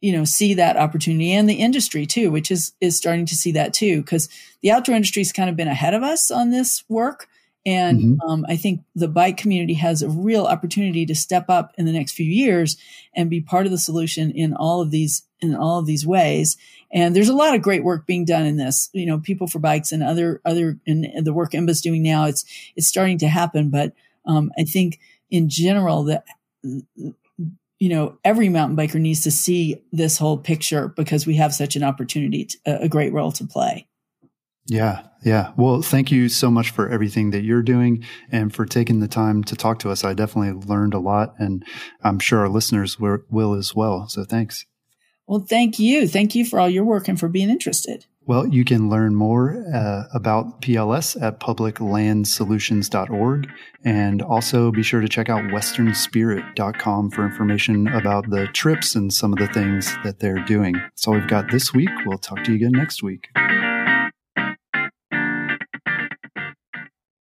you 0.00 0.12
know, 0.12 0.24
see 0.24 0.54
that 0.54 0.76
opportunity 0.76 1.32
and 1.32 1.48
the 1.48 1.54
industry 1.54 2.06
too, 2.06 2.30
which 2.30 2.50
is, 2.50 2.72
is 2.80 2.96
starting 2.96 3.26
to 3.26 3.34
see 3.34 3.52
that 3.52 3.74
too. 3.74 4.02
Cause 4.04 4.28
the 4.62 4.70
outdoor 4.70 4.94
industry 4.94 5.20
has 5.20 5.32
kind 5.32 5.50
of 5.50 5.56
been 5.56 5.68
ahead 5.68 5.94
of 5.94 6.02
us 6.02 6.30
on 6.30 6.50
this 6.50 6.84
work. 6.88 7.28
And 7.66 8.00
mm-hmm. 8.00 8.28
um, 8.28 8.46
I 8.48 8.56
think 8.56 8.82
the 8.94 9.08
bike 9.08 9.36
community 9.36 9.74
has 9.74 10.02
a 10.02 10.08
real 10.08 10.46
opportunity 10.46 11.04
to 11.06 11.14
step 11.14 11.46
up 11.50 11.74
in 11.76 11.84
the 11.84 11.92
next 11.92 12.12
few 12.12 12.26
years 12.26 12.76
and 13.14 13.28
be 13.28 13.40
part 13.40 13.66
of 13.66 13.72
the 13.72 13.78
solution 13.78 14.30
in 14.30 14.54
all 14.54 14.80
of 14.80 14.90
these 14.90 15.26
in 15.42 15.54
all 15.54 15.78
of 15.78 15.86
these 15.86 16.06
ways. 16.06 16.56
And 16.92 17.14
there's 17.14 17.28
a 17.28 17.34
lot 17.34 17.54
of 17.54 17.62
great 17.62 17.84
work 17.84 18.06
being 18.06 18.24
done 18.24 18.46
in 18.46 18.56
this. 18.56 18.88
You 18.92 19.06
know, 19.06 19.18
people 19.18 19.46
for 19.46 19.58
bikes 19.58 19.92
and 19.92 20.02
other 20.02 20.40
other 20.44 20.78
and 20.86 21.06
the 21.24 21.34
work 21.34 21.52
IMBA's 21.52 21.82
doing 21.82 22.02
now. 22.02 22.24
It's 22.24 22.44
it's 22.76 22.88
starting 22.88 23.18
to 23.18 23.28
happen, 23.28 23.68
but 23.68 23.92
um, 24.24 24.52
I 24.58 24.64
think 24.64 24.98
in 25.30 25.48
general 25.48 26.04
that 26.04 26.24
you 26.62 27.88
know, 27.88 28.18
every 28.24 28.48
mountain 28.48 28.76
biker 28.76 29.00
needs 29.00 29.22
to 29.22 29.30
see 29.30 29.82
this 29.90 30.18
whole 30.18 30.38
picture 30.38 30.88
because 30.88 31.26
we 31.26 31.36
have 31.36 31.54
such 31.54 31.76
an 31.76 31.82
opportunity, 31.82 32.46
to, 32.46 32.82
a 32.82 32.88
great 32.88 33.12
role 33.12 33.32
to 33.32 33.46
play. 33.46 33.88
Yeah. 34.66 35.02
Yeah. 35.24 35.52
Well, 35.56 35.82
thank 35.82 36.12
you 36.12 36.28
so 36.28 36.50
much 36.50 36.70
for 36.70 36.88
everything 36.88 37.30
that 37.30 37.42
you're 37.42 37.62
doing 37.62 38.04
and 38.30 38.54
for 38.54 38.64
taking 38.66 39.00
the 39.00 39.08
time 39.08 39.42
to 39.44 39.56
talk 39.56 39.78
to 39.80 39.90
us. 39.90 40.04
I 40.04 40.14
definitely 40.14 40.66
learned 40.66 40.94
a 40.94 40.98
lot 40.98 41.34
and 41.38 41.64
I'm 42.02 42.18
sure 42.18 42.40
our 42.40 42.48
listeners 42.48 42.98
will 43.00 43.54
as 43.54 43.74
well. 43.74 44.08
So 44.08 44.24
thanks. 44.24 44.66
Well, 45.26 45.44
thank 45.48 45.78
you. 45.78 46.06
Thank 46.06 46.34
you 46.34 46.44
for 46.44 46.60
all 46.60 46.68
your 46.68 46.84
work 46.84 47.08
and 47.08 47.18
for 47.18 47.28
being 47.28 47.50
interested. 47.50 48.06
Well, 48.30 48.46
you 48.46 48.64
can 48.64 48.88
learn 48.88 49.14
more 49.16 49.66
uh, 49.74 50.04
about 50.14 50.62
PLS 50.62 51.20
at 51.20 51.40
publiclandsolutions.org 51.40 53.48
and 53.84 54.22
also 54.22 54.70
be 54.70 54.84
sure 54.84 55.00
to 55.00 55.08
check 55.08 55.28
out 55.28 55.42
westernspirit.com 55.46 57.10
for 57.10 57.26
information 57.26 57.88
about 57.88 58.30
the 58.30 58.46
trips 58.46 58.94
and 58.94 59.12
some 59.12 59.32
of 59.32 59.40
the 59.40 59.48
things 59.48 59.92
that 60.04 60.20
they're 60.20 60.44
doing. 60.44 60.74
That's 60.74 61.08
all 61.08 61.14
we've 61.14 61.26
got 61.26 61.50
this 61.50 61.74
week. 61.74 61.90
We'll 62.06 62.18
talk 62.18 62.44
to 62.44 62.52
you 62.52 62.56
again 62.58 62.70
next 62.70 63.02
week. 63.02 63.30